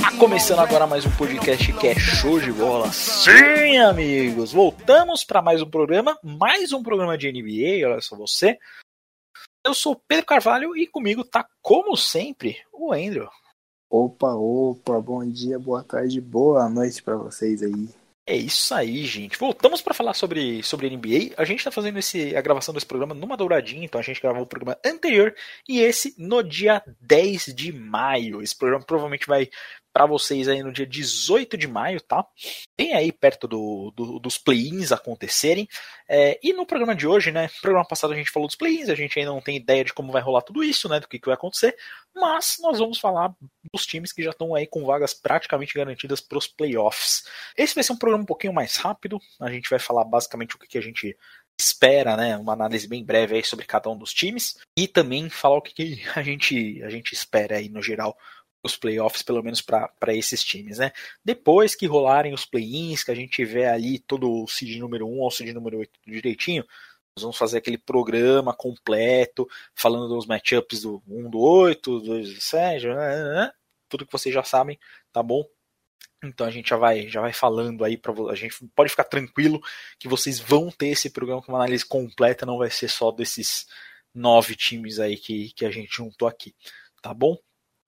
Tá 0.00 0.16
começando 0.16 0.60
agora 0.60 0.86
mais 0.86 1.04
um 1.04 1.10
podcast 1.16 1.72
que 1.72 1.88
é 1.88 1.98
show 1.98 2.38
de 2.38 2.52
bola. 2.52 2.92
Sim, 2.92 3.78
amigos! 3.78 4.52
Voltamos 4.52 5.24
para 5.24 5.42
mais 5.42 5.60
um 5.60 5.68
programa, 5.68 6.16
mais 6.22 6.72
um 6.72 6.84
programa 6.84 7.18
de 7.18 7.32
NBA, 7.32 7.84
olha 7.84 8.00
só 8.00 8.14
você. 8.14 8.56
Eu 9.66 9.74
sou 9.74 10.00
Pedro 10.06 10.26
Carvalho 10.26 10.76
e 10.76 10.86
comigo 10.86 11.24
tá, 11.24 11.48
como 11.60 11.96
sempre, 11.96 12.58
o 12.72 12.92
Andrew. 12.92 13.28
Opa, 13.90 14.32
opa, 14.34 15.00
bom 15.00 15.28
dia, 15.28 15.58
boa 15.58 15.82
tarde, 15.82 16.20
boa 16.20 16.68
noite 16.68 17.02
para 17.02 17.16
vocês 17.16 17.64
aí. 17.64 17.88
É 18.28 18.34
isso 18.34 18.74
aí, 18.74 19.04
gente. 19.06 19.38
Voltamos 19.38 19.80
para 19.80 19.94
falar 19.94 20.12
sobre, 20.12 20.60
sobre 20.60 20.90
NBA. 20.90 21.34
A 21.36 21.44
gente 21.44 21.58
está 21.58 21.70
fazendo 21.70 22.00
esse, 22.00 22.34
a 22.34 22.40
gravação 22.40 22.74
desse 22.74 22.84
programa 22.84 23.14
numa 23.14 23.36
douradinha, 23.36 23.84
então 23.84 24.00
a 24.00 24.02
gente 24.02 24.20
gravou 24.20 24.42
o 24.42 24.46
programa 24.46 24.76
anterior 24.84 25.32
e 25.68 25.78
esse 25.78 26.12
no 26.18 26.42
dia 26.42 26.82
10 27.00 27.54
de 27.54 27.72
maio. 27.72 28.42
Esse 28.42 28.56
programa 28.56 28.84
provavelmente 28.84 29.28
vai 29.28 29.48
para 29.96 30.04
vocês 30.04 30.46
aí 30.46 30.62
no 30.62 30.70
dia 30.70 30.86
18 30.86 31.56
de 31.56 31.66
maio, 31.66 31.98
tá? 32.02 32.22
Bem 32.76 32.92
aí 32.92 33.10
perto 33.10 33.48
do, 33.48 33.90
do 33.96 34.18
dos 34.18 34.36
play-ins 34.36 34.92
acontecerem. 34.92 35.66
É, 36.06 36.38
e 36.42 36.52
no 36.52 36.66
programa 36.66 36.94
de 36.94 37.06
hoje, 37.06 37.32
né? 37.32 37.44
No 37.44 37.60
programa 37.62 37.88
passado 37.88 38.12
a 38.12 38.16
gente 38.16 38.30
falou 38.30 38.46
dos 38.46 38.56
play-ins, 38.56 38.90
a 38.90 38.94
gente 38.94 39.18
ainda 39.18 39.30
não 39.30 39.40
tem 39.40 39.56
ideia 39.56 39.82
de 39.82 39.94
como 39.94 40.12
vai 40.12 40.20
rolar 40.20 40.42
tudo 40.42 40.62
isso, 40.62 40.86
né? 40.86 41.00
Do 41.00 41.08
que, 41.08 41.18
que 41.18 41.24
vai 41.24 41.34
acontecer. 41.34 41.74
Mas 42.14 42.58
nós 42.60 42.78
vamos 42.78 42.98
falar 42.98 43.34
dos 43.72 43.86
times 43.86 44.12
que 44.12 44.22
já 44.22 44.32
estão 44.32 44.54
aí 44.54 44.66
com 44.66 44.84
vagas 44.84 45.14
praticamente 45.14 45.72
garantidas 45.72 46.20
para 46.20 46.36
os 46.36 46.46
playoffs. 46.46 47.24
Esse 47.56 47.74
vai 47.74 47.82
ser 47.82 47.94
um 47.94 47.98
programa 47.98 48.22
um 48.22 48.26
pouquinho 48.26 48.52
mais 48.52 48.76
rápido. 48.76 49.18
A 49.40 49.50
gente 49.50 49.70
vai 49.70 49.78
falar 49.78 50.04
basicamente 50.04 50.56
o 50.56 50.58
que, 50.58 50.68
que 50.68 50.76
a 50.76 50.82
gente 50.82 51.16
espera, 51.58 52.18
né, 52.18 52.36
uma 52.36 52.52
análise 52.52 52.86
bem 52.86 53.02
breve 53.02 53.36
aí 53.36 53.42
sobre 53.42 53.64
cada 53.64 53.88
um 53.88 53.96
dos 53.96 54.12
times 54.12 54.58
e 54.76 54.86
também 54.86 55.30
falar 55.30 55.56
o 55.56 55.62
que, 55.62 55.72
que 55.72 56.02
a 56.14 56.22
gente 56.22 56.82
a 56.82 56.90
gente 56.90 57.14
espera 57.14 57.56
aí 57.56 57.70
no 57.70 57.80
geral 57.80 58.14
os 58.66 58.76
playoffs, 58.76 59.22
pelo 59.22 59.42
menos 59.42 59.60
para 59.60 60.14
esses 60.14 60.42
times, 60.44 60.78
né? 60.78 60.92
Depois 61.24 61.74
que 61.74 61.86
rolarem 61.86 62.34
os 62.34 62.44
play-ins, 62.44 63.02
que 63.02 63.10
a 63.10 63.14
gente 63.14 63.30
tiver 63.30 63.68
ali 63.68 63.98
todo 63.98 64.30
o 64.30 64.48
seed 64.48 64.78
número 64.78 65.08
1 65.08 65.22
ao 65.22 65.30
seed 65.30 65.54
número 65.54 65.78
8 65.78 65.90
direitinho, 66.06 66.64
nós 67.16 67.22
vamos 67.22 67.38
fazer 67.38 67.58
aquele 67.58 67.78
programa 67.78 68.52
completo, 68.52 69.48
falando 69.74 70.08
dos 70.08 70.26
matchups 70.26 70.82
do 70.82 71.02
1 71.08 71.30
do 71.30 71.38
8, 71.38 72.00
2 72.00 72.34
do 72.34 72.40
7, 72.40 72.86
né, 72.88 72.94
né, 72.94 73.34
né? 73.34 73.52
tudo 73.88 74.04
que 74.04 74.12
vocês 74.12 74.34
já 74.34 74.42
sabem, 74.42 74.78
tá 75.12 75.22
bom? 75.22 75.42
Então 76.22 76.46
a 76.46 76.50
gente 76.50 76.68
já 76.68 76.76
vai, 76.76 77.08
já 77.08 77.20
vai 77.20 77.32
falando 77.32 77.84
aí 77.84 77.96
para 77.96 78.12
a 78.30 78.34
gente 78.34 78.56
pode 78.74 78.90
ficar 78.90 79.04
tranquilo 79.04 79.60
que 79.98 80.08
vocês 80.08 80.40
vão 80.40 80.70
ter 80.70 80.88
esse 80.88 81.10
programa 81.10 81.42
com 81.42 81.52
uma 81.52 81.58
análise 81.58 81.84
completa, 81.84 82.46
não 82.46 82.58
vai 82.58 82.70
ser 82.70 82.88
só 82.88 83.10
desses 83.10 83.66
nove 84.14 84.56
times 84.56 84.98
aí 84.98 85.16
que, 85.16 85.52
que 85.52 85.64
a 85.64 85.70
gente 85.70 85.94
juntou 85.94 86.26
aqui, 86.26 86.54
tá 87.02 87.12
bom? 87.12 87.36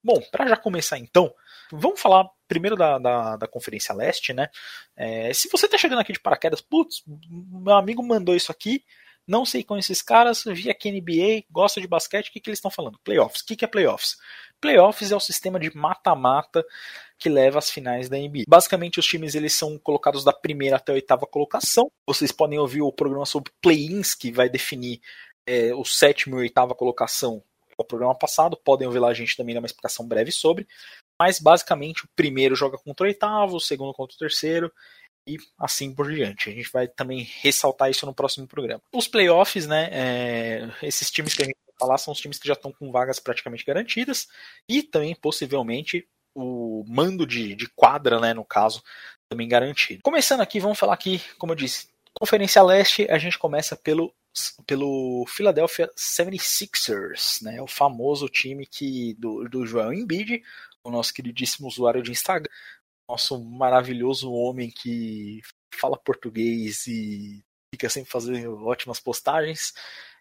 Bom, 0.09 0.23
para 0.33 0.49
já 0.49 0.57
começar 0.57 0.97
então, 0.97 1.31
vamos 1.71 2.01
falar 2.01 2.27
primeiro 2.49 2.75
da, 2.75 2.99
da, 2.99 3.37
da 3.37 3.47
Conferência 3.47 3.95
Leste, 3.95 4.33
né? 4.33 4.49
É, 4.97 5.31
se 5.35 5.51
você 5.51 5.69
tá 5.69 5.77
chegando 5.77 5.99
aqui 5.99 6.15
de 6.15 6.19
paraquedas, 6.19 6.63
putz, 6.63 7.03
meu 7.07 7.75
amigo 7.75 8.03
mandou 8.03 8.35
isso 8.35 8.51
aqui, 8.51 8.83
não 9.27 9.45
sei 9.45 9.63
com 9.63 9.77
esses 9.77 10.01
caras, 10.01 10.45
vi 10.47 10.71
aqui 10.71 10.91
NBA, 10.91 11.45
gosta 11.51 11.79
de 11.79 11.87
basquete, 11.87 12.31
o 12.31 12.33
que, 12.33 12.41
que 12.41 12.49
eles 12.49 12.57
estão 12.57 12.71
falando? 12.71 12.99
Playoffs. 13.05 13.43
O 13.43 13.45
que, 13.45 13.55
que 13.55 13.67
é 13.67 13.69
playoffs? 13.69 14.17
Playoffs 14.59 15.13
é 15.13 15.17
o 15.17 15.21
sistema 15.21 15.61
de 15.61 15.77
mata-mata 15.77 16.65
que 17.19 17.29
leva 17.29 17.59
às 17.59 17.71
finais 17.71 18.09
da 18.09 18.17
NBA. 18.17 18.45
Basicamente, 18.49 18.99
os 18.99 19.05
times 19.05 19.35
eles 19.35 19.53
são 19.53 19.79
colocados 19.79 20.25
da 20.25 20.33
primeira 20.33 20.77
até 20.77 20.91
a 20.91 20.95
oitava 20.95 21.27
colocação. 21.27 21.93
Vocês 22.07 22.33
podem 22.33 22.59
ouvir 22.59 22.81
o 22.81 22.91
programa 22.91 23.27
sobre 23.27 23.53
play-ins, 23.61 24.15
que 24.15 24.33
vai 24.33 24.49
definir 24.49 25.03
é, 25.47 25.75
o 25.75 25.85
sétimo 25.85 26.37
e 26.37 26.41
oitava 26.45 26.75
colocação 26.75 27.43
o 27.83 27.87
programa 27.87 28.15
passado, 28.15 28.57
podem 28.57 28.87
ouvir 28.87 28.99
lá 28.99 29.09
a 29.09 29.15
gente 29.15 29.37
também 29.37 29.55
dar 29.55 29.61
uma 29.61 29.67
explicação 29.67 30.07
breve 30.07 30.33
sobre. 30.33 30.67
Mas 31.21 31.39
basicamente 31.39 32.05
o 32.05 32.09
primeiro 32.15 32.55
joga 32.55 32.79
contra 32.79 33.05
o 33.05 33.09
oitavo, 33.09 33.57
o 33.57 33.61
segundo 33.61 33.93
contra 33.93 34.15
o 34.15 34.19
terceiro 34.19 34.73
e 35.27 35.37
assim 35.59 35.95
por 35.95 36.11
diante. 36.11 36.49
A 36.49 36.53
gente 36.53 36.71
vai 36.73 36.89
também 36.89 37.29
ressaltar 37.43 37.91
isso 37.91 38.07
no 38.07 38.15
próximo 38.15 38.47
programa. 38.47 38.83
Os 38.93 39.09
playoffs, 39.09 39.67
né? 39.67 39.89
É, 39.93 40.71
esses 40.83 41.11
times 41.11 41.35
que 41.35 41.43
a 41.43 41.45
gente 41.45 41.57
vai 41.67 41.75
falar 41.79 41.99
são 41.99 42.13
os 42.13 42.21
times 42.21 42.39
que 42.39 42.49
já 42.49 42.55
estão 42.55 42.73
com 42.73 42.91
vagas 42.91 43.19
praticamente 43.19 43.65
garantidas 43.65 44.29
e 44.69 44.83
também 44.83 45.15
possivelmente 45.15 46.09
o 46.35 46.85
mando 46.87 47.27
de, 47.27 47.55
de 47.55 47.69
quadra, 47.75 48.21
né? 48.21 48.33
No 48.33 48.45
caso, 48.45 48.83
também 49.29 49.49
garantido. 49.49 50.03
Começando 50.03 50.41
aqui, 50.41 50.61
vamos 50.61 50.79
falar 50.79 50.95
aqui, 50.95 51.21
como 51.37 51.53
eu 51.53 51.57
disse, 51.57 51.89
Conferência 52.19 52.63
Leste, 52.63 53.07
a 53.11 53.19
gente 53.19 53.39
começa 53.39 53.77
pelo 53.77 54.13
pelo 54.67 55.25
Philadelphia 55.27 55.91
76ers, 55.97 57.43
né, 57.43 57.61
o 57.61 57.67
famoso 57.67 58.29
time 58.29 58.67
que 58.67 59.15
do, 59.15 59.49
do 59.49 59.67
Joel 59.67 59.93
Embiid, 59.93 60.43
o 60.83 60.91
nosso 60.91 61.13
queridíssimo 61.13 61.69
usuário 61.69 62.03
de 62.03 62.11
Instagram, 62.11 62.51
nosso 63.09 63.43
maravilhoso 63.43 64.31
homem 64.33 64.71
que 64.71 65.41
fala 65.75 65.97
português 65.97 66.87
e 66.87 67.43
fica 67.75 67.89
sempre 67.89 68.11
fazendo 68.11 68.67
ótimas 68.67 69.01
postagens, 69.01 69.73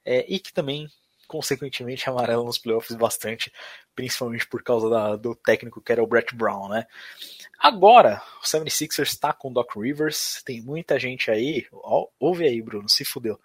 é, 0.05 0.25
e 0.27 0.39
que 0.39 0.53
também, 0.53 0.87
consequentemente, 1.27 2.09
amarela 2.09 2.43
nos 2.43 2.57
playoffs 2.57 2.95
bastante, 2.95 3.51
principalmente 3.95 4.47
por 4.47 4.63
causa 4.63 4.89
da, 4.89 5.15
do 5.15 5.35
técnico 5.35 5.81
que 5.81 5.91
era 5.91 6.03
o 6.03 6.07
Brett 6.07 6.35
Brown, 6.35 6.69
né? 6.69 6.85
Agora, 7.59 8.21
o 8.41 8.45
76ers 8.45 9.07
está 9.07 9.33
com 9.33 9.49
o 9.49 9.53
Doc 9.53 9.75
Rivers, 9.75 10.41
tem 10.45 10.61
muita 10.61 10.99
gente 10.99 11.31
aí, 11.31 11.67
ó, 11.73 12.07
ouve 12.19 12.45
aí, 12.45 12.61
Bruno, 12.61 12.87
se 12.87 13.03
fudeu 13.03 13.39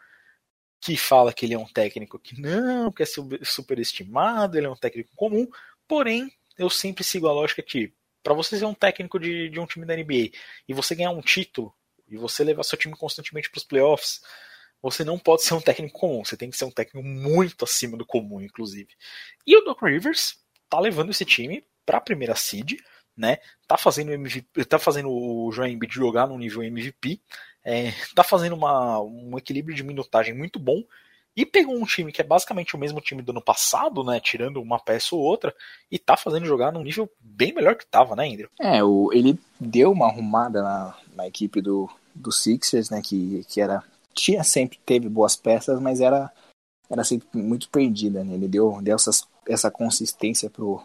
que 0.82 0.96
fala 0.96 1.32
que 1.32 1.46
ele 1.46 1.54
é 1.54 1.58
um 1.58 1.64
técnico 1.64 2.18
que 2.18 2.38
não, 2.40 2.90
que 2.90 3.04
é 3.04 3.06
superestimado, 3.44 4.58
ele 4.58 4.66
é 4.66 4.70
um 4.70 4.76
técnico 4.76 5.10
comum, 5.14 5.46
porém, 5.86 6.28
eu 6.58 6.68
sempre 6.68 7.04
sigo 7.04 7.28
a 7.28 7.32
lógica 7.32 7.62
que 7.62 7.94
para 8.20 8.34
você 8.34 8.58
ser 8.58 8.64
um 8.64 8.74
técnico 8.74 9.18
de, 9.18 9.48
de 9.48 9.60
um 9.60 9.66
time 9.66 9.86
da 9.86 9.96
NBA 9.96 10.32
e 10.68 10.74
você 10.74 10.96
ganhar 10.96 11.12
um 11.12 11.20
título 11.20 11.72
e 12.08 12.16
você 12.16 12.42
levar 12.42 12.64
seu 12.64 12.76
time 12.76 12.96
constantemente 12.96 13.48
para 13.48 13.58
os 13.58 13.64
playoffs, 13.64 14.20
você 14.82 15.04
não 15.04 15.18
pode 15.18 15.44
ser 15.44 15.54
um 15.54 15.60
técnico 15.60 15.98
comum, 15.98 16.24
você 16.24 16.36
tem 16.36 16.50
que 16.50 16.56
ser 16.56 16.64
um 16.64 16.70
técnico 16.70 17.06
muito 17.06 17.64
acima 17.64 17.96
do 17.96 18.04
comum, 18.04 18.40
inclusive. 18.40 18.90
E 19.46 19.56
o 19.56 19.60
Doc 19.60 19.80
Rivers 19.82 20.36
tá 20.68 20.80
levando 20.80 21.10
esse 21.10 21.24
time 21.24 21.64
para 21.86 21.98
a 21.98 22.00
primeira 22.00 22.34
seed, 22.34 22.80
né? 23.16 23.38
Tá 23.68 23.76
fazendo 23.76 24.12
MVP, 24.12 24.64
tá 24.64 24.80
fazendo 24.80 25.10
o 25.10 25.50
Embiid 25.64 25.94
jogar 25.94 26.26
no 26.26 26.36
nível 26.36 26.64
MVP, 26.64 27.22
é, 27.64 27.92
tá 28.14 28.22
fazendo 28.24 28.54
uma, 28.54 29.00
um 29.00 29.36
equilíbrio 29.38 29.74
de 29.74 29.82
minutagem 29.82 30.34
muito 30.34 30.58
bom 30.58 30.82
e 31.34 31.46
pegou 31.46 31.74
um 31.74 31.86
time 31.86 32.12
que 32.12 32.20
é 32.20 32.24
basicamente 32.24 32.74
o 32.74 32.78
mesmo 32.78 33.00
time 33.00 33.22
do 33.22 33.30
ano 33.30 33.40
passado, 33.40 34.04
né, 34.04 34.20
tirando 34.20 34.60
uma 34.60 34.78
peça 34.78 35.14
ou 35.14 35.22
outra, 35.22 35.54
e 35.90 35.98
tá 35.98 36.16
fazendo 36.16 36.44
jogar 36.44 36.70
num 36.70 36.82
nível 36.82 37.10
bem 37.18 37.54
melhor 37.54 37.74
que 37.74 37.86
tava, 37.86 38.14
né, 38.14 38.28
Andrew? 38.28 38.50
É, 38.60 38.84
o, 38.84 39.10
ele 39.12 39.38
deu 39.58 39.92
uma 39.92 40.06
arrumada 40.06 40.62
na, 40.62 40.94
na 41.14 41.26
equipe 41.26 41.62
do, 41.62 41.88
do 42.14 42.30
Sixers, 42.30 42.90
né, 42.90 43.00
que, 43.02 43.44
que 43.48 43.60
era 43.60 43.82
tinha 44.14 44.44
sempre 44.44 44.78
teve 44.84 45.08
boas 45.08 45.36
peças, 45.36 45.80
mas 45.80 46.00
era 46.00 46.30
era 46.90 47.04
sempre 47.04 47.26
muito 47.32 47.70
perdida, 47.70 48.22
né? 48.22 48.34
Ele 48.34 48.46
deu, 48.46 48.78
deu 48.82 48.94
essas, 48.94 49.26
essa 49.48 49.70
consistência 49.70 50.50
pro, 50.50 50.82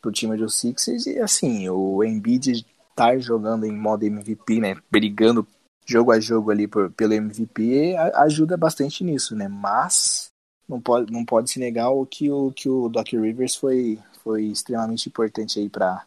pro 0.00 0.10
time 0.10 0.36
do 0.36 0.50
Sixers 0.50 1.06
e 1.06 1.20
assim, 1.20 1.68
o 1.68 2.02
Embiid 2.02 2.50
estar 2.50 2.66
tá 2.94 3.18
jogando 3.18 3.64
em 3.64 3.70
modo 3.70 4.04
MVP, 4.04 4.58
né, 4.58 4.76
brigando 4.90 5.46
jogo 5.84 6.12
a 6.12 6.20
jogo 6.20 6.50
ali 6.50 6.66
por, 6.66 6.90
pelo 6.92 7.14
MVP 7.14 7.96
ajuda 8.14 8.56
bastante 8.56 9.02
nisso, 9.04 9.34
né? 9.34 9.48
Mas 9.48 10.30
não 10.68 10.80
pode, 10.80 11.12
não 11.12 11.24
pode 11.24 11.50
se 11.50 11.58
negar 11.58 11.90
o 11.90 12.06
que 12.06 12.30
o, 12.30 12.52
que 12.52 12.68
o 12.68 12.88
Doc 12.88 13.08
Rivers 13.12 13.56
foi, 13.56 13.98
foi 14.22 14.44
extremamente 14.44 15.08
importante 15.08 15.58
aí 15.58 15.68
para 15.68 16.06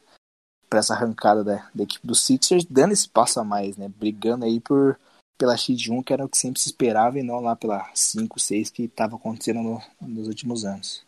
essa 0.74 0.94
arrancada 0.94 1.44
da, 1.44 1.70
da, 1.74 1.84
equipe 1.84 2.06
do 2.06 2.16
Sixers, 2.16 2.66
dando 2.66 2.94
esse 2.94 3.08
passo 3.08 3.40
a 3.40 3.44
mais, 3.44 3.78
né? 3.78 3.88
Brigando 3.88 4.46
aí 4.46 4.60
por 4.60 4.98
pela 5.38 5.58
X 5.58 5.90
1, 5.90 6.02
que 6.02 6.14
era 6.14 6.24
o 6.24 6.30
que 6.30 6.38
sempre 6.38 6.62
se 6.62 6.70
esperava, 6.70 7.20
e 7.20 7.24
não 7.24 7.42
lá 7.42 7.56
pela 7.56 7.90
5, 7.94 8.40
6 8.40 8.70
que 8.70 8.84
estava 8.84 9.18
acontecendo 9.18 9.62
no, 9.62 9.82
nos 10.02 10.28
últimos 10.30 10.64
anos. 10.64 11.04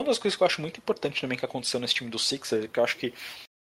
Uma 0.00 0.08
das 0.08 0.18
coisas 0.18 0.36
que 0.36 0.42
eu 0.42 0.46
acho 0.46 0.60
muito 0.60 0.78
importante 0.78 1.20
também 1.20 1.38
que 1.38 1.44
aconteceu 1.44 1.80
nesse 1.80 1.94
time 1.94 2.10
do 2.10 2.18
Sixers, 2.18 2.68
que 2.70 2.78
eu 2.78 2.84
acho 2.84 2.98
que 2.98 3.14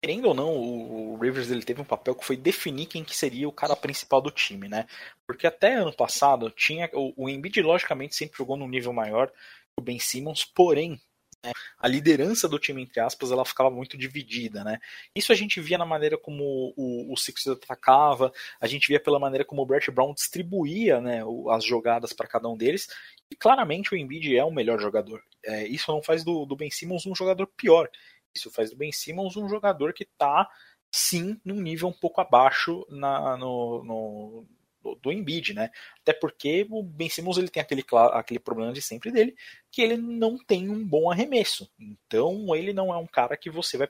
querendo 0.05 0.27
ou 0.27 0.35
não, 0.35 0.55
o, 0.55 1.17
Rivers 1.17 1.51
ele 1.51 1.63
teve 1.63 1.81
um 1.81 1.85
papel 1.85 2.15
que 2.15 2.27
foi 2.27 2.37
definir 2.37 2.85
quem 2.85 3.03
que 3.03 3.17
seria 3.17 3.49
o 3.49 3.53
cara 3.53 3.75
principal 3.75 4.21
do 4.21 4.31
time, 4.31 4.69
né? 4.69 4.87
Porque 5.27 5.47
até 5.47 5.77
ano 5.77 5.95
passado 5.95 6.51
tinha 6.51 6.91
o, 6.93 7.25
o 7.25 7.27
Embiid 7.27 7.63
logicamente 7.63 8.15
sempre 8.15 8.37
jogou 8.37 8.55
num 8.55 8.69
nível 8.69 8.93
maior 8.93 9.29
que 9.29 9.81
o 9.81 9.83
Ben 9.83 9.99
Simmons, 9.99 10.45
porém 10.45 11.01
né, 11.43 11.53
a 11.79 11.89
liderança 11.89 12.47
do 12.47 12.59
time 12.59 12.83
entre 12.83 13.01
aspas 13.01 13.33
ela 13.33 13.47
ficava 13.47 13.71
muito 13.71 13.97
dividida, 13.97 14.63
né? 14.63 14.79
Isso 15.17 15.33
a 15.33 15.35
gente 15.35 15.59
via 15.59 15.79
na 15.79 15.87
maneira 15.87 16.19
como 16.19 16.75
o, 16.77 17.11
o 17.11 17.17
Sixers 17.17 17.57
atacava, 17.57 18.31
a 18.61 18.67
gente 18.67 18.89
via 18.89 19.01
pela 19.01 19.19
maneira 19.19 19.43
como 19.43 19.63
o 19.63 19.67
Brett 19.67 19.91
Brown 19.91 20.13
distribuía, 20.13 21.01
né, 21.01 21.23
as 21.51 21.65
jogadas 21.65 22.13
para 22.13 22.29
cada 22.29 22.47
um 22.47 22.59
deles. 22.59 22.89
E 23.31 23.35
claramente 23.35 23.95
o 23.95 23.97
Embiid 23.97 24.37
é 24.37 24.45
o 24.45 24.51
melhor 24.51 24.79
jogador. 24.79 25.23
É, 25.43 25.67
isso 25.67 25.91
não 25.91 26.03
faz 26.03 26.23
do, 26.23 26.45
do 26.45 26.57
Ben 26.57 26.71
Simmons 26.71 27.07
um 27.07 27.15
jogador 27.15 27.47
pior. 27.47 27.89
Isso 28.35 28.51
faz 28.51 28.71
do 28.71 28.77
Ben 28.77 28.93
Simmons 28.93 29.37
um 29.37 29.49
jogador 29.49 29.93
que 29.93 30.05
está 30.05 30.49
sim 30.93 31.41
num 31.45 31.61
nível 31.61 31.89
um 31.89 31.93
pouco 31.93 32.21
abaixo 32.21 32.87
na, 32.89 33.37
no, 33.37 33.85
no, 33.85 34.47
do, 34.85 34.95
do 34.97 35.13
Embiid, 35.13 35.55
né? 35.55 35.71
Até 36.03 36.13
porque 36.13 36.67
o 36.71 36.83
Ben 36.83 37.09
Simmons 37.09 37.39
ele 37.39 37.49
tem 37.49 37.63
aquele, 37.63 37.85
aquele 38.13 38.39
problema 38.39 38.73
de 38.73 38.83
sempre 38.83 39.11
dele, 39.11 39.35
que 39.73 39.81
ele 39.81 39.97
não 39.97 40.37
tem 40.37 40.69
um 40.69 40.87
bom 40.87 41.11
arremesso. 41.11 41.69
Então 41.79 42.55
ele 42.55 42.73
não 42.73 42.93
é 42.93 42.97
um 42.99 43.07
cara 43.07 43.37
que 43.37 43.51
você 43.51 43.79
vai 43.79 43.89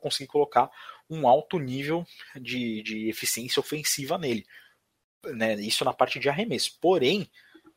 conseguir 0.00 0.28
colocar 0.28 0.70
um 1.08 1.26
alto 1.26 1.58
nível 1.58 2.06
de, 2.40 2.82
de 2.82 3.08
eficiência 3.08 3.58
ofensiva 3.58 4.18
nele. 4.18 4.44
Né? 5.24 5.54
Isso 5.54 5.84
na 5.84 5.94
parte 5.94 6.18
de 6.18 6.28
arremesso. 6.28 6.78
Porém, 6.80 7.28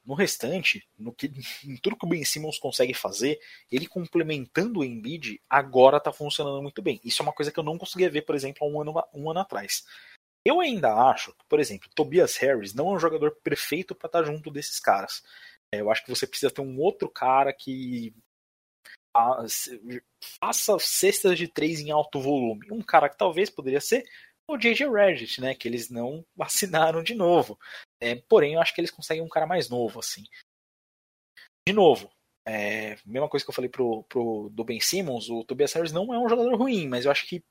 no 0.07 0.13
restante, 0.13 0.87
no 0.97 1.11
que, 1.11 1.29
em 1.65 1.75
tudo 1.75 1.97
que 1.97 2.05
o 2.05 2.07
Ben 2.07 2.23
Simmons 2.23 2.57
consegue 2.57 2.93
fazer, 2.93 3.37
ele 3.69 3.85
complementando 3.87 4.79
o 4.79 4.83
Embiid, 4.83 5.41
agora 5.49 5.97
está 5.97 6.13
funcionando 6.13 6.61
muito 6.61 6.81
bem. 6.81 7.01
Isso 7.03 7.21
é 7.21 7.23
uma 7.23 7.33
coisa 7.33 7.51
que 7.51 7.59
eu 7.59 7.63
não 7.63 7.77
conseguia 7.77 8.09
ver, 8.09 8.21
por 8.21 8.33
exemplo, 8.33 8.65
há 8.65 8.69
um 8.69 8.81
ano, 8.81 9.03
um 9.13 9.29
ano 9.29 9.41
atrás. 9.41 9.85
Eu 10.45 10.61
ainda 10.61 10.93
acho, 10.93 11.35
por 11.49 11.59
exemplo, 11.59 11.89
Tobias 11.93 12.37
Harris 12.37 12.73
não 12.73 12.87
é 12.87 12.93
um 12.93 12.99
jogador 12.99 13.35
perfeito 13.43 13.93
para 13.93 14.07
estar 14.07 14.19
tá 14.19 14.25
junto 14.25 14.49
desses 14.49 14.79
caras. 14.79 15.21
É, 15.73 15.81
eu 15.81 15.91
acho 15.91 16.05
que 16.05 16.09
você 16.09 16.25
precisa 16.25 16.49
ter 16.49 16.61
um 16.61 16.79
outro 16.79 17.09
cara 17.09 17.51
que 17.51 18.15
faça 20.39 20.77
cestas 20.79 21.37
de 21.37 21.49
três 21.49 21.81
em 21.81 21.91
alto 21.91 22.21
volume. 22.21 22.67
Um 22.71 22.81
cara 22.81 23.09
que 23.09 23.17
talvez 23.17 23.49
poderia 23.49 23.81
ser 23.81 24.05
o 24.47 24.57
JJ 24.57 24.89
Reddit, 24.89 25.41
né? 25.41 25.53
Que 25.53 25.67
eles 25.67 25.89
não 25.89 26.25
assinaram 26.39 27.03
de 27.03 27.13
novo. 27.13 27.59
É, 27.99 28.15
porém, 28.15 28.53
eu 28.53 28.61
acho 28.61 28.73
que 28.73 28.81
eles 28.81 28.91
conseguem 28.91 29.23
um 29.23 29.29
cara 29.29 29.45
mais 29.45 29.69
novo, 29.69 29.99
assim. 29.99 30.23
De 31.67 31.73
novo, 31.73 32.09
é, 32.47 32.95
mesma 33.05 33.27
coisa 33.27 33.45
que 33.45 33.49
eu 33.49 33.55
falei 33.55 33.69
pro, 33.69 34.03
pro 34.03 34.49
do 34.53 34.63
Ben 34.63 34.79
Simmons, 34.79 35.29
o 35.29 35.43
Tobias 35.43 35.73
Harris 35.73 35.91
não 35.91 36.13
é 36.13 36.17
um 36.17 36.29
jogador 36.29 36.55
ruim, 36.55 36.87
mas 36.87 37.03
eu 37.03 37.11
acho 37.11 37.27
que 37.27 37.43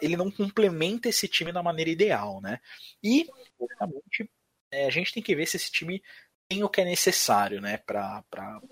ele 0.00 0.16
não 0.16 0.30
complementa 0.30 1.08
esse 1.08 1.26
time 1.26 1.50
da 1.50 1.62
maneira 1.62 1.90
ideal, 1.90 2.40
né? 2.40 2.60
E, 3.02 3.28
obviamente, 3.58 4.30
é, 4.70 4.86
a 4.86 4.90
gente 4.90 5.12
tem 5.12 5.22
que 5.22 5.34
ver 5.34 5.46
se 5.46 5.56
esse 5.56 5.70
time 5.72 6.00
tem 6.48 6.62
o 6.62 6.68
que 6.68 6.80
é 6.80 6.84
necessário, 6.84 7.60
né, 7.60 7.78
para 7.78 8.22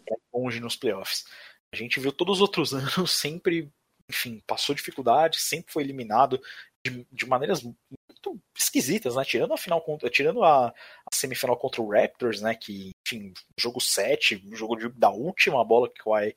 ir 0.09 0.19
longe 0.33 0.61
nos 0.61 0.77
playoffs. 0.77 1.25
A 1.73 1.77
gente 1.77 1.99
viu 1.99 2.13
todos 2.13 2.37
os 2.37 2.41
outros 2.41 2.73
anos 2.75 3.11
sempre, 3.11 3.69
enfim, 4.09 4.41
passou 4.47 4.75
dificuldade, 4.75 5.41
sempre 5.41 5.73
foi 5.73 5.83
eliminado 5.83 6.41
de, 6.85 7.07
de 7.11 7.27
maneiras 7.27 7.63
muito 7.63 8.41
esquisitas, 8.57 9.17
né? 9.17 9.25
Tirando 9.25 9.55
a 9.55 9.59
final 9.59 9.81
contra, 9.81 10.11
tirando 10.11 10.43
a, 10.43 10.69
a, 10.69 11.15
semifinal 11.15 11.57
contra 11.57 11.81
o 11.81 11.91
Raptors, 11.91 12.41
né? 12.41 12.55
Que, 12.55 12.91
enfim, 13.07 13.33
jogo 13.59 13.81
7, 13.81 14.43
jogo 14.53 14.77
de, 14.77 14.89
da 14.91 15.11
última 15.11 15.65
bola 15.65 15.89
que 15.89 16.01
o 16.01 16.05
Kawhi 16.05 16.35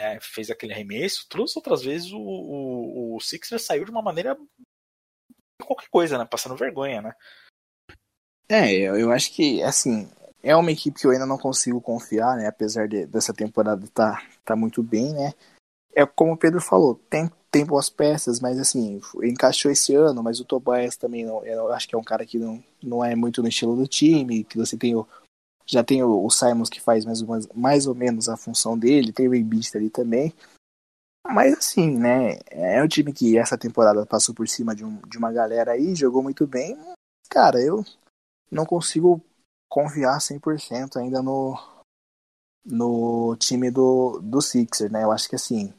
é, 0.00 0.18
fez 0.20 0.50
aquele 0.50 0.72
arremesso, 0.72 1.26
todas 1.28 1.50
as 1.50 1.56
outras 1.56 1.82
vezes 1.82 2.12
o, 2.12 2.18
o, 2.18 3.16
o 3.16 3.20
Sixers 3.20 3.64
saiu 3.64 3.84
de 3.84 3.90
uma 3.90 4.02
maneira 4.02 4.36
qualquer 5.62 5.88
coisa, 5.88 6.18
né? 6.18 6.24
Passando 6.24 6.56
vergonha, 6.56 7.02
né? 7.02 7.14
É, 8.48 8.70
eu, 8.70 8.96
eu 8.96 9.12
acho 9.12 9.32
que, 9.32 9.62
assim, 9.62 10.10
é 10.42 10.54
uma 10.56 10.72
equipe 10.72 10.98
que 10.98 11.06
eu 11.06 11.10
ainda 11.10 11.26
não 11.26 11.38
consigo 11.38 11.80
confiar, 11.80 12.36
né? 12.36 12.48
Apesar 12.48 12.88
de, 12.88 13.06
dessa 13.06 13.32
temporada 13.32 13.86
tá, 13.88 14.22
tá 14.44 14.56
muito 14.56 14.82
bem, 14.82 15.12
né? 15.12 15.32
É 15.94 16.04
como 16.04 16.32
o 16.32 16.36
Pedro 16.36 16.60
falou, 16.60 16.96
tem 17.08 17.30
tem 17.52 17.66
boas 17.66 17.90
peças, 17.90 18.40
mas 18.40 18.58
assim, 18.58 18.98
encaixou 19.22 19.70
esse 19.70 19.94
ano, 19.94 20.22
mas 20.22 20.40
o 20.40 20.44
Tobias 20.44 20.96
também 20.96 21.22
não, 21.22 21.44
eu 21.44 21.70
acho 21.70 21.86
que 21.86 21.94
é 21.94 21.98
um 21.98 22.02
cara 22.02 22.24
que 22.24 22.38
não, 22.38 22.64
não 22.82 23.04
é 23.04 23.14
muito 23.14 23.42
no 23.42 23.48
estilo 23.48 23.76
do 23.76 23.86
time, 23.86 24.42
que 24.42 24.56
você 24.56 24.76
tem 24.76 24.96
o 24.96 25.06
já 25.64 25.84
tem 25.84 26.02
o, 26.02 26.24
o 26.24 26.30
Simons 26.30 26.68
que 26.68 26.80
faz 26.80 27.04
mais, 27.04 27.20
uma, 27.20 27.38
mais 27.54 27.86
ou 27.86 27.94
menos 27.94 28.28
a 28.28 28.36
função 28.36 28.76
dele, 28.76 29.12
tem 29.12 29.28
o 29.28 29.34
Embiid 29.34 29.70
ali 29.74 29.90
também. 29.90 30.34
Mas 31.24 31.56
assim, 31.56 31.96
né, 31.96 32.40
é 32.50 32.82
um 32.82 32.88
time 32.88 33.12
que 33.12 33.38
essa 33.38 33.56
temporada 33.56 34.04
passou 34.04 34.34
por 34.34 34.48
cima 34.48 34.74
de, 34.74 34.84
um, 34.84 35.00
de 35.02 35.18
uma 35.18 35.30
galera 35.30 35.72
aí, 35.72 35.94
jogou 35.94 36.22
muito 36.22 36.46
bem. 36.46 36.76
Cara, 37.30 37.60
eu 37.62 37.84
não 38.50 38.66
consigo 38.66 39.22
confiar 39.68 40.18
100% 40.18 40.96
ainda 40.96 41.22
no 41.22 41.56
no 42.64 43.36
time 43.36 43.70
do, 43.70 44.20
do 44.20 44.40
Sixers, 44.40 44.90
né? 44.90 45.02
Eu 45.02 45.10
acho 45.10 45.28
que 45.28 45.34
assim, 45.34 45.74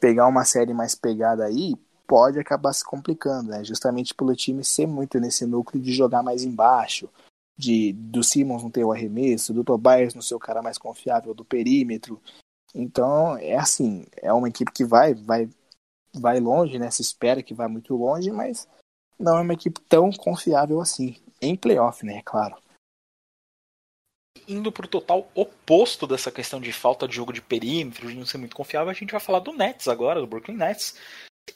pegar 0.00 0.26
uma 0.26 0.44
série 0.44 0.74
mais 0.74 0.94
pegada 0.94 1.44
aí 1.44 1.74
pode 2.06 2.38
acabar 2.38 2.72
se 2.72 2.84
complicando, 2.84 3.50
né? 3.50 3.64
Justamente 3.64 4.14
pelo 4.14 4.34
time 4.34 4.64
ser 4.64 4.86
muito 4.86 5.18
nesse 5.18 5.44
núcleo 5.44 5.82
de 5.82 5.92
jogar 5.92 6.22
mais 6.22 6.44
embaixo, 6.44 7.08
de 7.56 7.92
do 7.92 8.22
Simmons 8.22 8.62
não 8.62 8.70
ter 8.70 8.84
o 8.84 8.92
arremesso, 8.92 9.52
do 9.52 9.64
Tobias 9.64 10.14
não 10.14 10.22
ser 10.22 10.34
o 10.34 10.40
cara 10.40 10.62
mais 10.62 10.78
confiável 10.78 11.34
do 11.34 11.44
perímetro. 11.44 12.20
Então, 12.74 13.36
é 13.38 13.56
assim, 13.56 14.06
é 14.16 14.32
uma 14.32 14.48
equipe 14.48 14.70
que 14.72 14.84
vai 14.84 15.14
vai 15.14 15.48
vai 16.14 16.40
longe, 16.40 16.78
né? 16.78 16.90
Se 16.90 17.02
espera 17.02 17.42
que 17.42 17.54
vá 17.54 17.68
muito 17.68 17.96
longe, 17.96 18.30
mas 18.30 18.68
não 19.18 19.38
é 19.38 19.40
uma 19.40 19.54
equipe 19.54 19.80
tão 19.88 20.10
confiável 20.12 20.80
assim. 20.80 21.16
Em 21.40 21.56
playoff, 21.56 22.04
né? 22.04 22.18
É 22.18 22.22
claro 22.22 22.56
indo 24.48 24.72
pro 24.72 24.88
total 24.88 25.30
oposto 25.34 26.06
dessa 26.06 26.30
questão 26.30 26.60
de 26.60 26.72
falta 26.72 27.06
de 27.06 27.16
jogo 27.16 27.32
de 27.32 27.42
perímetro, 27.42 28.08
de 28.08 28.16
não 28.16 28.26
ser 28.26 28.38
muito 28.38 28.56
confiável, 28.56 28.90
a 28.90 28.94
gente 28.94 29.10
vai 29.10 29.20
falar 29.20 29.40
do 29.40 29.52
Nets 29.52 29.88
agora, 29.88 30.20
do 30.20 30.26
Brooklyn 30.26 30.56
Nets. 30.56 30.96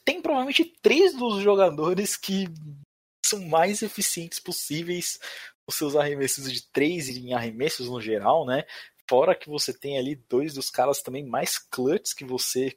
Tem 0.04 0.22
provavelmente 0.22 0.64
três 0.82 1.14
dos 1.16 1.42
jogadores 1.42 2.16
que 2.16 2.46
são 3.24 3.40
mais 3.46 3.82
eficientes 3.82 4.38
possíveis 4.38 5.18
os 5.66 5.76
seus 5.76 5.94
arremessos 5.94 6.52
de 6.52 6.62
três 6.70 7.08
e 7.08 7.20
em 7.20 7.32
arremessos 7.32 7.88
no 7.88 8.00
geral, 8.00 8.44
né? 8.44 8.64
Fora 9.08 9.34
que 9.34 9.48
você 9.48 9.72
tem 9.72 9.98
ali 9.98 10.16
dois 10.28 10.54
dos 10.54 10.70
caras 10.70 11.02
também 11.02 11.24
mais 11.24 11.58
clutch 11.58 12.14
que 12.14 12.24
você 12.24 12.76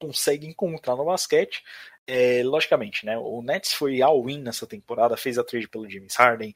consegue 0.00 0.46
encontrar 0.46 0.96
no 0.96 1.04
basquete. 1.04 1.62
É, 2.06 2.42
logicamente, 2.42 3.04
né? 3.04 3.18
O 3.18 3.42
Nets 3.42 3.74
foi 3.74 4.00
all-in 4.00 4.40
nessa 4.40 4.66
temporada, 4.66 5.16
fez 5.16 5.36
a 5.36 5.44
trade 5.44 5.68
pelo 5.68 5.88
James 5.88 6.14
Harden, 6.16 6.54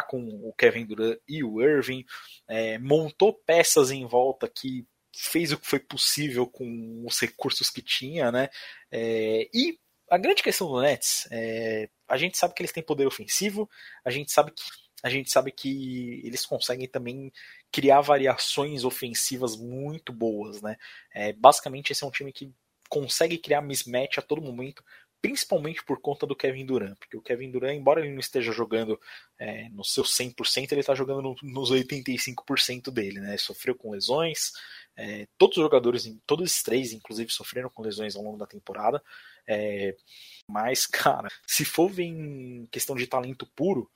com 0.00 0.22
o 0.48 0.54
Kevin 0.54 0.86
Durant 0.86 1.18
e 1.28 1.44
o 1.44 1.60
Irving, 1.60 2.04
é, 2.48 2.78
montou 2.78 3.34
peças 3.34 3.90
em 3.90 4.06
volta 4.06 4.48
que 4.48 4.86
fez 5.14 5.52
o 5.52 5.58
que 5.58 5.66
foi 5.66 5.78
possível 5.78 6.46
com 6.46 7.04
os 7.06 7.20
recursos 7.20 7.68
que 7.68 7.82
tinha, 7.82 8.32
né? 8.32 8.48
É, 8.90 9.48
e 9.52 9.78
a 10.08 10.16
grande 10.16 10.42
questão 10.42 10.68
do 10.68 10.80
Nets, 10.80 11.28
é, 11.30 11.88
a 12.08 12.16
gente 12.16 12.38
sabe 12.38 12.54
que 12.54 12.62
eles 12.62 12.72
têm 12.72 12.82
poder 12.82 13.06
ofensivo, 13.06 13.68
a 14.04 14.10
gente 14.10 14.32
sabe 14.32 14.52
que 14.52 14.62
a 15.02 15.10
gente 15.10 15.32
sabe 15.32 15.50
que 15.50 16.22
eles 16.24 16.46
conseguem 16.46 16.86
também 16.86 17.32
criar 17.72 18.00
variações 18.02 18.84
ofensivas 18.84 19.56
muito 19.56 20.12
boas, 20.12 20.62
né? 20.62 20.76
É, 21.12 21.32
basicamente 21.32 21.90
esse 21.90 22.04
é 22.04 22.06
um 22.06 22.10
time 22.10 22.32
que 22.32 22.54
consegue 22.88 23.38
criar 23.38 23.62
mismatch 23.62 24.18
a 24.18 24.22
todo 24.22 24.40
momento, 24.40 24.84
principalmente 25.22 25.84
por 25.84 26.00
conta 26.00 26.26
do 26.26 26.34
Kevin 26.34 26.66
Durant, 26.66 26.98
porque 26.98 27.16
o 27.16 27.22
Kevin 27.22 27.52
Durant, 27.52 27.76
embora 27.76 28.00
ele 28.00 28.10
não 28.10 28.18
esteja 28.18 28.50
jogando 28.50 29.00
é, 29.38 29.68
no 29.68 29.84
seu 29.84 30.02
100%, 30.02 30.72
ele 30.72 30.80
está 30.80 30.96
jogando 30.96 31.22
no, 31.22 31.36
nos 31.44 31.70
85% 31.70 32.90
dele, 32.90 33.20
né? 33.20 33.38
Sofreu 33.38 33.76
com 33.76 33.92
lesões, 33.92 34.50
é, 34.96 35.28
todos 35.38 35.56
os 35.56 35.62
jogadores, 35.62 36.12
todos 36.26 36.52
os 36.52 36.62
três, 36.62 36.92
inclusive, 36.92 37.30
sofreram 37.30 37.70
com 37.70 37.82
lesões 37.82 38.16
ao 38.16 38.22
longo 38.22 38.36
da 38.36 38.46
temporada, 38.46 39.00
é, 39.46 39.96
mas, 40.48 40.86
cara, 40.86 41.28
se 41.46 41.64
for 41.64 41.96
em 42.00 42.66
questão 42.66 42.96
de 42.96 43.06
talento 43.06 43.46
puro, 43.54 43.88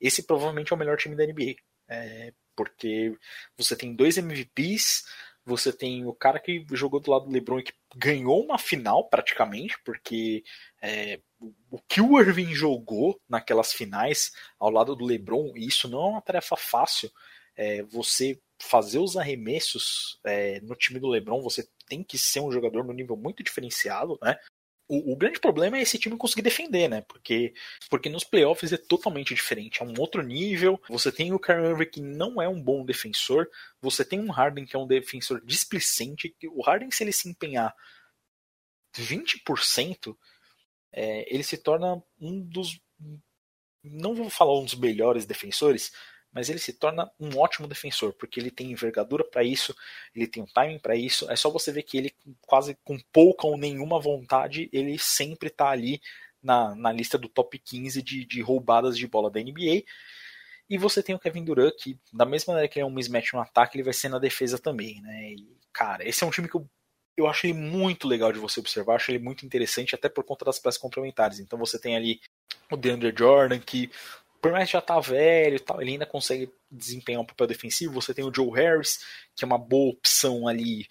esse 0.00 0.24
provavelmente 0.24 0.72
é 0.72 0.76
o 0.76 0.78
melhor 0.78 0.96
time 0.96 1.14
da 1.14 1.24
NBA, 1.24 1.54
é, 1.88 2.32
porque 2.56 3.16
você 3.56 3.76
tem 3.76 3.94
dois 3.94 4.18
MVPs, 4.18 5.04
você 5.44 5.72
tem 5.72 6.06
o 6.06 6.12
cara 6.12 6.38
que 6.38 6.64
jogou 6.72 7.00
do 7.00 7.10
lado 7.10 7.26
do 7.26 7.32
LeBron 7.32 7.58
e 7.58 7.64
que 7.64 7.72
ganhou 7.96 8.42
uma 8.44 8.58
final 8.58 9.08
praticamente, 9.08 9.76
porque 9.84 10.44
é, 10.80 11.20
o 11.70 11.80
que 11.80 12.00
o 12.00 12.20
Irving 12.20 12.54
jogou 12.54 13.20
naquelas 13.28 13.72
finais 13.72 14.32
ao 14.58 14.70
lado 14.70 14.94
do 14.94 15.04
LeBron, 15.04 15.52
e 15.56 15.66
isso 15.66 15.88
não 15.88 16.02
é 16.02 16.06
uma 16.10 16.22
tarefa 16.22 16.56
fácil. 16.56 17.10
É, 17.56 17.82
você 17.82 18.40
fazer 18.58 18.98
os 18.98 19.16
arremessos 19.16 20.18
é, 20.24 20.60
no 20.60 20.76
time 20.76 21.00
do 21.00 21.08
LeBron, 21.08 21.42
você 21.42 21.68
tem 21.88 22.02
que 22.02 22.16
ser 22.16 22.40
um 22.40 22.52
jogador 22.52 22.84
no 22.84 22.92
nível 22.92 23.16
muito 23.16 23.42
diferenciado, 23.42 24.18
né? 24.22 24.38
O, 24.94 25.14
o, 25.14 25.16
grande 25.16 25.40
problema 25.40 25.78
é 25.78 25.80
esse 25.80 25.98
time 25.98 26.18
conseguir 26.18 26.42
defender, 26.42 26.86
né? 26.86 27.00
Porque, 27.00 27.54
porque 27.88 28.10
nos 28.10 28.24
playoffs 28.24 28.74
é 28.74 28.76
totalmente 28.76 29.34
diferente, 29.34 29.82
é 29.82 29.86
um 29.86 29.94
outro 29.98 30.20
nível. 30.20 30.78
Você 30.86 31.10
tem 31.10 31.32
o 31.32 31.38
Kyrie 31.38 31.70
Irving 31.70 31.90
que 31.90 32.02
não 32.02 32.42
é 32.42 32.46
um 32.46 32.62
bom 32.62 32.84
defensor, 32.84 33.48
você 33.80 34.04
tem 34.04 34.20
um 34.20 34.30
Harden 34.30 34.66
que 34.66 34.76
é 34.76 34.78
um 34.78 34.86
defensor 34.86 35.42
displicente. 35.46 36.36
O 36.50 36.60
Harden, 36.60 36.90
se 36.90 37.02
ele 37.02 37.10
se 37.10 37.26
empenhar 37.26 37.74
20%, 38.94 40.14
é, 40.92 41.34
ele 41.34 41.42
se 41.42 41.56
torna 41.56 42.02
um 42.20 42.42
dos. 42.42 42.78
Não 43.82 44.14
vou 44.14 44.28
falar 44.28 44.60
um 44.60 44.64
dos 44.64 44.74
melhores 44.74 45.24
defensores, 45.24 45.90
mas 46.32 46.48
ele 46.48 46.58
se 46.58 46.72
torna 46.72 47.10
um 47.20 47.38
ótimo 47.38 47.68
defensor, 47.68 48.12
porque 48.14 48.40
ele 48.40 48.50
tem 48.50 48.72
envergadura 48.72 49.22
para 49.22 49.44
isso, 49.44 49.76
ele 50.14 50.26
tem 50.26 50.42
um 50.42 50.46
timing 50.46 50.78
para 50.78 50.96
isso. 50.96 51.30
É 51.30 51.36
só 51.36 51.50
você 51.50 51.70
ver 51.70 51.82
que 51.82 51.98
ele, 51.98 52.14
quase 52.40 52.76
com 52.82 52.98
pouca 53.12 53.46
ou 53.46 53.58
nenhuma 53.58 54.00
vontade, 54.00 54.68
ele 54.72 54.98
sempre 54.98 55.48
está 55.48 55.68
ali 55.68 56.00
na, 56.42 56.74
na 56.74 56.90
lista 56.90 57.18
do 57.18 57.28
top 57.28 57.58
15 57.58 58.02
de, 58.02 58.24
de 58.24 58.40
roubadas 58.40 58.96
de 58.96 59.06
bola 59.06 59.30
da 59.30 59.40
NBA. 59.40 59.84
E 60.68 60.78
você 60.78 61.02
tem 61.02 61.14
o 61.14 61.18
Kevin 61.18 61.44
Durant, 61.44 61.74
que 61.78 61.98
da 62.12 62.24
mesma 62.24 62.54
maneira 62.54 62.68
que 62.68 62.78
ele 62.78 62.84
é 62.84 62.86
um 62.86 62.94
mismatch 62.94 63.34
no 63.34 63.40
ataque, 63.40 63.76
ele 63.76 63.84
vai 63.84 63.92
ser 63.92 64.08
na 64.08 64.18
defesa 64.18 64.58
também, 64.58 65.02
né? 65.02 65.32
E, 65.32 65.46
cara, 65.72 66.08
esse 66.08 66.24
é 66.24 66.26
um 66.26 66.30
time 66.30 66.48
que 66.48 66.54
eu, 66.54 66.66
eu 67.14 67.26
acho 67.26 67.46
ele 67.46 67.52
muito 67.52 68.08
legal 68.08 68.32
de 68.32 68.38
você 68.38 68.58
observar, 68.58 68.94
acho 68.96 69.10
ele 69.10 69.18
muito 69.18 69.44
interessante, 69.44 69.94
até 69.94 70.08
por 70.08 70.24
conta 70.24 70.46
das 70.46 70.58
peças 70.58 70.80
complementares. 70.80 71.38
Então 71.38 71.58
você 71.58 71.78
tem 71.78 71.94
ali 71.94 72.20
o 72.70 72.76
DeAndre 72.76 73.14
Jordan, 73.16 73.58
que 73.58 73.90
por 74.42 74.50
mais 74.50 74.68
que 74.68 74.72
já 74.72 74.80
tá 74.80 74.98
velho 74.98 75.56
e 75.56 75.60
tal, 75.60 75.80
ele 75.80 75.92
ainda 75.92 76.04
consegue 76.04 76.52
desempenhar 76.68 77.22
um 77.22 77.24
papel 77.24 77.46
defensivo. 77.46 77.94
Você 77.94 78.12
tem 78.12 78.24
o 78.24 78.34
Joe 78.34 78.50
Harris, 78.50 78.98
que 79.36 79.44
é 79.44 79.46
uma 79.46 79.56
boa 79.56 79.92
opção 79.92 80.48
ali, 80.48 80.88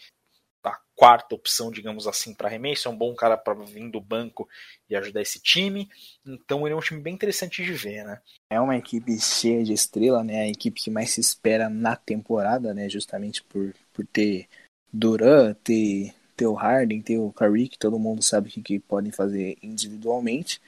a 0.63 0.79
quarta 0.95 1.35
opção, 1.35 1.69
digamos 1.69 2.07
assim, 2.07 2.33
para 2.33 2.47
arremesso. 2.47 2.87
É 2.87 2.91
um 2.91 2.97
bom 2.97 3.13
cara 3.13 3.35
para 3.35 3.53
vir 3.53 3.91
do 3.91 3.99
banco 3.99 4.47
e 4.89 4.95
ajudar 4.95 5.21
esse 5.21 5.37
time. 5.41 5.89
Então 6.25 6.65
ele 6.65 6.73
é 6.73 6.77
um 6.77 6.81
time 6.81 7.01
bem 7.01 7.13
interessante 7.13 7.61
de 7.61 7.73
ver, 7.73 8.05
né? 8.05 8.21
É 8.49 8.59
uma 8.61 8.77
equipe 8.77 9.19
cheia 9.19 9.65
de 9.65 9.73
estrela, 9.73 10.23
né? 10.23 10.43
A 10.43 10.47
equipe 10.47 10.81
que 10.81 10.89
mais 10.89 11.11
se 11.11 11.19
espera 11.19 11.69
na 11.69 11.97
temporada, 11.97 12.73
né? 12.73 12.87
Justamente 12.87 13.43
por, 13.43 13.75
por 13.91 14.07
ter 14.07 14.47
Duran, 14.93 15.53
ter, 15.55 16.15
ter 16.37 16.47
o 16.47 16.53
Harden, 16.53 17.01
ter 17.01 17.17
o 17.17 17.33
Curry, 17.33 17.67
que 17.67 17.77
todo 17.77 17.99
mundo 17.99 18.21
sabe 18.21 18.47
o 18.47 18.51
que, 18.51 18.61
que 18.61 18.79
podem 18.79 19.11
fazer 19.11 19.57
individualmente. 19.61 20.61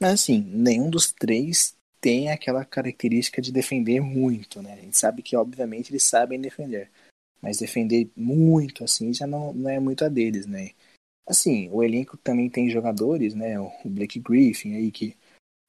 Mas 0.00 0.14
assim, 0.14 0.40
nenhum 0.40 0.88
dos 0.88 1.12
três 1.12 1.78
tem 2.00 2.30
aquela 2.30 2.64
característica 2.64 3.42
de 3.42 3.52
defender 3.52 4.00
muito, 4.00 4.62
né? 4.62 4.74
A 4.74 4.76
gente 4.76 4.98
sabe 4.98 5.22
que, 5.22 5.36
obviamente, 5.36 5.90
eles 5.90 6.02
sabem 6.02 6.40
defender. 6.40 6.90
Mas 7.42 7.58
defender 7.58 8.10
muito, 8.16 8.84
assim, 8.84 9.12
já 9.12 9.26
não, 9.26 9.52
não 9.52 9.70
é 9.70 9.78
muito 9.80 10.04
a 10.04 10.08
deles, 10.08 10.46
né? 10.46 10.70
Assim, 11.26 11.68
o 11.70 11.82
elenco 11.82 12.16
também 12.16 12.50
tem 12.50 12.70
jogadores, 12.70 13.34
né? 13.34 13.58
O 13.60 13.70
Blake 13.84 14.18
Griffin 14.18 14.74
aí, 14.74 14.90
que 14.90 15.16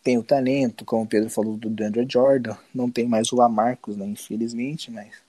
tem 0.03 0.17
o 0.17 0.23
talento, 0.23 0.83
como 0.85 1.03
o 1.03 1.07
Pedro 1.07 1.29
falou 1.29 1.57
do 1.57 1.69
Dandre 1.69 2.05
Jordan. 2.09 2.57
Não 2.73 2.89
tem 2.89 3.07
mais 3.07 3.31
o 3.31 3.35
Lamarcus, 3.35 3.95
né? 3.95 4.05
Infelizmente, 4.05 4.89
mas 4.89 5.21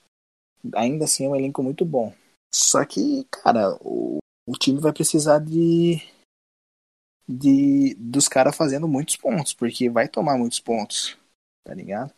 ainda 0.75 1.05
assim 1.05 1.25
é 1.25 1.29
um 1.29 1.35
elenco 1.35 1.61
muito 1.61 1.85
bom. 1.85 2.13
Só 2.53 2.83
que, 2.85 3.25
cara, 3.25 3.77
o, 3.81 4.17
o 4.47 4.53
time 4.53 4.79
vai 4.79 4.93
precisar 4.93 5.39
de 5.39 6.01
de 7.27 7.95
dos 7.97 8.27
caras 8.27 8.55
fazendo 8.55 8.87
muitos 8.87 9.15
pontos, 9.15 9.53
porque 9.53 9.89
vai 9.89 10.07
tomar 10.07 10.37
muitos 10.37 10.59
pontos, 10.59 11.17
tá 11.63 11.73
ligado? 11.73 12.13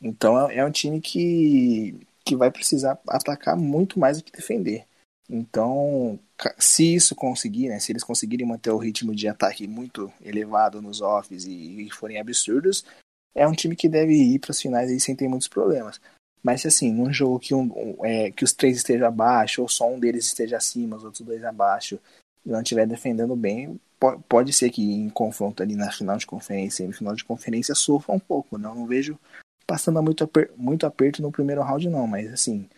Então 0.00 0.48
é, 0.48 0.56
é 0.56 0.64
um 0.64 0.70
time 0.70 1.00
que, 1.00 2.06
que 2.24 2.36
vai 2.36 2.50
precisar 2.50 2.98
atacar 3.08 3.56
muito 3.56 3.98
mais 3.98 4.18
do 4.18 4.24
que 4.24 4.32
defender. 4.32 4.86
Então, 5.32 6.18
se 6.58 6.94
isso 6.94 7.14
conseguir, 7.14 7.68
né, 7.68 7.78
se 7.78 7.92
eles 7.92 8.02
conseguirem 8.02 8.46
manter 8.46 8.70
o 8.70 8.78
ritmo 8.78 9.14
de 9.14 9.28
ataque 9.28 9.68
muito 9.68 10.12
elevado 10.20 10.82
nos 10.82 11.00
offs 11.00 11.44
e, 11.44 11.86
e 11.86 11.90
forem 11.90 12.18
absurdos, 12.18 12.84
é 13.32 13.46
um 13.46 13.52
time 13.52 13.76
que 13.76 13.88
deve 13.88 14.12
ir 14.12 14.40
para 14.40 14.50
as 14.50 14.60
finais 14.60 14.90
aí 14.90 14.98
sem 14.98 15.14
ter 15.14 15.28
muitos 15.28 15.46
problemas. 15.46 16.00
Mas 16.42 16.62
se 16.62 16.68
assim, 16.68 16.92
num 16.92 17.12
jogo 17.12 17.38
que, 17.38 17.54
um, 17.54 17.96
é, 18.04 18.30
que 18.32 18.42
os 18.42 18.52
três 18.52 18.78
estejam 18.78 19.06
abaixo, 19.06 19.62
ou 19.62 19.68
só 19.68 19.88
um 19.88 20.00
deles 20.00 20.26
esteja 20.26 20.56
acima, 20.56 20.96
os 20.96 21.04
outros 21.04 21.24
dois 21.24 21.44
abaixo, 21.44 22.00
e 22.44 22.50
não 22.50 22.62
estiver 22.62 22.86
defendendo 22.86 23.36
bem, 23.36 23.78
pode 24.28 24.52
ser 24.52 24.70
que 24.70 24.82
em 24.82 25.10
confronto 25.10 25.62
ali 25.62 25.76
na 25.76 25.92
final 25.92 26.16
de 26.16 26.26
conferência 26.26 26.82
e 26.82 26.86
no 26.86 26.92
final 26.92 27.14
de 27.14 27.24
conferência 27.24 27.74
sofra 27.74 28.14
um 28.14 28.18
pouco. 28.18 28.56
Não, 28.56 28.74
não 28.74 28.86
vejo 28.86 29.18
passando 29.66 30.02
muito, 30.02 30.24
aper 30.24 30.50
muito 30.56 30.86
aperto 30.86 31.22
no 31.22 31.30
primeiro 31.30 31.62
round, 31.62 31.88
não, 31.88 32.06
mas 32.06 32.32
assim, 32.32 32.68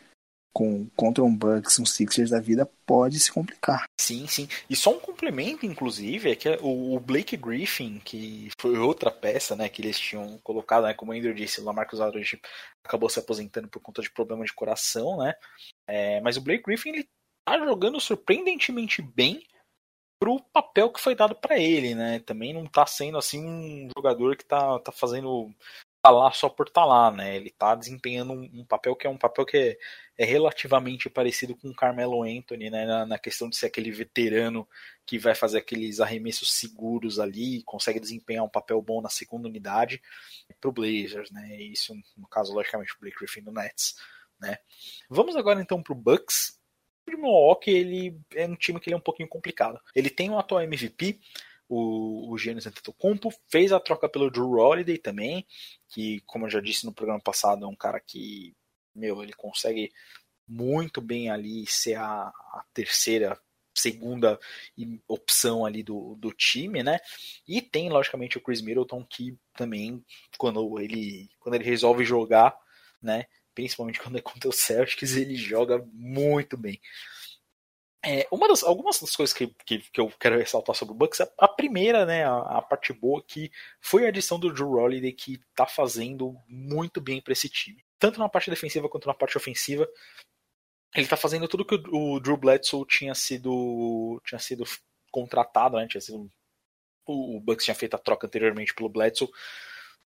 com, 0.53 0.87
contra 0.95 1.25
um 1.25 1.35
Bucks, 1.35 1.79
um 1.79 1.87
Sixers 1.87 2.31
da 2.31 2.41
vida, 2.41 2.71
pode 2.85 3.19
se 3.19 3.33
complicar. 3.33 3.85
Sim, 3.99 4.27
sim. 4.27 4.47
E 4.69 4.77
só 4.77 4.95
um 4.95 5.01
complemento, 5.01 5.65
inclusive, 5.65 6.31
é 6.31 6.37
que 6.37 6.49
o 6.61 7.01
Blake 7.01 7.37
Griffin, 7.37 7.99
que 8.05 8.51
foi 8.61 8.77
outra 8.77 9.11
peça, 9.11 9.57
né, 9.57 9.69
que 9.69 9.81
eles 9.81 9.99
tinham 9.99 10.39
colocado, 10.43 10.85
né, 10.85 10.93
como 10.93 11.13
o 11.13 11.15
Andrew 11.15 11.33
disse, 11.33 11.61
o 11.61 11.65
Lamarcus 11.65 12.01
Aldridge 12.01 12.39
acabou 12.85 13.09
se 13.09 13.19
aposentando 13.19 13.69
por 13.69 13.81
conta 13.81 14.03
de 14.03 14.11
problema 14.11 14.45
de 14.45 14.53
coração, 14.53 15.19
né, 15.19 15.33
é, 15.87 16.21
mas 16.21 16.37
o 16.37 16.43
Blake 16.43 16.65
Griffin, 16.65 16.91
ele 16.91 17.09
tá 17.45 17.59
jogando 17.59 17.99
surpreendentemente 18.01 19.01
bem 19.01 19.43
pro 20.23 20.41
papel 20.53 20.89
que 20.89 21.01
foi 21.01 21.17
dado 21.17 21.35
para 21.35 21.59
ele, 21.59 21.97
né? 21.97 22.21
Também 22.21 22.55
não 22.55 22.65
tá 22.65 22.87
sendo 22.87 23.19
assim 23.19 23.45
um 23.45 23.89
jogador 23.97 24.37
que 24.37 24.45
tá, 24.45 24.79
tá 24.79 24.93
fazendo 24.93 25.53
tá 26.01 26.11
lá 26.11 26.31
só 26.31 26.49
por 26.49 26.71
tá 26.71 26.85
lá, 26.85 27.11
né? 27.11 27.35
Ele 27.35 27.51
tá 27.51 27.75
desempenhando 27.75 28.33
um, 28.33 28.61
um, 28.61 28.65
papel 28.65 28.95
que 28.95 29.05
é 29.05 29.11
um 29.11 29.19
papel 29.19 29.45
que 29.45 29.57
é, 29.57 29.77
é 30.17 30.25
relativamente 30.25 31.11
parecido 31.11 31.57
com 31.57 31.71
o 31.71 31.75
Carmelo 31.75 32.23
Anthony, 32.23 32.71
né? 32.71 32.87
Na, 32.87 33.05
na, 33.05 33.19
questão 33.19 33.49
de 33.49 33.57
ser 33.57 33.67
aquele 33.67 33.91
veterano 33.91 34.69
que 35.05 35.19
vai 35.19 35.35
fazer 35.35 35.59
aqueles 35.59 35.99
arremessos 35.99 36.53
seguros 36.53 37.19
ali, 37.19 37.65
consegue 37.65 37.99
desempenhar 37.99 38.45
um 38.45 38.49
papel 38.49 38.81
bom 38.81 39.03
na 39.03 39.09
segunda 39.09 39.49
unidade 39.49 40.01
pro 40.61 40.71
Blazers, 40.71 41.33
né? 41.33 41.61
Isso 41.61 41.97
no 42.17 42.29
caso 42.29 42.55
logicamente 42.55 42.95
o 42.95 43.01
Blake 43.01 43.17
Griffin 43.19 43.43
do 43.43 43.51
Nets, 43.51 43.97
né? 44.41 44.57
Vamos 45.11 45.35
agora 45.35 45.61
então 45.61 45.83
pro 45.83 45.97
Bucks 45.97 46.62
de 47.07 47.17
Milwaukee 47.17 47.71
ele 47.71 48.21
é 48.35 48.47
um 48.47 48.57
time 48.57 48.81
que 48.81 48.89
ele 48.89 48.95
é 48.95 48.99
um 48.99 49.03
pouquinho 49.03 49.29
complicado. 49.29 49.81
Ele 49.95 50.11
tem 50.11 50.31
um 50.31 50.39
atual 50.39 50.63
MVP, 50.63 51.21
o, 51.69 52.31
o 52.31 52.39
Giannis 52.39 52.67
Antetokounmpo, 52.67 53.33
fez 53.49 53.73
a 53.73 53.81
troca 53.81 54.09
pelo 54.09 54.31
Drew 54.31 54.53
Holiday 54.53 54.99
também, 54.99 55.47
que 55.89 56.21
como 56.27 56.47
eu 56.47 56.51
já 56.51 56.61
disse 56.61 56.85
no 56.85 56.93
programa 56.93 57.21
passado, 57.21 57.65
é 57.65 57.69
um 57.69 57.77
cara 57.77 58.01
que, 58.01 58.55
meu, 58.95 59.23
ele 59.23 59.33
consegue 59.33 59.91
muito 60.47 61.01
bem 61.01 61.31
ali 61.31 61.67
ser 61.67 61.95
a, 61.95 62.29
a 62.29 62.65
terceira 62.75 63.39
segunda 63.75 64.39
opção 65.09 65.65
ali 65.65 65.83
do, 65.83 66.15
do 66.17 66.31
time, 66.31 66.83
né? 66.83 66.99
E 67.49 67.63
tem 67.63 67.89
logicamente 67.89 68.37
o 68.37 68.41
Chris 68.41 68.61
Middleton 68.61 69.05
que 69.05 69.37
também 69.55 70.05
quando 70.37 70.79
ele 70.79 71.31
quando 71.41 71.55
ele 71.55 71.65
resolve 71.65 72.05
jogar, 72.05 72.55
né? 73.01 73.27
Principalmente 73.55 74.01
quando 74.01 74.19
é 74.19 74.21
contra 74.21 74.49
o 74.49 74.53
Celtics, 74.53 75.15
ele 75.17 75.37
joga 75.37 75.85
muito 75.93 76.57
bem. 76.57 76.81
É, 78.05 78.27
uma 78.33 78.49
das, 78.49 78.65
algumas 78.65 78.99
das 78.99 79.15
coisas 79.15 79.33
que, 79.33 79.47
que, 79.65 79.79
que, 79.79 80.01
eu 80.01 80.09
quero 80.19 80.37
ressaltar 80.37 80.75
sobre 80.75 80.93
o 80.93 80.97
Bucks, 80.97 81.21
a, 81.21 81.31
a 81.39 81.47
primeira, 81.47 82.05
né, 82.05 82.25
a, 82.25 82.59
a, 82.59 82.63
parte 82.63 82.93
boa 82.93 83.23
que 83.23 83.49
foi 83.81 84.05
a 84.05 84.09
adição 84.09 84.41
do 84.41 84.53
Drew 84.53 84.73
Holiday 84.73 85.13
que 85.13 85.41
tá 85.55 85.67
fazendo 85.67 86.37
muito 86.49 87.01
bem 87.01 87.21
para 87.21 87.33
esse 87.33 87.49
time. 87.49 87.85
Tanto 88.01 88.19
na 88.19 88.29
parte 88.29 88.51
defensiva 88.51 88.89
quanto 88.89 89.07
na 89.07 89.15
parte 89.15 89.37
ofensiva. 89.37 89.89
Ele 90.97 91.07
tá 91.07 91.17
fazendo 91.17 91.47
tudo 91.47 91.65
que 91.65 91.77
o, 91.77 92.15
o 92.15 92.21
Drew 92.21 92.37
Bledsoe 92.37 92.85
tinha 92.87 93.15
sido 93.15 94.21
tinha 94.27 94.39
sido 94.41 94.65
contratado, 95.13 95.77
né, 95.77 95.87
tinha 95.87 96.01
sido, 96.01 96.29
o, 97.07 97.37
o 97.37 97.41
Bucks 97.41 97.65
tinha 97.65 97.75
feito 97.75 97.95
a 97.95 97.99
troca 97.99 98.27
anteriormente 98.27 98.75
pelo 98.75 98.89
Bledsoe 98.89 99.31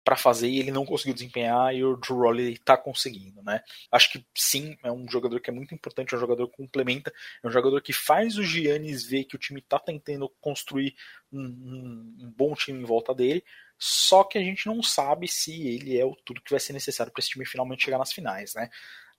para 0.06 0.16
fazer 0.16 0.48
e 0.48 0.60
ele 0.60 0.70
não 0.70 0.86
conseguiu 0.86 1.16
desempenhar 1.16 1.74
e 1.74 1.84
o 1.84 1.98
Drew 1.98 2.20
Holiday 2.20 2.54
está 2.54 2.78
conseguindo, 2.78 3.42
né? 3.42 3.62
Acho 3.92 4.12
que 4.12 4.24
sim, 4.36 4.78
é 4.84 4.92
um 4.92 5.10
jogador 5.10 5.40
que 5.42 5.50
é 5.50 5.54
muito 5.54 5.74
importante, 5.74 6.14
é 6.14 6.18
um 6.18 6.20
jogador 6.20 6.48
que 6.48 6.56
complementa, 6.56 7.12
é 7.44 7.48
um 7.48 7.50
jogador 7.50 7.82
que 7.82 7.92
faz 7.92 8.38
o 8.38 8.44
Giannis 8.44 9.04
ver 9.04 9.24
que 9.24 9.36
o 9.36 9.40
time 9.40 9.60
está 9.60 9.80
tentando 9.80 10.30
construir 10.40 10.96
um, 11.34 11.42
um, 11.42 12.16
um, 12.22 12.34
bom 12.38 12.54
time 12.54 12.80
em 12.80 12.86
volta 12.86 13.16
dele, 13.16 13.44
só 13.80 14.24
que 14.24 14.38
a 14.38 14.42
gente 14.42 14.68
não 14.68 14.84
sabe 14.84 15.28
se 15.28 15.68
ele 15.68 15.98
é 15.98 16.06
o 16.06 16.16
tudo 16.24 16.40
que 16.40 16.52
vai 16.52 16.60
ser 16.60 16.74
necessário 16.74 17.12
para 17.12 17.20
esse 17.20 17.30
time 17.30 17.46
finalmente 17.46 17.84
chegar 17.84 17.98
nas 17.98 18.14
finais, 18.14 18.54
né? 18.54 18.70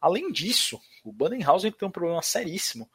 Além 0.01 0.31
disso, 0.31 0.81
o 1.03 1.13
Bandenhausen 1.13 1.73
tem 1.73 1.89
um 1.89 1.91
problema 1.91 2.23
seríssimo 2.23 2.89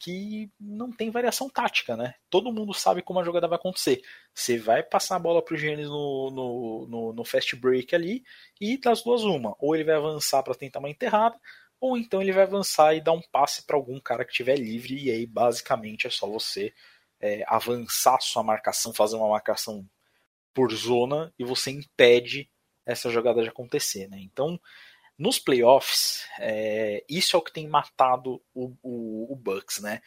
que 0.00 0.50
não 0.58 0.90
tem 0.90 1.10
variação 1.10 1.48
tática, 1.48 1.94
né? 1.94 2.14
Todo 2.30 2.52
mundo 2.52 2.72
sabe 2.72 3.02
como 3.02 3.20
a 3.20 3.22
jogada 3.22 3.46
vai 3.46 3.58
acontecer. 3.58 4.00
Você 4.34 4.58
vai 4.58 4.82
passar 4.82 5.16
a 5.16 5.18
bola 5.18 5.44
pro 5.44 5.58
Giannis 5.58 5.88
no, 5.88 6.30
no, 6.30 6.86
no, 6.88 7.12
no, 7.12 7.24
fast 7.24 7.54
break 7.54 7.94
ali 7.94 8.24
e 8.58 8.78
das 8.78 9.02
duas 9.02 9.22
uma. 9.22 9.54
Ou 9.58 9.74
ele 9.74 9.84
vai 9.84 9.94
avançar 9.94 10.42
para 10.42 10.54
tentar 10.54 10.78
uma 10.78 10.88
enterrada, 10.88 11.38
ou 11.78 11.98
então 11.98 12.22
ele 12.22 12.32
vai 12.32 12.44
avançar 12.44 12.94
e 12.94 13.02
dar 13.02 13.12
um 13.12 13.20
passe 13.30 13.66
para 13.66 13.76
algum 13.76 14.00
cara 14.00 14.24
que 14.24 14.30
estiver 14.30 14.56
livre, 14.56 14.96
e 14.98 15.10
aí 15.10 15.26
basicamente 15.26 16.06
é 16.06 16.10
só 16.10 16.26
você 16.26 16.72
é, 17.20 17.44
avançar 17.46 18.18
sua 18.22 18.42
marcação, 18.42 18.94
fazer 18.94 19.16
uma 19.16 19.28
marcação 19.28 19.86
por 20.54 20.72
zona 20.72 21.32
e 21.38 21.44
você 21.44 21.70
impede 21.70 22.50
essa 22.86 23.10
jogada 23.10 23.42
de 23.42 23.50
acontecer, 23.50 24.08
né? 24.08 24.18
Então 24.18 24.58
nos 25.20 25.38
playoffs, 25.38 26.24
é, 26.38 27.04
isso 27.06 27.36
é 27.36 27.38
o 27.38 27.42
que 27.42 27.52
tem 27.52 27.68
matado 27.68 28.40
o, 28.54 28.72
o, 28.82 29.30
o 29.30 29.36
Bucks, 29.36 29.78
né? 29.80 30.00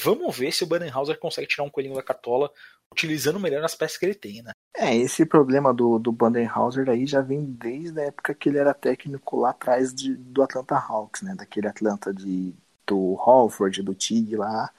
Vamos 0.00 0.38
ver 0.38 0.52
se 0.52 0.62
o 0.62 0.66
Budenhauser 0.68 1.18
consegue 1.18 1.48
tirar 1.48 1.64
um 1.64 1.70
coelhinho 1.70 1.96
da 1.96 2.02
cartola 2.04 2.52
utilizando 2.92 3.40
melhor 3.40 3.64
as 3.64 3.74
peças 3.74 3.98
que 3.98 4.06
ele 4.06 4.14
tem, 4.14 4.42
né? 4.42 4.52
É, 4.76 4.96
esse 4.96 5.26
problema 5.26 5.74
do, 5.74 5.98
do 5.98 6.12
Budenhauser 6.12 6.88
aí 6.88 7.04
já 7.04 7.20
vem 7.20 7.44
desde 7.44 8.00
a 8.00 8.04
época 8.04 8.32
que 8.32 8.48
ele 8.48 8.58
era 8.58 8.72
técnico 8.72 9.40
lá 9.40 9.50
atrás 9.50 9.92
de, 9.92 10.14
do 10.14 10.40
Atlanta 10.40 10.76
Hawks, 10.76 11.22
né? 11.22 11.34
Daquele 11.34 11.66
Atlanta 11.66 12.14
de, 12.14 12.54
do 12.86 13.16
Halford, 13.18 13.82
do 13.82 13.92
Tig 13.92 14.36
lá. 14.36 14.70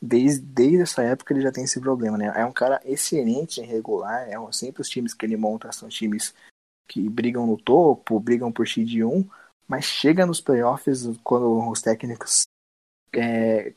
Desde, 0.00 0.40
desde 0.40 0.82
essa 0.82 1.02
época 1.02 1.34
ele 1.34 1.42
já 1.42 1.50
tem 1.50 1.64
esse 1.64 1.80
problema, 1.80 2.16
né? 2.16 2.32
É 2.36 2.44
um 2.44 2.52
cara 2.52 2.80
excelente 2.84 3.60
em 3.60 3.66
regular, 3.66 4.28
é 4.28 4.38
um, 4.38 4.52
sempre 4.52 4.80
os 4.80 4.88
times 4.88 5.12
que 5.12 5.26
ele 5.26 5.36
monta 5.36 5.72
são 5.72 5.88
times 5.88 6.32
que 6.88 7.08
brigam 7.08 7.46
no 7.46 7.56
topo, 7.56 8.18
brigam 8.20 8.50
por 8.50 8.66
X 8.66 8.88
de 8.88 9.04
1, 9.04 9.28
mas 9.70 9.84
chega 9.84 10.26
nos 10.26 10.40
playoffs 10.40 11.06
quando 11.22 11.70
os 11.70 11.80
técnicos. 11.80 12.42
É, 13.14 13.72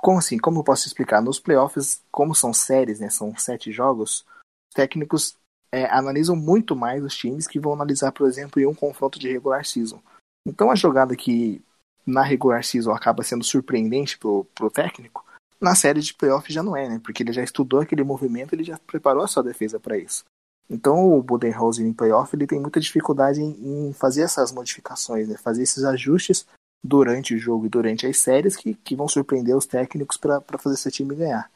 como 0.00 0.18
assim? 0.18 0.36
Como 0.36 0.58
eu 0.58 0.64
posso 0.64 0.88
explicar? 0.88 1.22
Nos 1.22 1.38
playoffs, 1.38 2.02
como 2.10 2.34
são 2.34 2.52
séries, 2.52 2.98
né? 2.98 3.08
São 3.10 3.36
sete 3.36 3.70
jogos, 3.70 4.26
os 4.68 4.74
técnicos 4.74 5.36
é, 5.70 5.84
analisam 5.84 6.34
muito 6.34 6.74
mais 6.74 7.04
os 7.04 7.16
times 7.16 7.46
que 7.46 7.60
vão 7.60 7.74
analisar, 7.74 8.10
por 8.10 8.26
exemplo, 8.26 8.60
em 8.60 8.66
um 8.66 8.74
confronto 8.74 9.20
de 9.20 9.30
regular 9.30 9.64
season. 9.64 10.02
Então 10.44 10.68
a 10.68 10.74
jogada 10.74 11.14
que 11.14 11.62
na 12.04 12.24
regular 12.24 12.64
season 12.64 12.90
acaba 12.90 13.22
sendo 13.22 13.44
surpreendente 13.44 14.18
pro, 14.18 14.44
pro 14.52 14.68
técnico, 14.68 15.24
na 15.60 15.76
série 15.76 16.00
de 16.00 16.12
playoff 16.12 16.52
já 16.52 16.60
não 16.60 16.76
é, 16.76 16.88
né? 16.88 17.00
Porque 17.04 17.22
ele 17.22 17.32
já 17.32 17.44
estudou 17.44 17.80
aquele 17.80 18.02
movimento, 18.02 18.52
ele 18.52 18.64
já 18.64 18.76
preparou 18.78 19.22
a 19.22 19.28
sua 19.28 19.44
defesa 19.44 19.78
para 19.78 19.96
isso. 19.96 20.24
Então 20.70 21.12
o 21.12 21.20
Budenholzer 21.20 21.84
em 21.84 21.92
playoff 21.92 22.34
ele 22.34 22.46
tem 22.46 22.60
muita 22.60 22.78
dificuldade 22.78 23.40
em, 23.40 23.88
em, 23.88 23.92
fazer 23.92 24.22
essas 24.22 24.52
modificações, 24.52 25.28
né? 25.28 25.36
fazer 25.36 25.64
esses 25.64 25.82
ajustes 25.82 26.46
durante 26.82 27.34
o 27.34 27.38
jogo 27.38 27.66
e 27.66 27.68
durante 27.68 28.06
as 28.06 28.18
séries 28.18 28.56
que, 28.56 28.74
que 28.74 28.94
vão 28.94 29.08
surpreender 29.08 29.56
os 29.56 29.66
técnicos 29.66 30.16
para 30.16 30.40
fazer 30.58 30.76
esse 30.76 30.90
time 30.92 31.14
ganhar. 31.16 31.50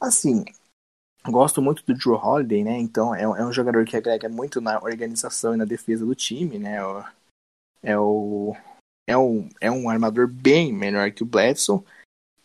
Assim, 0.00 0.46
gosto 1.26 1.60
muito 1.60 1.84
do 1.84 1.94
Drew 1.94 2.14
Holiday, 2.14 2.64
né? 2.64 2.78
Então 2.78 3.14
é, 3.14 3.22
é, 3.22 3.44
um 3.44 3.52
jogador 3.52 3.84
que 3.84 3.96
agrega 3.96 4.28
muito 4.28 4.60
na 4.60 4.78
organização 4.82 5.54
e 5.54 5.58
na 5.58 5.64
defesa 5.66 6.06
do 6.06 6.14
time, 6.14 6.58
né? 6.58 6.78
É 7.82 7.98
o, 7.98 8.56
é 9.06 9.16
um, 9.16 9.48
é 9.60 9.70
um 9.70 9.88
armador 9.88 10.26
bem 10.26 10.72
melhor 10.72 11.10
que 11.12 11.22
o 11.22 11.26
Bledsoe. 11.26 11.82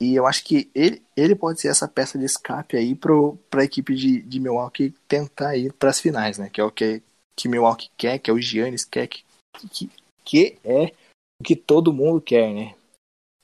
E 0.04 0.16
eu 0.16 0.28
acho 0.28 0.44
que 0.44 0.70
ele, 0.76 1.02
ele 1.16 1.34
pode 1.34 1.62
ser 1.62 1.70
essa 1.70 1.88
peça 1.88 2.18
de 2.18 2.26
escape 2.26 2.76
aí 2.76 2.94
para 2.94 3.62
a 3.62 3.64
equipe 3.64 3.96
de, 3.96 4.22
de 4.22 4.38
Milwaukee 4.38 4.94
tentar 5.08 5.56
ir 5.56 5.72
para 5.72 5.90
as 5.90 6.00
finais, 6.00 6.38
né? 6.38 6.50
Que 6.50 6.60
é 6.60 6.64
o 6.64 6.70
que, 6.70 7.02
que 7.38 7.48
Milwaukee 7.48 7.90
quer, 7.96 8.20
que 8.20 8.30
é 8.30 8.34
o 8.34 8.42
Giannis 8.42 8.84
quer, 8.84 9.08
que, 9.08 9.24
que, 9.72 9.90
que 10.26 10.58
é 10.66 10.94
o 11.40 11.44
que 11.46 11.56
todo 11.56 11.94
mundo 11.94 12.20
quer, 12.20 12.54
né? 12.54 12.76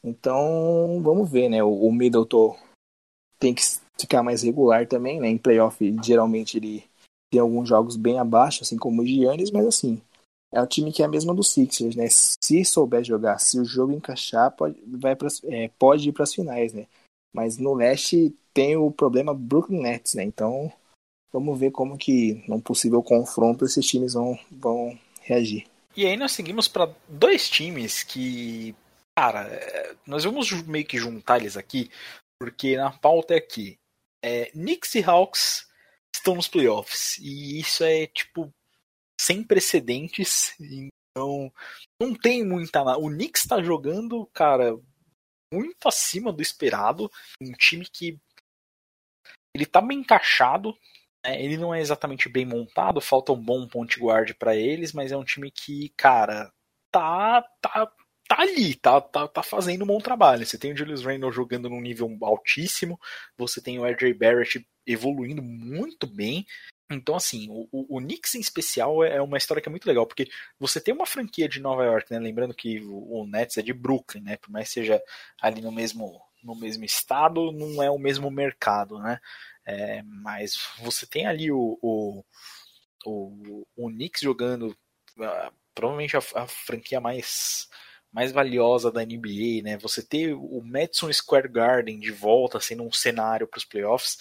Então, 0.04 1.02
vamos 1.02 1.32
ver, 1.32 1.48
né? 1.48 1.64
O, 1.64 1.70
o 1.70 1.94
Middleton 1.94 2.60
tem 3.40 3.56
que 3.56 3.62
ficar 3.98 4.22
mais 4.22 4.44
regular 4.44 4.86
também, 4.86 5.22
né? 5.22 5.30
Em 5.30 5.38
playoff, 5.38 5.96
geralmente 6.04 6.58
ele 6.58 6.84
tem 7.32 7.40
alguns 7.40 7.70
jogos 7.70 7.96
bem 7.96 8.20
abaixo, 8.20 8.64
assim 8.64 8.78
como 8.78 9.02
o 9.02 9.06
Giannis, 9.06 9.50
mas 9.50 9.66
assim, 9.66 10.02
é 10.52 10.62
um 10.62 10.66
time 10.66 10.92
que 10.92 11.02
é 11.02 11.06
a 11.06 11.10
mesma 11.10 11.34
do 11.34 11.44
Sixers, 11.44 11.96
né? 11.96 12.08
Se 12.10 12.66
souber 12.66 13.04
jogar, 13.04 13.40
se 13.40 13.60
o 13.60 13.66
jogo 13.66 13.94
encaixar, 13.94 14.52
pode, 14.52 14.82
vai 14.86 15.16
pras, 15.16 15.42
é, 15.44 15.70
pode 15.78 16.10
ir 16.10 16.12
para 16.12 16.24
as 16.24 16.34
finais, 16.34 16.74
né? 16.74 16.88
Mas 17.34 17.58
no 17.58 17.74
leste 17.74 18.36
tem 18.54 18.76
o 18.76 18.92
problema 18.92 19.34
Brooklyn 19.34 19.82
Nets, 19.82 20.16
né? 20.16 20.24
Então, 20.24 20.72
vamos 21.32 21.60
ver 21.60 21.72
como 21.72 21.98
que, 21.98 22.44
num 22.48 22.60
possível 22.60 23.04
confronto, 23.04 23.66
esses 23.66 23.86
times 23.86 24.14
vão, 24.14 24.38
vão 24.52 24.98
reagir. 25.22 25.68
E 25.96 26.06
aí 26.06 26.18
nós 26.18 26.32
seguimos 26.32 26.68
para 26.68 26.92
dois 27.08 27.48
times 27.50 28.04
que, 28.04 28.76
cara, 29.16 29.42
é, 29.42 29.96
nós 30.08 30.24
vamos 30.24 30.52
meio 30.64 30.86
que 30.86 30.98
juntar 30.98 31.38
eles 31.38 31.56
aqui, 31.56 31.92
porque 32.40 32.76
na 32.76 32.92
pauta 32.92 33.36
é 33.36 33.38
aqui. 33.38 33.78
É, 34.24 34.46
Knicks 34.48 34.96
e 34.96 35.04
Hawks 35.04 35.68
estão 36.16 36.36
nos 36.36 36.48
playoffs. 36.48 37.18
E 37.20 37.60
isso 37.60 37.84
é, 37.84 38.08
tipo, 38.08 38.52
sem 39.20 39.44
precedentes. 39.44 40.56
Então, 40.60 41.52
não 42.02 42.16
tem 42.16 42.46
muita. 42.46 42.82
O 42.98 43.10
Knicks 43.10 43.44
está 43.44 43.62
jogando, 43.62 44.26
cara, 44.28 44.80
muito 45.54 45.88
acima 45.88 46.32
do 46.32 46.42
esperado. 46.42 47.12
Um 47.42 47.52
time 47.52 47.86
que. 47.86 48.18
Ele 49.54 49.66
tá 49.66 49.82
bem 49.82 50.00
encaixado, 50.00 50.78
é, 51.26 51.44
ele 51.44 51.58
não 51.58 51.74
é 51.74 51.82
exatamente 51.82 52.30
bem 52.30 52.46
montado, 52.46 53.02
falta 53.02 53.32
um 53.32 53.44
bom 53.44 53.68
ponte 53.68 54.00
guard 54.00 54.32
para 54.36 54.56
eles, 54.56 54.94
mas 54.94 55.12
é 55.12 55.18
um 55.18 55.24
time 55.24 55.50
que, 55.50 55.90
cara, 55.98 56.52
tá, 56.92 57.42
tá, 57.60 57.92
tá 58.28 58.42
ali, 58.42 58.76
tá, 58.76 59.02
tá, 59.02 59.28
tá 59.28 59.42
fazendo 59.42 59.84
um 59.84 59.88
bom 59.88 59.98
trabalho. 59.98 60.46
Você 60.46 60.58
tem 60.58 60.72
o 60.72 60.78
Julius 60.78 61.04
Randle 61.04 61.32
jogando 61.32 61.68
num 61.68 61.82
nível 61.82 62.16
altíssimo, 62.22 63.00
você 63.36 63.60
tem 63.60 63.80
o 63.80 63.86
RJ 63.86 64.14
Barrett 64.14 64.66
evoluindo 64.86 65.42
muito 65.42 66.06
bem. 66.06 66.46
Então, 66.92 67.16
assim, 67.16 67.48
o, 67.50 67.68
o, 67.72 68.00
Knicks 68.00 68.34
em 68.34 68.40
especial 68.40 69.04
é, 69.04 69.18
é 69.18 69.22
uma 69.22 69.38
história 69.38 69.62
que 69.62 69.70
é 69.70 69.72
muito 69.72 69.86
legal, 69.86 70.08
porque 70.08 70.28
você 70.60 70.82
tem 70.82 70.92
uma 70.92 71.06
franquia 71.06 71.48
de 71.48 71.60
Nova 71.60 71.84
York, 71.84 72.12
né? 72.12 72.18
Lembrando 72.18 72.54
que 72.54 72.80
o, 72.80 73.22
o 73.22 73.28
Nets 73.28 73.58
é 73.58 73.62
de 73.62 73.74
Brooklyn, 73.74 74.22
né? 74.22 74.38
Por 74.38 74.50
mais 74.50 74.68
que 74.68 74.74
seja 74.74 75.02
ali 75.40 75.62
no 75.62 75.72
mesmo, 75.72 76.20
no 76.44 76.56
mesmo 76.56 76.84
estado, 76.84 77.52
não 77.52 77.84
é 77.84 77.92
o 77.92 78.00
mesmo 78.00 78.32
mercado, 78.32 78.98
né? 78.98 79.20
É, 79.66 80.02
mas 80.04 80.60
você 80.80 81.06
tem 81.06 81.28
ali 81.28 81.52
o, 81.52 81.78
o, 81.80 82.24
o, 83.06 83.68
o 83.76 83.90
Knicks 83.90 84.22
jogando 84.22 84.76
uh, 85.18 85.54
provavelmente 85.76 86.18
a, 86.18 86.22
a, 86.36 86.48
franquia 86.48 87.00
mais, 87.00 87.70
mais 88.12 88.32
valiosa 88.32 88.92
da 88.92 89.06
NBA, 89.06 89.62
né? 89.64 89.78
Você 89.78 90.02
ter 90.02 90.34
o 90.34 90.60
Madison 90.64 91.14
Square 91.14 91.50
Garden 91.50 92.00
de 92.00 92.12
volta 92.12 92.60
sendo 92.60 92.82
um 92.82 92.92
cenário 92.92 93.48
para 93.48 93.60
os 93.60 93.66
playoffs, 93.66 94.18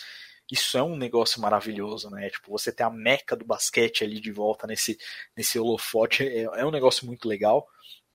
isso 0.50 0.78
é 0.78 0.82
um 0.82 0.96
negócio 0.96 1.40
maravilhoso, 1.40 2.08
né? 2.10 2.30
Tipo, 2.30 2.50
você 2.50 2.72
ter 2.72 2.82
a 2.82 2.90
meca 2.90 3.36
do 3.36 3.44
basquete 3.44 4.04
ali 4.04 4.20
de 4.20 4.32
volta 4.32 4.66
nesse, 4.66 4.98
nesse 5.36 5.58
holofote 5.58 6.26
é, 6.26 6.42
é 6.42 6.64
um 6.64 6.70
negócio 6.70 7.06
muito 7.06 7.28
legal. 7.28 7.68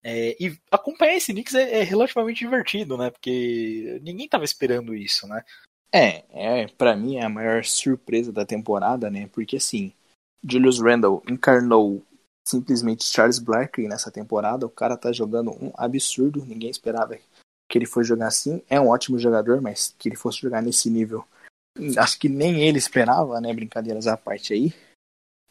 É, 0.03 0.35
e 0.39 0.59
acompanhar 0.69 1.15
esse 1.15 1.31
Knicks 1.31 1.55
é, 1.55 1.79
é, 1.79 1.83
relativamente 1.83 2.39
divertido, 2.39 2.97
né? 2.97 3.09
Porque 3.09 3.99
ninguém 4.03 4.25
estava 4.25 4.43
esperando 4.43 4.93
isso, 4.93 5.27
né? 5.27 5.43
É, 5.93 6.23
é 6.63 6.67
para 6.67 6.95
mim 6.95 7.17
é 7.17 7.23
a 7.23 7.29
maior 7.29 7.63
surpresa 7.63 8.31
da 8.31 8.45
temporada, 8.45 9.09
né? 9.09 9.29
Porque 9.31 9.57
assim, 9.57 9.93
Julius 10.43 10.79
Randle 10.81 11.23
encarnou 11.29 12.03
simplesmente 12.45 13.05
Charles 13.05 13.39
Barkley 13.39 13.87
nessa 13.87 14.11
temporada. 14.11 14.65
O 14.65 14.69
cara 14.69 14.97
tá 14.97 15.11
jogando 15.11 15.51
um 15.51 15.71
absurdo, 15.75 16.43
ninguém 16.45 16.69
esperava 16.69 17.17
que 17.69 17.77
ele 17.77 17.85
fosse 17.85 18.09
jogar 18.09 18.27
assim. 18.27 18.61
É 18.69 18.79
um 18.79 18.89
ótimo 18.89 19.17
jogador, 19.17 19.61
mas 19.61 19.95
que 19.97 20.09
ele 20.09 20.15
fosse 20.17 20.39
jogar 20.39 20.61
nesse 20.61 20.89
nível, 20.89 21.25
acho 21.97 22.19
que 22.19 22.29
nem 22.29 22.61
ele 22.61 22.77
esperava, 22.77 23.39
né? 23.41 23.53
Brincadeiras 23.53 24.07
à 24.07 24.17
parte 24.17 24.53
aí. 24.53 24.73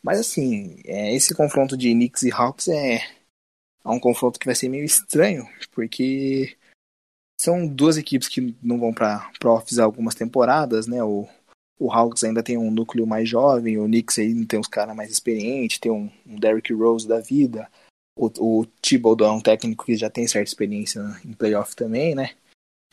Mas 0.03 0.19
assim, 0.19 0.81
é, 0.85 1.15
esse 1.15 1.35
confronto 1.35 1.77
de 1.77 1.93
Knicks 1.93 2.23
e 2.23 2.33
Hawks 2.33 2.69
é, 2.69 2.97
é 2.97 3.89
um 3.89 4.01
confronto 4.01 4.39
que 4.39 4.47
vai 4.47 4.55
ser 4.55 4.69
meio 4.69 4.85
estranho, 4.85 5.47
porque 5.71 6.57
são 7.41 7.67
duas 7.67 7.97
equipes 7.97 8.29
que 8.29 8.57
não 8.63 8.79
vão 8.79 8.93
para 8.93 9.31
profs 9.39 9.79
algumas 9.79 10.15
temporadas, 10.15 10.87
né? 10.87 11.03
O, 11.03 11.29
o 11.79 11.93
Hawks 11.93 12.25
ainda 12.25 12.43
tem 12.43 12.57
um 12.57 12.71
núcleo 12.71 13.07
mais 13.07 13.29
jovem, 13.29 13.79
o 13.79 13.85
Knicks 13.85 14.19
aí 14.19 14.47
tem 14.47 14.59
uns 14.59 14.69
caras 14.69 14.95
mais 14.95 15.11
experientes, 15.11 15.79
tem 15.79 15.91
um, 15.91 16.11
um 16.27 16.37
Derrick 16.37 16.73
Rose 16.73 17.07
da 17.07 17.21
vida. 17.21 17.71
O, 18.17 18.27
o 18.39 18.67
Thibodeau 18.81 19.31
é 19.31 19.33
um 19.33 19.41
técnico 19.41 19.87
que 19.87 19.97
já 19.97 20.11
tem 20.11 20.27
certa 20.27 20.49
experiência 20.49 21.01
em 21.25 21.33
playoff 21.33 21.75
também, 21.75 22.15
né? 22.15 22.35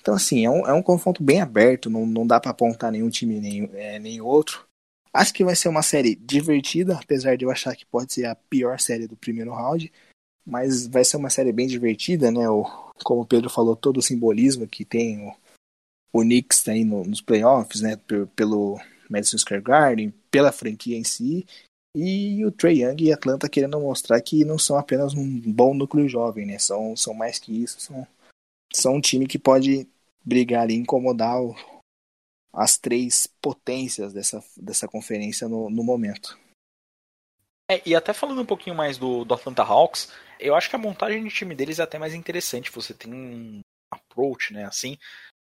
Então, 0.01 0.13
assim, 0.13 0.45
é 0.45 0.49
um, 0.49 0.65
é 0.65 0.73
um 0.73 0.81
confronto 0.81 1.21
bem 1.21 1.41
aberto, 1.41 1.89
não, 1.89 2.05
não 2.05 2.25
dá 2.25 2.39
para 2.39 2.51
apontar 2.51 2.91
nenhum 2.91 3.09
time 3.09 3.39
nem, 3.39 3.69
é, 3.73 3.99
nem 3.99 4.21
outro. 4.21 4.65
Acho 5.13 5.33
que 5.33 5.43
vai 5.43 5.55
ser 5.55 5.69
uma 5.69 5.81
série 5.81 6.15
divertida, 6.15 6.95
apesar 6.95 7.35
de 7.35 7.43
eu 7.43 7.51
achar 7.51 7.75
que 7.75 7.85
pode 7.85 8.13
ser 8.13 8.25
a 8.25 8.35
pior 8.35 8.79
série 8.79 9.07
do 9.07 9.15
primeiro 9.15 9.51
round. 9.51 9.91
Mas 10.45 10.87
vai 10.87 11.03
ser 11.03 11.17
uma 11.17 11.29
série 11.29 11.51
bem 11.51 11.67
divertida, 11.67 12.31
né? 12.31 12.47
O, 12.49 12.63
como 13.03 13.21
o 13.21 13.25
Pedro 13.25 13.49
falou, 13.49 13.75
todo 13.75 13.97
o 13.97 14.01
simbolismo 14.01 14.67
que 14.67 14.85
tem 14.85 15.19
o, 15.27 15.35
o 16.13 16.21
Knicks 16.21 16.67
aí 16.67 16.83
no, 16.83 17.03
nos 17.03 17.21
playoffs, 17.21 17.81
né? 17.81 17.97
Pelo 18.35 18.79
Madison 19.09 19.37
Square 19.37 19.63
Garden, 19.63 20.13
pela 20.31 20.51
franquia 20.51 20.97
em 20.97 21.03
si. 21.03 21.45
E 21.95 22.45
o 22.45 22.51
Trey 22.51 22.83
Young 22.83 23.03
e 23.03 23.11
Atlanta 23.11 23.49
querendo 23.49 23.79
mostrar 23.79 24.21
que 24.21 24.45
não 24.45 24.59
são 24.59 24.77
apenas 24.77 25.13
um 25.13 25.41
bom 25.51 25.73
núcleo 25.73 26.07
jovem, 26.07 26.45
né? 26.45 26.59
São, 26.59 26.95
são 26.95 27.13
mais 27.13 27.39
que 27.39 27.51
isso, 27.51 27.79
são, 27.79 28.07
são 28.73 28.95
um 28.95 29.01
time 29.01 29.27
que 29.27 29.39
pode 29.39 29.87
brigar 30.23 30.69
e 30.69 30.75
incomodar 30.75 31.41
o, 31.41 31.55
as 32.53 32.77
três 32.77 33.27
potências 33.41 34.13
dessa, 34.13 34.43
dessa 34.57 34.87
conferência 34.87 35.47
no, 35.47 35.69
no 35.69 35.83
momento. 35.83 36.37
É, 37.69 37.81
e 37.85 37.95
até 37.95 38.13
falando 38.13 38.41
um 38.41 38.45
pouquinho 38.45 38.75
mais 38.75 38.97
do, 38.97 39.23
do 39.23 39.33
Atlanta 39.33 39.63
Hawks, 39.63 40.11
eu 40.39 40.55
acho 40.55 40.69
que 40.69 40.75
a 40.75 40.79
montagem 40.79 41.23
de 41.23 41.29
time 41.29 41.53
deles 41.53 41.79
é 41.79 41.83
até 41.83 41.99
mais 41.99 42.13
interessante. 42.13 42.71
Você 42.71 42.93
tem 42.93 43.13
um 43.13 43.61
approach, 43.91 44.53
né, 44.53 44.65
assim, 44.65 44.97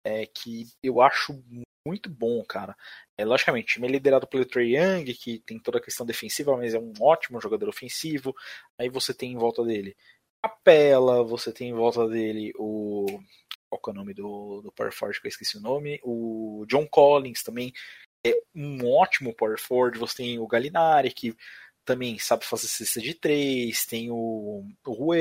é, 0.04 0.26
que 0.26 0.66
eu 0.82 1.02
acho 1.02 1.42
muito 1.86 2.08
bom, 2.08 2.42
cara. 2.44 2.74
É, 3.18 3.24
logicamente, 3.24 3.66
o 3.66 3.74
time 3.74 3.88
é 3.88 3.90
liderado 3.90 4.26
pelo 4.26 4.46
Trey 4.46 4.74
Young, 4.74 5.12
que 5.14 5.38
tem 5.40 5.58
toda 5.58 5.78
a 5.78 5.82
questão 5.82 6.06
defensiva, 6.06 6.56
mas 6.56 6.72
é 6.72 6.78
um 6.78 6.94
ótimo 7.00 7.40
jogador 7.40 7.68
ofensivo. 7.68 8.34
Aí 8.78 8.88
você 8.88 9.12
tem 9.12 9.32
em 9.32 9.38
volta 9.38 9.62
dele 9.62 9.94
Capela, 10.44 11.24
você 11.24 11.50
tem 11.50 11.70
em 11.70 11.72
volta 11.72 12.06
dele 12.06 12.52
o. 12.58 13.06
Qual 13.70 13.80
é 13.86 13.90
o 13.90 13.94
nome 13.94 14.12
do, 14.12 14.60
do 14.60 14.70
Power 14.72 14.92
Forward 14.92 15.18
que 15.18 15.26
eu 15.26 15.30
esqueci 15.30 15.56
o 15.56 15.60
nome? 15.60 15.98
O 16.04 16.66
John 16.68 16.86
Collins 16.86 17.42
também 17.42 17.72
é 18.22 18.34
um 18.54 18.86
ótimo 18.86 19.34
Power 19.34 19.58
Forward. 19.58 19.98
Você 19.98 20.16
tem 20.16 20.38
o 20.38 20.46
Galinari, 20.46 21.10
que 21.10 21.34
também 21.82 22.18
sabe 22.18 22.44
fazer 22.44 22.68
cesta 22.68 23.00
de 23.00 23.14
três, 23.14 23.86
tem 23.86 24.10
o, 24.10 24.66
o 24.86 25.12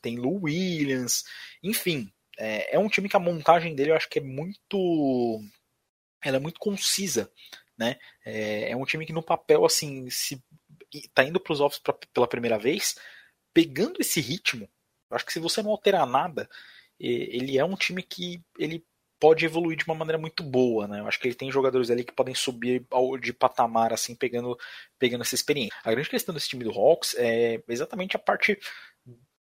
tem 0.00 0.18
o 0.18 0.44
Williams, 0.44 1.24
enfim, 1.62 2.10
é, 2.38 2.74
é, 2.74 2.78
um 2.78 2.88
time 2.88 3.08
que 3.08 3.16
a 3.16 3.20
montagem 3.20 3.74
dele 3.74 3.90
eu 3.90 3.96
acho 3.96 4.08
que 4.08 4.18
é 4.18 4.22
muito, 4.22 5.42
ela 6.22 6.38
é 6.38 6.40
muito 6.40 6.58
concisa, 6.58 7.30
né? 7.76 7.98
É, 8.24 8.70
é 8.70 8.76
um 8.76 8.84
time 8.86 9.04
que 9.04 9.12
no 9.12 9.22
papel 9.22 9.64
assim, 9.66 10.08
se 10.08 10.42
tá 11.12 11.22
indo 11.22 11.38
para 11.38 11.52
os 11.52 11.60
offs 11.60 11.82
pela 12.12 12.28
primeira 12.28 12.58
vez, 12.58 12.96
pegando 13.54 14.00
esse 14.00 14.20
ritmo, 14.20 14.68
eu 15.10 15.16
acho 15.16 15.24
que 15.24 15.32
se 15.32 15.40
você 15.40 15.62
não 15.62 15.70
alterar 15.70 16.06
nada, 16.06 16.48
ele 16.98 17.56
é 17.56 17.64
um 17.64 17.76
time 17.76 18.02
que 18.02 18.42
ele 18.58 18.84
pode 19.18 19.44
evoluir 19.46 19.78
de 19.78 19.84
uma 19.86 19.94
maneira 19.94 20.18
muito 20.18 20.42
boa, 20.42 20.86
né? 20.86 21.00
Eu 21.00 21.06
acho 21.06 21.18
que 21.18 21.26
ele 21.26 21.34
tem 21.34 21.50
jogadores 21.50 21.90
ali 21.90 22.04
que 22.04 22.12
podem 22.12 22.34
subir 22.34 22.86
de 23.22 23.32
patamar, 23.32 23.92
assim, 23.92 24.14
pegando, 24.14 24.58
pegando 24.98 25.22
essa 25.22 25.34
experiência. 25.34 25.74
A 25.82 25.90
grande 25.92 26.10
questão 26.10 26.34
desse 26.34 26.48
time 26.48 26.64
do 26.64 26.70
Hawks 26.70 27.14
é 27.16 27.62
exatamente 27.68 28.16
a 28.16 28.18
parte 28.18 28.58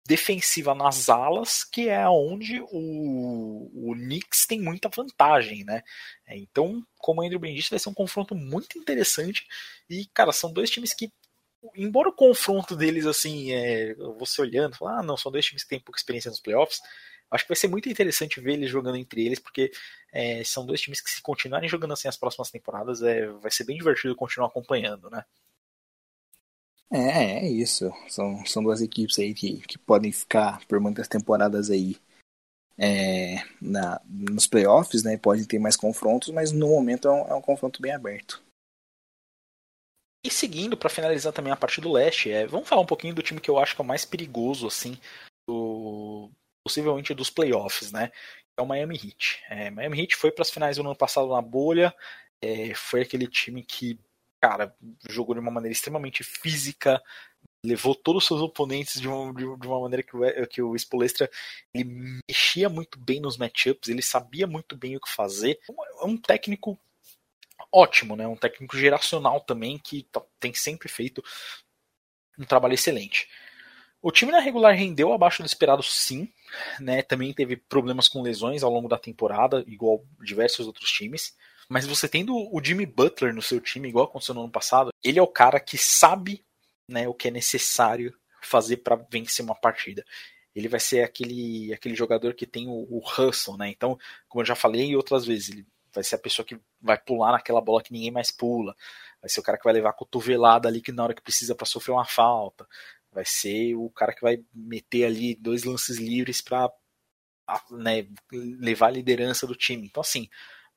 defensiva 0.07 0.73
nas 0.73 1.07
alas, 1.07 1.63
que 1.63 1.87
é 1.87 2.09
onde 2.09 2.59
o, 2.71 3.91
o 3.91 3.93
Knicks 3.93 4.47
tem 4.47 4.59
muita 4.59 4.89
vantagem, 4.89 5.63
né? 5.63 5.83
Então, 6.29 6.83
como 6.97 7.21
o 7.21 7.23
Andrew 7.23 7.39
bem 7.39 7.53
disse, 7.53 7.69
vai 7.69 7.77
ser 7.77 7.89
um 7.89 7.93
confronto 7.93 8.33
muito 8.33 8.75
interessante. 8.75 9.45
E, 9.87 10.07
cara, 10.11 10.31
são 10.31 10.51
dois 10.51 10.71
times 10.71 10.95
que, 10.95 11.11
embora 11.75 12.09
o 12.09 12.13
confronto 12.13 12.75
deles, 12.75 13.05
assim, 13.05 13.51
é, 13.51 13.93
você 14.17 14.41
olhando, 14.41 14.75
falar, 14.75 14.99
ah, 14.99 15.03
não, 15.03 15.17
são 15.17 15.31
dois 15.31 15.45
times 15.45 15.63
que 15.63 15.69
têm 15.69 15.79
pouca 15.79 15.99
experiência 15.99 16.29
nos 16.29 16.39
playoffs, 16.39 16.79
acho 17.31 17.43
que 17.43 17.49
vai 17.49 17.55
ser 17.55 17.67
muito 17.67 17.89
interessante 17.89 18.39
ver 18.39 18.53
eles 18.53 18.69
jogando 18.69 18.97
entre 18.97 19.25
eles, 19.25 19.39
porque 19.39 19.71
é, 20.11 20.43
são 20.43 20.65
dois 20.65 20.81
times 20.81 21.01
que, 21.01 21.09
se 21.09 21.21
continuarem 21.21 21.69
jogando 21.69 21.93
assim 21.93 22.07
as 22.07 22.17
próximas 22.17 22.49
temporadas, 22.49 23.01
é, 23.01 23.27
vai 23.27 23.51
ser 23.51 23.63
bem 23.65 23.77
divertido 23.77 24.15
continuar 24.15 24.47
acompanhando, 24.47 25.09
né? 25.09 25.23
É, 26.91 27.45
é 27.45 27.47
isso. 27.47 27.91
São, 28.07 28.43
são 28.45 28.63
duas 28.63 28.81
equipes 28.81 29.19
aí 29.19 29.33
que, 29.33 29.59
que 29.61 29.77
podem 29.77 30.11
ficar 30.11 30.65
por 30.65 30.79
muitas 30.79 31.07
temporadas 31.07 31.69
aí 31.69 31.95
é, 32.77 33.43
na, 33.61 34.01
nos 34.05 34.47
playoffs, 34.47 35.03
né? 35.03 35.17
Podem 35.17 35.45
ter 35.45 35.59
mais 35.59 35.75
confrontos, 35.75 36.29
mas 36.29 36.51
no 36.51 36.69
momento 36.69 37.07
é 37.07 37.11
um, 37.11 37.27
é 37.27 37.35
um 37.35 37.41
confronto 37.41 37.81
bem 37.81 37.91
aberto. 37.91 38.41
E 40.23 40.29
seguindo, 40.29 40.75
para 40.75 40.89
finalizar 40.89 41.31
também 41.31 41.51
a 41.51 41.57
parte 41.57 41.79
do 41.79 41.91
leste, 41.91 42.29
é, 42.31 42.45
vamos 42.45 42.67
falar 42.67 42.81
um 42.81 42.85
pouquinho 42.85 43.15
do 43.15 43.21
time 43.21 43.39
que 43.39 43.49
eu 43.49 43.57
acho 43.57 43.75
que 43.75 43.81
é 43.81 43.83
o 43.83 43.87
mais 43.87 44.03
perigoso, 44.03 44.67
assim, 44.67 44.99
do, 45.47 46.29
possivelmente 46.63 47.13
dos 47.13 47.29
playoffs, 47.29 47.91
né? 47.91 48.11
É 48.57 48.61
o 48.61 48.65
Miami 48.65 48.95
Heat. 48.95 49.41
É, 49.49 49.71
Miami 49.71 50.01
Heat 50.01 50.15
foi 50.15 50.31
para 50.31 50.41
as 50.41 50.51
finais 50.51 50.75
do 50.75 50.81
ano 50.81 50.95
passado 50.95 51.29
na 51.29 51.41
bolha, 51.41 51.95
é, 52.41 52.73
foi 52.75 53.01
aquele 53.01 53.27
time 53.27 53.63
que 53.63 53.97
cara, 54.41 54.73
jogou 55.09 55.35
de 55.35 55.41
uma 55.41 55.51
maneira 55.51 55.73
extremamente 55.73 56.23
física, 56.23 57.01
levou 57.63 57.93
todos 57.93 58.23
os 58.23 58.27
seus 58.27 58.41
oponentes 58.41 58.99
de 59.01 59.07
uma, 59.07 59.33
de 59.33 59.67
uma 59.67 59.81
maneira 59.81 60.01
que 60.01 60.15
o, 60.15 60.47
que 60.47 60.61
o 60.61 60.77
Spolestra 60.77 61.29
ele 61.73 62.21
mexia 62.29 62.69
muito 62.69 62.97
bem 62.97 63.19
nos 63.19 63.37
matchups, 63.37 63.89
ele 63.89 64.01
sabia 64.01 64.47
muito 64.47 64.77
bem 64.77 64.95
o 64.95 65.01
que 65.01 65.11
fazer. 65.11 65.59
É 66.01 66.05
um 66.05 66.17
técnico 66.17 66.79
ótimo, 67.71 68.15
né? 68.15 68.27
Um 68.27 68.35
técnico 68.35 68.77
geracional 68.77 69.41
também 69.41 69.77
que 69.77 70.03
tá, 70.03 70.21
tem 70.39 70.53
sempre 70.53 70.87
feito 70.89 71.23
um 72.37 72.45
trabalho 72.45 72.73
excelente. 72.73 73.27
O 74.01 74.11
time 74.11 74.31
na 74.31 74.39
regular 74.39 74.73
rendeu 74.73 75.11
abaixo 75.11 75.43
do 75.43 75.45
esperado, 75.45 75.83
sim. 75.83 76.31
Né? 76.79 77.01
Também 77.01 77.33
teve 77.33 77.57
problemas 77.57 78.07
com 78.07 78.21
lesões 78.21 78.63
ao 78.63 78.71
longo 78.71 78.87
da 78.87 78.97
temporada, 78.97 79.63
igual 79.67 80.03
diversos 80.23 80.67
outros 80.67 80.89
times. 80.89 81.35
Mas 81.67 81.85
você 81.85 82.07
tendo 82.07 82.33
o 82.35 82.63
Jimmy 82.63 82.85
Butler 82.85 83.33
no 83.33 83.41
seu 83.41 83.59
time, 83.59 83.89
igual 83.89 84.05
aconteceu 84.05 84.33
no 84.33 84.41
ano 84.41 84.51
passado, 84.51 84.91
ele 85.03 85.19
é 85.19 85.21
o 85.21 85.27
cara 85.27 85.59
que 85.59 85.77
sabe 85.77 86.43
né, 86.87 87.07
o 87.07 87.13
que 87.13 87.27
é 87.27 87.31
necessário 87.31 88.17
fazer 88.41 88.77
para 88.77 88.95
vencer 88.95 89.45
uma 89.45 89.53
partida. 89.53 90.03
Ele 90.55 90.67
vai 90.67 90.79
ser 90.79 91.03
aquele, 91.03 91.71
aquele 91.73 91.95
jogador 91.95 92.33
que 92.33 92.47
tem 92.47 92.67
o, 92.67 92.87
o 92.89 92.99
hustle, 92.99 93.57
né? 93.57 93.69
Então, 93.69 93.99
como 94.27 94.41
eu 94.41 94.45
já 94.45 94.55
falei 94.55 94.95
outras 94.95 95.25
vezes, 95.25 95.49
ele 95.49 95.67
vai 95.93 96.03
ser 96.03 96.15
a 96.15 96.19
pessoa 96.19 96.45
que 96.45 96.59
vai 96.81 96.97
pular 96.97 97.31
naquela 97.31 97.61
bola 97.61 97.81
que 97.81 97.93
ninguém 97.93 98.11
mais 98.11 98.31
pula. 98.31 98.75
Vai 99.21 99.29
ser 99.29 99.39
o 99.39 99.43
cara 99.43 99.57
que 99.57 99.63
vai 99.63 99.73
levar 99.73 99.89
a 99.89 99.93
cotovelada 99.93 100.67
ali 100.67 100.81
que 100.81 100.91
na 100.91 101.03
hora 101.03 101.13
que 101.13 101.21
precisa 101.21 101.55
para 101.55 101.65
sofrer 101.65 101.93
uma 101.93 102.05
falta. 102.05 102.67
Vai 103.11 103.25
ser 103.25 103.75
o 103.75 103.89
cara 103.89 104.13
que 104.13 104.21
vai 104.21 104.43
meter 104.53 105.05
ali 105.05 105.35
dois 105.35 105.63
lances 105.63 105.97
livres 105.97 106.41
para 106.41 106.71
né, 107.71 108.07
levar 108.31 108.87
a 108.87 108.91
liderança 108.91 109.47
do 109.47 109.55
time. 109.55 109.87
Então, 109.87 110.01
assim, 110.01 110.29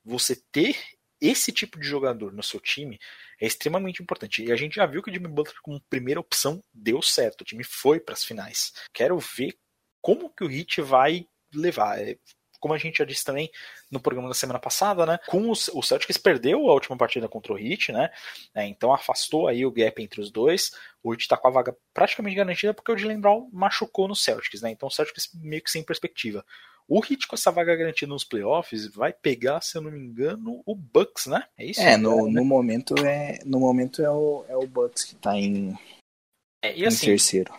você 0.05 0.37
ter 0.37 0.77
esse 1.21 1.53
tipo 1.53 1.79
de 1.79 1.87
jogador 1.87 2.33
no 2.33 2.43
seu 2.43 2.59
time 2.59 2.99
é 3.41 3.47
extremamente 3.47 4.03
importante. 4.03 4.43
E 4.43 4.51
a 4.51 4.57
gente 4.57 4.75
já 4.75 4.87
viu 4.87 5.03
que 5.03 5.11
o 5.11 5.15
Jimmy 5.15 5.29
Butler, 5.29 5.61
como 5.63 5.81
primeira 5.89 6.19
opção, 6.19 6.63
deu 6.75 7.01
certo. 7.01 7.43
O 7.43 7.45
time 7.45 7.63
foi 7.63 8.01
para 8.01 8.15
as 8.15 8.25
finais. 8.25 8.73
Quero 8.93 9.17
ver 9.19 9.57
como 10.01 10.31
que 10.31 10.43
o 10.43 10.51
Heat 10.51 10.81
vai 10.81 11.27
levar. 11.55 11.99
Como 12.63 12.73
a 12.75 12.79
gente 12.79 12.99
já 12.99 13.05
disse 13.05 13.25
também 13.25 13.51
no 13.91 13.99
programa 13.99 14.29
da 14.29 14.35
semana 14.35 14.61
passada, 14.61 15.05
né? 15.05 15.19
Com 15.27 15.49
o, 15.49 15.51
o 15.51 15.83
Celtics 15.83 16.17
perdeu 16.17 16.71
a 16.71 16.73
última 16.73 16.97
partida 16.97 17.27
contra 17.29 17.53
o 17.53 17.59
Heat, 17.59 17.91
né? 17.91 18.09
É, 18.55 18.65
então 18.65 18.95
afastou 18.95 19.49
aí 19.49 19.67
o 19.67 19.71
gap 19.73 20.01
entre 20.01 20.21
os 20.21 20.31
dois. 20.31 20.71
O 21.03 21.13
Heat 21.13 21.23
está 21.23 21.37
com 21.37 21.49
a 21.49 21.51
vaga 21.51 21.77
praticamente 21.93 22.37
garantida 22.37 22.73
porque 22.73 22.93
o 22.93 22.97
Jalen 22.97 23.21
Brown 23.21 23.51
machucou 23.53 24.07
no 24.07 24.15
Celtics, 24.15 24.63
né? 24.63 24.71
Então 24.71 24.87
o 24.87 24.93
Celtics 24.93 25.29
meio 25.35 25.61
que 25.61 25.73
sem 25.73 25.83
perspectiva. 25.83 26.47
O 26.87 26.99
Heat 26.99 27.27
com 27.27 27.35
essa 27.35 27.51
vaga 27.51 27.75
garantida 27.75 28.13
nos 28.13 28.23
playoffs 28.23 28.87
vai 28.95 29.13
pegar, 29.13 29.61
se 29.61 29.77
eu 29.77 29.83
não 29.83 29.91
me 29.91 29.99
engano, 29.99 30.63
o 30.65 30.77
Bucks, 30.77 31.27
né? 31.27 31.43
É 31.59 31.65
isso? 31.65 31.81
É, 31.81 31.97
no, 31.97 32.29
né? 32.29 32.33
no 32.33 32.45
momento 32.45 32.95
é 33.05 33.41
no 33.45 33.59
momento 33.59 34.03
é 34.03 34.11
o, 34.11 34.45
é 34.49 34.57
o 34.57 34.69
Bucks 34.69 35.03
que 35.03 35.17
tá 35.17 35.37
em, 35.37 35.77
é, 36.63 36.77
e 36.77 36.87
assim, 36.87 37.07
em 37.07 37.09
terceiro. 37.11 37.53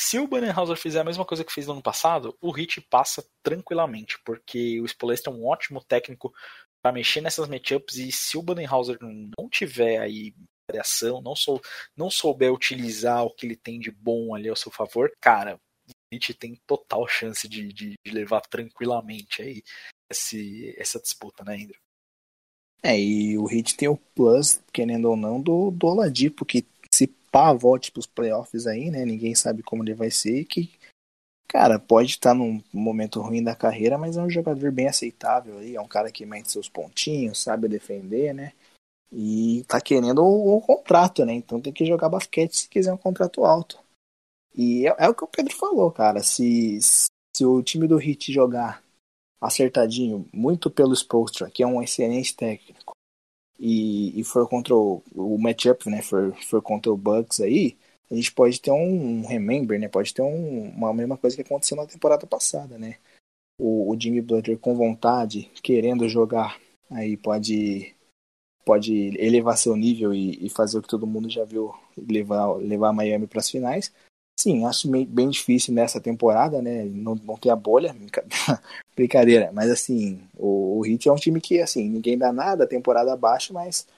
Se 0.00 0.16
o 0.16 0.28
Budenhauser 0.28 0.76
fizer 0.76 1.00
a 1.00 1.04
mesma 1.04 1.24
coisa 1.24 1.44
que 1.44 1.52
fez 1.52 1.66
no 1.66 1.72
ano 1.72 1.82
passado, 1.82 2.36
o 2.40 2.56
Heat 2.56 2.80
passa 2.82 3.28
tranquilamente, 3.42 4.16
porque 4.24 4.80
o 4.80 4.86
Spolestra 4.86 5.32
é 5.32 5.34
um 5.34 5.44
ótimo 5.44 5.82
técnico 5.82 6.32
para 6.80 6.92
mexer 6.92 7.20
nessas 7.20 7.48
matchups 7.48 7.96
e 7.96 8.12
se 8.12 8.38
o 8.38 8.42
Budenhauser 8.42 8.96
não 9.02 9.48
tiver 9.50 9.98
aí 9.98 10.32
variação, 10.70 11.20
não, 11.20 11.34
sou, 11.34 11.60
não 11.96 12.08
souber 12.08 12.52
utilizar 12.52 13.24
o 13.24 13.30
que 13.30 13.44
ele 13.44 13.56
tem 13.56 13.80
de 13.80 13.90
bom 13.90 14.36
ali 14.36 14.48
ao 14.48 14.54
seu 14.54 14.70
favor, 14.70 15.10
cara, 15.20 15.58
Heat 16.14 16.32
tem 16.34 16.54
total 16.64 17.06
chance 17.08 17.48
de, 17.48 17.72
de, 17.72 17.94
de 18.06 18.12
levar 18.12 18.42
tranquilamente 18.42 19.42
aí 19.42 19.62
esse, 20.08 20.76
essa 20.78 21.00
disputa, 21.00 21.42
né, 21.42 21.56
Andrew? 21.56 21.80
É, 22.84 22.98
e 22.98 23.36
o 23.36 23.50
Heat 23.50 23.76
tem 23.76 23.88
o 23.88 23.96
plus, 23.96 24.62
querendo 24.72 25.10
ou 25.10 25.16
não, 25.16 25.40
do, 25.40 25.72
do 25.72 25.88
Oladipo, 25.88 26.46
que 26.46 26.64
se 27.28 27.30
pá 27.30 27.52
volte 27.52 27.92
pros 27.92 28.06
playoffs 28.06 28.66
aí, 28.66 28.90
né, 28.90 29.04
ninguém 29.04 29.34
sabe 29.34 29.62
como 29.62 29.82
ele 29.82 29.94
vai 29.94 30.10
ser, 30.10 30.44
que, 30.44 30.70
cara, 31.48 31.78
pode 31.78 32.10
estar 32.10 32.34
num 32.34 32.62
momento 32.72 33.20
ruim 33.20 33.42
da 33.42 33.54
carreira, 33.54 33.98
mas 33.98 34.16
é 34.16 34.22
um 34.22 34.30
jogador 34.30 34.72
bem 34.72 34.88
aceitável 34.88 35.58
aí, 35.58 35.76
é 35.76 35.80
um 35.80 35.88
cara 35.88 36.10
que 36.10 36.24
mete 36.24 36.50
seus 36.50 36.68
pontinhos, 36.68 37.42
sabe 37.42 37.68
defender, 37.68 38.32
né, 38.32 38.52
e 39.12 39.64
tá 39.68 39.80
querendo 39.80 40.22
o, 40.22 40.56
o 40.56 40.60
contrato, 40.60 41.24
né, 41.24 41.32
então 41.32 41.60
tem 41.60 41.72
que 41.72 41.84
jogar 41.86 42.08
basquete 42.08 42.56
se 42.56 42.68
quiser 42.68 42.92
um 42.92 42.98
contrato 42.98 43.44
alto. 43.44 43.78
E 44.54 44.88
é, 44.88 44.96
é, 44.98 45.08
o 45.08 45.14
que 45.14 45.22
o 45.22 45.28
Pedro 45.28 45.54
falou, 45.54 45.90
cara. 45.92 46.20
Se, 46.20 46.80
se 46.80 47.44
o 47.44 47.62
time 47.62 47.86
do 47.86 47.96
Hit 47.96 48.32
jogar 48.32 48.82
acertadinho, 49.40 50.28
muito 50.32 50.68
pelo 50.68 50.92
Spolstra, 50.96 51.48
que 51.48 51.62
é 51.62 51.66
um 51.66 51.80
excelente 51.80 52.34
técnico, 52.34 52.92
e, 53.58 54.18
e 54.18 54.24
for 54.24 54.48
contra 54.48 54.74
o, 54.74 55.02
o 55.14 55.38
matchup, 55.38 55.88
né? 55.90 56.02
For, 56.02 56.34
for 56.44 56.62
contra 56.62 56.92
o 56.92 56.96
Bucks 56.96 57.40
aí, 57.40 57.76
a 58.10 58.14
gente 58.14 58.32
pode 58.32 58.60
ter 58.60 58.70
um, 58.70 59.26
remember, 59.26 59.78
né? 59.78 59.88
Pode 59.88 60.14
ter 60.14 60.22
um, 60.22 60.68
uma 60.70 60.94
mesma 60.94 61.16
coisa 61.16 61.36
que 61.36 61.42
aconteceu 61.42 61.76
na 61.76 61.86
temporada 61.86 62.26
passada, 62.26 62.78
né? 62.78 62.96
O, 63.58 63.92
o 63.92 64.00
Jimmy 64.00 64.20
Butler 64.20 64.58
com 64.58 64.76
vontade, 64.76 65.50
querendo 65.62 66.08
jogar, 66.08 66.58
aí 66.90 67.16
pode 67.16 67.94
pode 68.64 69.16
elevar 69.18 69.56
seu 69.56 69.74
nível 69.74 70.12
e, 70.12 70.44
e 70.44 70.50
fazer 70.50 70.78
o 70.78 70.82
que 70.82 70.88
todo 70.88 71.06
mundo 71.06 71.30
já 71.30 71.42
viu 71.42 71.74
levar 71.96 72.52
levar 72.56 72.92
Miami 72.92 73.26
para 73.26 73.40
as 73.40 73.50
finais 73.50 73.90
Sim, 74.38 74.64
acho 74.64 74.88
bem 74.88 75.28
difícil 75.28 75.74
nessa 75.74 76.00
temporada, 76.00 76.62
né? 76.62 76.84
Não, 76.84 77.16
não 77.16 77.36
ter 77.36 77.50
a 77.50 77.56
bolha, 77.56 77.92
brincadeira. 78.94 79.50
Mas 79.52 79.68
assim, 79.68 80.22
o, 80.36 80.78
o 80.78 80.86
Heat 80.86 81.08
é 81.08 81.12
um 81.12 81.16
time 81.16 81.40
que, 81.40 81.60
assim, 81.60 81.88
ninguém 81.88 82.16
dá 82.16 82.32
nada, 82.32 82.64
temporada 82.64 83.12
abaixo, 83.12 83.52
mas 83.52 83.88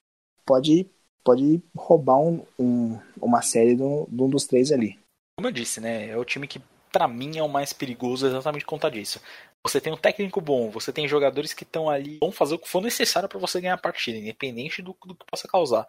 pode, 0.46 0.88
pode 1.22 1.62
roubar 1.76 2.20
um, 2.20 2.42
um, 2.58 2.98
uma 3.20 3.42
série 3.42 3.76
de 3.76 3.82
um, 3.82 4.06
de 4.08 4.22
um 4.22 4.30
dos 4.30 4.46
três 4.46 4.72
ali. 4.72 4.98
Como 5.36 5.46
eu 5.46 5.52
disse, 5.52 5.78
né? 5.78 6.08
É 6.08 6.16
o 6.16 6.24
time 6.24 6.48
que, 6.48 6.58
para 6.90 7.06
mim, 7.06 7.36
é 7.36 7.42
o 7.42 7.48
mais 7.48 7.74
perigoso 7.74 8.26
exatamente 8.26 8.64
por 8.64 8.70
conta 8.70 8.90
disso. 8.90 9.20
Você 9.62 9.78
tem 9.78 9.92
um 9.92 9.96
técnico 9.98 10.40
bom, 10.40 10.70
você 10.70 10.90
tem 10.90 11.06
jogadores 11.06 11.52
que 11.52 11.64
estão 11.64 11.90
ali, 11.90 12.16
vão 12.18 12.32
fazer 12.32 12.54
o 12.54 12.58
que 12.58 12.66
for 12.66 12.80
necessário 12.80 13.28
para 13.28 13.38
você 13.38 13.60
ganhar 13.60 13.74
a 13.74 13.78
partida, 13.78 14.16
independente 14.16 14.80
do, 14.80 14.96
do 15.04 15.14
que 15.14 15.26
possa 15.30 15.46
causar. 15.46 15.86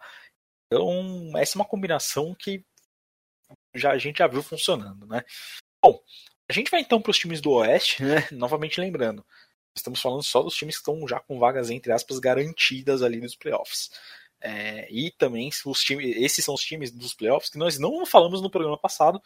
Então, 0.66 1.32
essa 1.38 1.56
é 1.56 1.58
uma 1.58 1.68
combinação 1.68 2.34
que 2.38 2.62
já, 3.74 3.92
a 3.92 3.98
gente 3.98 4.18
já 4.18 4.26
viu 4.26 4.42
funcionando, 4.42 5.06
né? 5.06 5.24
Bom, 5.82 6.00
a 6.48 6.52
gente 6.52 6.70
vai 6.70 6.80
então 6.80 7.00
para 7.00 7.10
os 7.10 7.18
times 7.18 7.40
do 7.40 7.50
Oeste, 7.52 8.02
né? 8.02 8.26
Novamente 8.32 8.80
lembrando, 8.80 9.24
estamos 9.74 10.00
falando 10.00 10.22
só 10.22 10.42
dos 10.42 10.54
times 10.54 10.76
que 10.76 10.80
estão 10.80 11.06
já 11.08 11.20
com 11.20 11.38
vagas, 11.38 11.70
entre 11.70 11.92
aspas, 11.92 12.18
garantidas 12.18 13.02
ali 13.02 13.20
nos 13.20 13.36
playoffs. 13.36 13.90
É, 14.40 14.88
e 14.90 15.10
também 15.12 15.50
os 15.66 15.82
times, 15.82 16.16
esses 16.16 16.44
são 16.44 16.54
os 16.54 16.62
times 16.62 16.90
dos 16.90 17.14
playoffs 17.14 17.50
que 17.50 17.58
nós 17.58 17.78
não 17.78 18.04
falamos 18.04 18.42
no 18.42 18.50
programa 18.50 18.76
passado, 18.76 19.22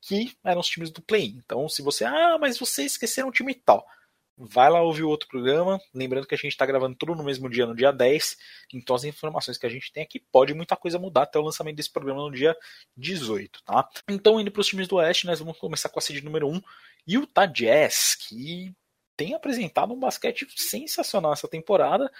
que 0.00 0.36
eram 0.44 0.60
os 0.60 0.68
times 0.68 0.90
do 0.90 1.00
play. 1.00 1.34
Então, 1.36 1.68
se 1.68 1.82
você, 1.82 2.04
ah, 2.04 2.36
mas 2.40 2.58
vocês 2.58 2.92
esqueceram 2.92 3.28
um 3.28 3.32
time 3.32 3.54
tal 3.54 3.86
vai 4.36 4.68
lá 4.68 4.82
ouvir 4.82 5.02
o 5.02 5.08
outro 5.08 5.28
programa. 5.28 5.80
Lembrando 5.94 6.26
que 6.26 6.34
a 6.34 6.38
gente 6.38 6.52
está 6.52 6.66
gravando 6.66 6.94
tudo 6.94 7.14
no 7.14 7.24
mesmo 7.24 7.48
dia, 7.48 7.66
no 7.66 7.74
dia 7.74 7.92
10. 7.92 8.36
Então 8.74 8.94
as 8.94 9.04
informações 9.04 9.56
que 9.56 9.66
a 9.66 9.68
gente 9.68 9.92
tem 9.92 10.02
aqui 10.02 10.20
pode 10.20 10.52
muita 10.52 10.76
coisa 10.76 10.98
mudar 10.98 11.22
até 11.22 11.38
o 11.38 11.42
lançamento 11.42 11.76
desse 11.76 11.90
programa 11.90 12.22
no 12.22 12.30
dia 12.30 12.56
18, 12.96 13.62
tá? 13.64 13.88
Então, 14.08 14.40
indo 14.40 14.50
para 14.50 14.60
os 14.60 14.66
times 14.66 14.88
do 14.88 14.96
Oeste, 14.96 15.26
nós 15.26 15.38
vamos 15.38 15.58
começar 15.58 15.88
com 15.88 15.98
a 15.98 16.02
seed 16.02 16.22
número 16.22 16.48
1, 16.48 16.60
Utah 17.06 17.46
Jazz, 17.46 18.14
que 18.14 18.74
tem 19.16 19.34
apresentado 19.34 19.94
um 19.94 19.98
basquete 19.98 20.46
sensacional 20.54 21.32
essa 21.32 21.48
temporada, 21.48 22.12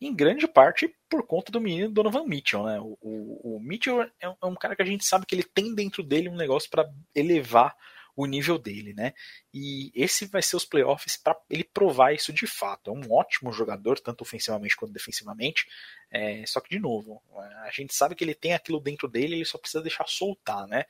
em 0.00 0.14
grande 0.14 0.46
parte 0.46 0.94
por 1.08 1.26
conta 1.26 1.50
do 1.50 1.60
menino 1.60 1.90
Donovan 1.90 2.24
Mitchell, 2.24 2.64
né? 2.64 2.78
O, 2.80 2.96
o, 3.00 3.56
o 3.56 3.60
Mitchell 3.60 4.02
é 4.20 4.28
um, 4.28 4.36
é 4.42 4.46
um 4.46 4.54
cara 4.54 4.76
que 4.76 4.82
a 4.82 4.86
gente 4.86 5.04
sabe 5.04 5.26
que 5.26 5.34
ele 5.34 5.42
tem 5.42 5.74
dentro 5.74 6.02
dele 6.02 6.28
um 6.28 6.36
negócio 6.36 6.70
para 6.70 6.88
elevar 7.14 7.74
o 8.16 8.26
nível 8.26 8.58
dele, 8.58 8.94
né? 8.94 9.12
E 9.52 9.90
esse 9.94 10.26
vai 10.26 10.42
ser 10.42 10.56
os 10.56 10.64
playoffs 10.64 11.16
para 11.16 11.36
ele 11.50 11.64
provar 11.64 12.12
isso 12.12 12.32
de 12.32 12.46
fato. 12.46 12.90
É 12.90 12.92
um 12.92 13.12
ótimo 13.12 13.52
jogador, 13.52 13.98
tanto 13.98 14.22
ofensivamente 14.22 14.76
quanto 14.76 14.92
defensivamente. 14.92 15.66
É, 16.10 16.44
só 16.46 16.60
que, 16.60 16.70
de 16.70 16.78
novo, 16.78 17.22
a 17.64 17.70
gente 17.72 17.94
sabe 17.94 18.14
que 18.14 18.22
ele 18.22 18.34
tem 18.34 18.54
aquilo 18.54 18.80
dentro 18.80 19.08
dele, 19.08 19.36
ele 19.36 19.44
só 19.44 19.58
precisa 19.58 19.82
deixar 19.82 20.06
soltar, 20.06 20.66
né? 20.66 20.84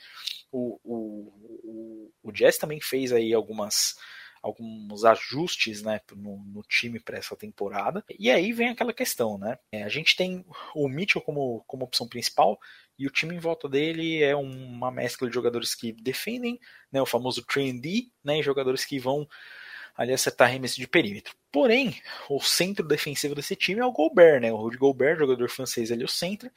O, 0.53 0.79
o, 0.85 1.33
o, 1.65 2.13
o 2.23 2.33
Jazz 2.33 2.59
também 2.59 2.81
fez 2.81 3.13
aí 3.13 3.33
algumas 3.33 3.97
alguns 4.45 5.07
ajustes 5.07 5.81
né, 5.83 5.99
no, 6.15 6.37
no 6.37 6.63
time 6.65 7.01
para 7.01 7.17
essa 7.17 7.35
temporada. 7.35 8.05
E 8.19 8.31
aí 8.31 8.53
vem 8.53 8.69
aquela 8.69 8.93
questão, 8.93 9.39
né? 9.39 9.59
É, 9.73 9.83
a 9.83 9.89
gente 9.89 10.15
tem 10.15 10.45
o 10.75 10.87
Mitchell 10.87 11.23
como, 11.23 11.65
como 11.67 11.87
opção 11.87 12.07
principal 12.07 12.61
e 12.99 13.07
o 13.07 13.11
time 13.11 13.35
em 13.35 13.39
volta 13.39 13.69
dele 13.69 14.23
é 14.23 14.37
uma 14.37 14.91
mescla 14.91 15.29
de 15.29 15.35
jogadores 15.35 15.75
que 15.75 15.93
defendem, 15.93 16.59
né, 16.93 17.01
o 17.03 17.07
famoso 17.07 17.45
3D, 17.45 18.09
né, 18.23 18.39
e 18.39 18.43
jogadores 18.43 18.85
que 18.85 18.99
vão 18.99 19.29
ali 19.97 20.13
acertar 20.13 20.49
arremesso 20.49 20.77
de 20.77 20.89
perímetro. 20.89 21.35
Porém, 21.53 22.01
o 22.29 22.41
centro 22.41 22.87
defensivo 22.87 23.35
desse 23.35 23.55
time 23.55 23.81
é 23.81 23.85
o 23.85 23.93
Gobert, 23.93 24.41
né? 24.41 24.53
O 24.53 24.57
Rudy 24.57 24.77
Gobert, 24.77 25.19
jogador 25.19 25.49
francês 25.49 25.93
ali, 25.93 26.05
o 26.05 26.09
centro, 26.09 26.51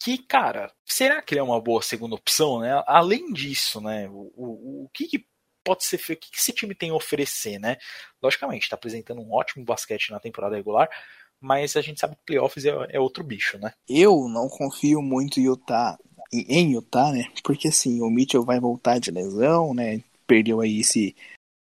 que, 0.00 0.18
cara, 0.18 0.72
será 0.84 1.22
que 1.22 1.32
ele 1.32 1.40
é 1.40 1.44
uma 1.44 1.60
boa 1.60 1.80
segunda 1.80 2.16
opção, 2.16 2.60
né? 2.60 2.82
Além 2.86 3.32
disso, 3.32 3.80
né, 3.80 4.08
o, 4.08 4.32
o, 4.34 4.84
o 4.84 4.88
que, 4.92 5.06
que 5.06 5.26
pode 5.64 5.84
ser 5.84 5.96
o 5.96 6.16
que 6.16 6.28
esse 6.36 6.52
time 6.52 6.74
tem 6.74 6.90
a 6.90 6.94
oferecer, 6.94 7.58
né? 7.60 7.76
Logicamente, 8.20 8.64
está 8.64 8.74
apresentando 8.74 9.20
um 9.20 9.32
ótimo 9.32 9.64
basquete 9.64 10.10
na 10.10 10.18
temporada 10.18 10.56
regular, 10.56 10.88
mas 11.42 11.76
a 11.76 11.82
gente 11.82 12.00
sabe 12.00 12.14
que 12.14 12.22
playoffs 12.24 12.64
é, 12.64 12.70
é 12.90 13.00
outro 13.00 13.24
bicho, 13.24 13.58
né? 13.58 13.72
Eu 13.88 14.28
não 14.28 14.48
confio 14.48 15.02
muito 15.02 15.40
em 15.40 15.44
Utah, 15.44 15.98
em 16.32 16.72
Utah, 16.72 17.12
né? 17.12 17.30
Porque 17.42 17.68
assim, 17.68 18.00
o 18.00 18.08
Mitchell 18.08 18.44
vai 18.44 18.60
voltar 18.60 18.98
de 18.98 19.10
lesão, 19.10 19.74
né? 19.74 20.02
Perdeu 20.26 20.60
aí 20.60 20.80
esse, 20.80 21.14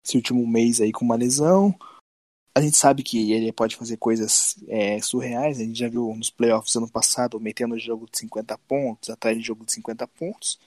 esse 0.04 0.16
último 0.16 0.46
mês 0.46 0.80
aí 0.80 0.92
com 0.92 1.04
uma 1.04 1.16
lesão. 1.16 1.74
A 2.54 2.60
gente 2.60 2.76
sabe 2.76 3.04
que 3.04 3.32
ele 3.32 3.52
pode 3.52 3.76
fazer 3.76 3.96
coisas 3.98 4.56
é, 4.66 5.00
surreais. 5.00 5.60
A 5.60 5.64
gente 5.64 5.78
já 5.78 5.88
viu 5.88 6.12
nos 6.14 6.28
playoffs 6.28 6.74
ano 6.74 6.90
passado 6.90 7.38
metendo 7.38 7.78
jogo 7.78 8.08
de 8.10 8.18
50 8.18 8.58
pontos, 8.58 9.10
atrás 9.10 9.38
de 9.38 9.44
jogo 9.44 9.64
de 9.64 9.72
50 9.72 10.08
pontos. 10.08 10.58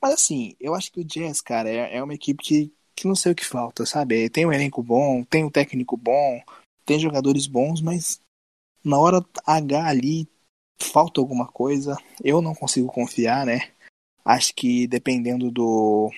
Mas 0.00 0.14
assim, 0.14 0.54
eu 0.60 0.74
acho 0.74 0.92
que 0.92 1.00
o 1.00 1.04
Jazz, 1.04 1.40
cara, 1.40 1.68
é, 1.68 1.96
é 1.96 2.02
uma 2.02 2.14
equipe 2.14 2.42
que, 2.42 2.72
que 2.94 3.08
não 3.08 3.16
sei 3.16 3.32
o 3.32 3.34
que 3.34 3.44
falta, 3.44 3.84
sabe? 3.84 4.30
Tem 4.30 4.46
um 4.46 4.52
elenco 4.52 4.82
bom, 4.82 5.24
tem 5.24 5.44
um 5.44 5.50
técnico 5.50 5.96
bom, 5.96 6.40
tem 6.84 6.98
jogadores 6.98 7.46
bons, 7.46 7.80
mas 7.80 8.20
na 8.84 8.98
hora 8.98 9.24
H 9.46 9.86
ali 9.86 10.28
falta 10.80 11.20
alguma 11.20 11.46
coisa. 11.46 11.96
Eu 12.22 12.42
não 12.42 12.54
consigo 12.54 12.88
confiar, 12.88 13.46
né? 13.46 13.70
Acho 14.24 14.54
que 14.54 14.86
dependendo 14.86 15.50
do 15.50 16.10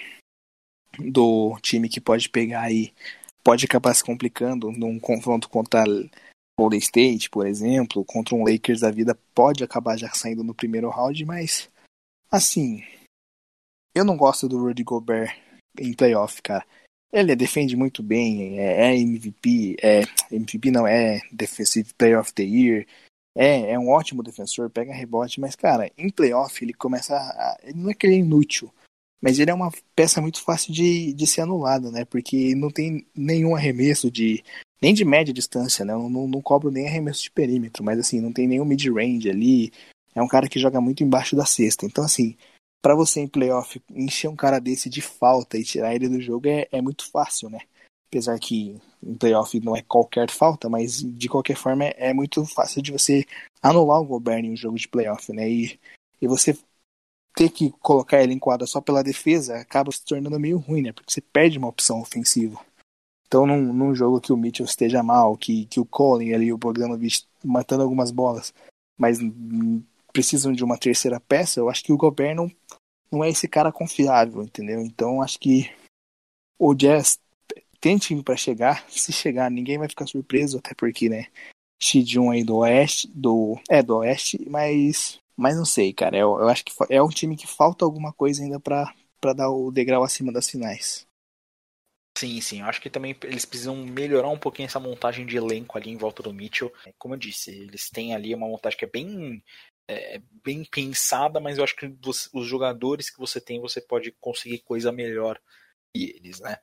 do 0.99 1.59
time 1.61 1.89
que 1.89 2.01
pode 2.01 2.29
pegar 2.29 2.63
aí, 2.63 2.93
pode 3.43 3.65
acabar 3.65 3.93
se 3.95 4.05
complicando 4.05 4.71
num 4.71 4.99
confronto 5.01 5.49
contra 5.49 5.85
Golden 6.59 6.79
State, 6.79 7.29
por 7.31 7.47
exemplo, 7.47 8.05
contra 8.05 8.35
um 8.35 8.45
Lakers 8.45 8.81
da 8.81 8.91
vida, 8.91 9.19
pode 9.35 9.65
acabar 9.65 9.99
já 9.99 10.11
saindo 10.11 10.45
no 10.45 10.55
primeiro 10.55 10.89
round, 10.89 11.25
mas 11.25 11.69
assim, 12.31 12.85
eu 13.95 14.05
não 14.05 14.17
gosto 14.17 14.49
do 14.49 14.59
Rudy 14.59 14.85
Gobert 14.85 15.37
em 15.79 15.93
playoff, 15.93 16.41
cara. 16.43 16.65
Ele 17.15 17.37
defende 17.37 17.77
muito 17.77 18.03
bem, 18.03 18.59
é, 18.59 18.89
é 18.89 18.97
MVP, 18.97 19.77
é 19.81 20.03
MVP 20.33 20.71
não 20.73 20.85
é 20.85 21.21
Defensive 21.31 21.95
Player 21.95 22.19
of 22.19 22.33
the 22.33 22.43
Year, 22.43 22.85
é, 23.37 23.73
é 23.73 23.79
um 23.79 23.89
ótimo 23.89 24.23
defensor, 24.23 24.69
pega 24.69 24.93
rebote, 24.93 25.41
mas 25.41 25.55
cara, 25.55 25.91
em 25.97 26.11
playoff 26.11 26.65
ele 26.65 26.73
começa 26.73 27.17
a, 27.17 27.57
ele 27.63 27.79
não 27.79 27.91
é 27.91 27.95
que 27.95 28.07
ele 28.07 28.17
é 28.17 28.19
inútil, 28.19 28.69
mas 29.21 29.39
ele 29.39 29.51
é 29.51 29.55
uma 29.55 29.73
peça 29.95 30.21
muito 30.21 30.43
fácil 30.43 30.73
de, 30.73 31.13
de 31.13 31.27
ser 31.27 31.43
anulada, 31.43 31.91
né? 31.91 32.05
Porque 32.05 32.55
não 32.55 32.69
tem 32.71 33.07
nenhum 33.15 33.55
arremesso 33.57 34.11
de 34.11 34.45
nem 34.83 34.93
de 34.93 35.05
média 35.05 35.33
distância, 35.33 35.85
né? 35.85 35.95
Não, 35.95 36.11
não, 36.11 36.29
não 36.29 36.43
cobro 36.43 36.71
nem 36.71 36.87
arremesso 36.87 37.23
de 37.23 37.31
perímetro, 37.31 37.83
mas 37.83 37.99
assim, 37.99 38.21
não 38.21 38.33
tem 38.33 38.47
nenhum 38.47 38.65
mid-range 38.65 39.31
ali. 39.31 39.73
É 40.15 40.23
um 40.23 40.29
cara 40.29 40.49
que 40.49 40.59
joga 40.59 40.81
muito 40.81 41.03
embaixo 41.03 41.35
da 41.35 41.47
cesta. 41.47 41.87
Então, 41.87 42.05
assim, 42.05 42.37
para 42.85 42.95
você 42.95 43.21
em 43.21 43.27
playoff 43.27 43.83
encher 43.89 44.29
um 44.29 44.37
cara 44.37 44.59
desse 44.59 44.91
de 44.91 45.01
falta 45.01 45.57
e 45.57 45.65
tirar 45.65 45.95
ele 45.95 46.07
do 46.07 46.21
jogo 46.21 46.49
é, 46.49 46.69
é 46.71 46.83
muito 46.83 47.11
fácil, 47.11 47.49
né? 47.49 47.61
Apesar 48.09 48.39
que 48.39 48.79
em 49.03 49.15
playoff 49.15 49.59
não 49.61 49.75
é 49.75 49.81
qualquer 49.81 50.31
falta, 50.31 50.69
mas 50.69 51.03
de 51.03 51.27
qualquer 51.27 51.57
forma 51.57 51.87
é, 51.87 52.11
é 52.11 52.13
muito 52.13 52.45
fácil 52.45 52.83
de 52.83 52.93
você 52.93 53.25
anular 53.63 54.03
o 54.03 54.05
Gobert 54.05 54.45
em 54.45 54.53
um 54.53 54.57
jogo 54.57 54.77
de 54.77 54.87
playoff, 54.87 55.33
né? 55.33 55.49
E, 55.49 55.81
e 56.21 56.29
você 56.29 56.55
ter 57.35 57.49
que 57.49 57.71
colocar 57.81 58.23
ele 58.23 58.35
em 58.35 58.39
quadra 58.39 58.67
só 58.67 58.83
pela 58.83 59.03
defesa 59.03 59.57
acaba 59.57 59.91
se 59.91 60.05
tornando 60.05 60.39
meio 60.39 60.59
ruim, 60.59 60.83
né? 60.83 60.93
Porque 60.93 61.11
você 61.11 61.23
perde 61.23 61.57
uma 61.57 61.69
opção 61.69 62.03
ofensiva. 62.03 62.61
Então, 63.27 63.47
num, 63.47 63.73
num 63.73 63.95
jogo 63.95 64.21
que 64.21 64.31
o 64.31 64.37
Mitchell 64.37 64.67
esteja 64.67 65.03
mal, 65.03 65.39
que, 65.39 65.65
que 65.65 65.81
o 65.81 65.87
Colin 65.87 66.35
ali, 66.35 66.53
o 66.53 66.59
Bogdanovich 66.59 67.27
matando 67.43 67.83
algumas 67.83 68.11
bolas, 68.11 68.53
mas 68.99 69.19
precisam 70.15 70.53
de 70.53 70.63
uma 70.63 70.79
terceira 70.79 71.19
peça, 71.19 71.59
eu 71.59 71.69
acho 71.69 71.83
que 71.83 71.93
o 71.93 71.97
Gobert 71.97 72.37
não, 73.11 73.25
é 73.25 73.29
esse 73.29 73.49
cara 73.49 73.73
confiável, 73.73 74.43
entendeu? 74.43 74.81
Então 74.81 75.21
acho 75.21 75.39
que 75.41 75.71
o 76.57 76.73
Jazz 76.73 77.19
tem 77.81 77.99
time 77.99 78.23
para 78.23 78.37
chegar, 78.37 78.87
se 78.89 79.13
chegar 79.13 79.51
ninguém 79.51 79.77
vai 79.77 79.89
ficar 79.89 80.07
surpreso, 80.07 80.59
até 80.59 80.73
porque, 80.73 81.09
né, 81.09 81.27
X1 81.83 82.33
aí 82.33 82.45
do 82.45 82.59
Oeste, 82.59 83.09
do 83.09 83.61
é 83.69 83.83
do 83.83 83.97
Oeste, 83.97 84.39
mas 84.49 85.19
mas 85.37 85.57
não 85.57 85.65
sei, 85.65 85.93
cara, 85.93 86.17
eu, 86.17 86.39
eu 86.39 86.49
acho 86.49 86.65
que 86.65 86.73
é 86.89 87.03
um 87.03 87.09
time 87.09 87.37
que 87.37 87.47
falta 87.47 87.85
alguma 87.85 88.13
coisa 88.13 88.43
ainda 88.43 88.61
para 88.61 88.95
para 89.21 89.33
dar 89.33 89.51
o 89.51 89.73
degrau 89.73 90.05
acima 90.05 90.31
das 90.31 90.49
finais. 90.49 91.07
Sim, 92.17 92.41
sim. 92.41 92.61
Eu 92.61 92.67
acho 92.67 92.81
que 92.81 92.89
também 92.89 93.17
eles 93.25 93.45
precisam 93.45 93.75
melhorar 93.75 94.29
um 94.29 94.39
pouquinho 94.39 94.67
essa 94.67 94.79
montagem 94.79 95.27
de 95.27 95.37
elenco 95.37 95.77
ali 95.77 95.91
em 95.91 95.97
volta 95.97 96.23
do 96.23 96.33
Mitchell. 96.33 96.73
Como 96.97 97.15
eu 97.15 97.19
disse, 97.19 97.51
eles 97.51 97.91
têm 97.91 98.15
ali 98.15 98.33
uma 98.35 98.47
montagem 98.47 98.79
que 98.79 98.85
é 98.85 98.89
bem 98.89 99.43
é, 99.89 100.21
bem 100.43 100.65
pensada, 100.65 101.41
mas 101.41 101.59
eu 101.59 101.65
acho 101.65 101.77
que 101.77 101.89
você, 102.01 102.29
os 102.33 102.47
jogadores 102.47 103.11
que 103.11 103.19
você 103.19 103.41
tem, 103.41 103.61
você 103.61 103.81
pode 103.81 104.13
conseguir 104.13 104.61
coisa 104.61 104.91
melhor 104.91 105.41
que 105.95 106.17
eles, 106.17 106.41
né? 106.41 106.59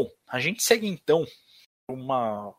Bom, 0.00 0.10
a 0.28 0.40
gente 0.40 0.62
segue 0.62 0.86
então 0.86 1.24
uma. 1.90 2.54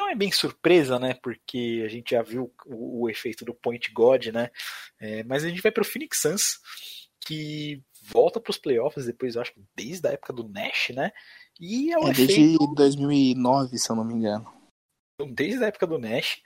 Não 0.00 0.10
é 0.10 0.14
bem 0.14 0.30
surpresa, 0.30 0.98
né? 0.98 1.14
Porque 1.14 1.82
a 1.84 1.88
gente 1.88 2.10
já 2.10 2.22
viu 2.22 2.52
o, 2.66 3.02
o 3.02 3.10
efeito 3.10 3.44
do 3.44 3.54
Point 3.54 3.92
God, 3.92 4.26
né? 4.26 4.50
É, 5.00 5.22
mas 5.24 5.44
a 5.44 5.48
gente 5.48 5.62
vai 5.62 5.72
para 5.72 5.82
o 5.82 5.86
Phoenix 5.86 6.20
Suns, 6.20 6.60
que 7.20 7.82
volta 8.02 8.40
para 8.40 8.50
os 8.50 8.58
playoffs 8.58 9.06
depois, 9.06 9.34
eu 9.34 9.42
acho 9.42 9.54
que 9.54 9.62
desde 9.74 10.06
a 10.06 10.12
época 10.12 10.32
do 10.32 10.48
Nash, 10.48 10.90
né? 10.90 11.12
E 11.60 11.92
é, 11.92 11.98
o 11.98 12.08
é 12.08 12.10
efeito... 12.10 12.34
desde 12.34 12.74
2009, 12.74 13.78
se 13.78 13.90
eu 13.90 13.96
não 13.96 14.04
me 14.04 14.14
engano. 14.14 14.52
Então, 15.14 15.32
desde 15.32 15.64
a 15.64 15.68
época 15.68 15.86
do 15.86 15.98
Nash. 15.98 16.42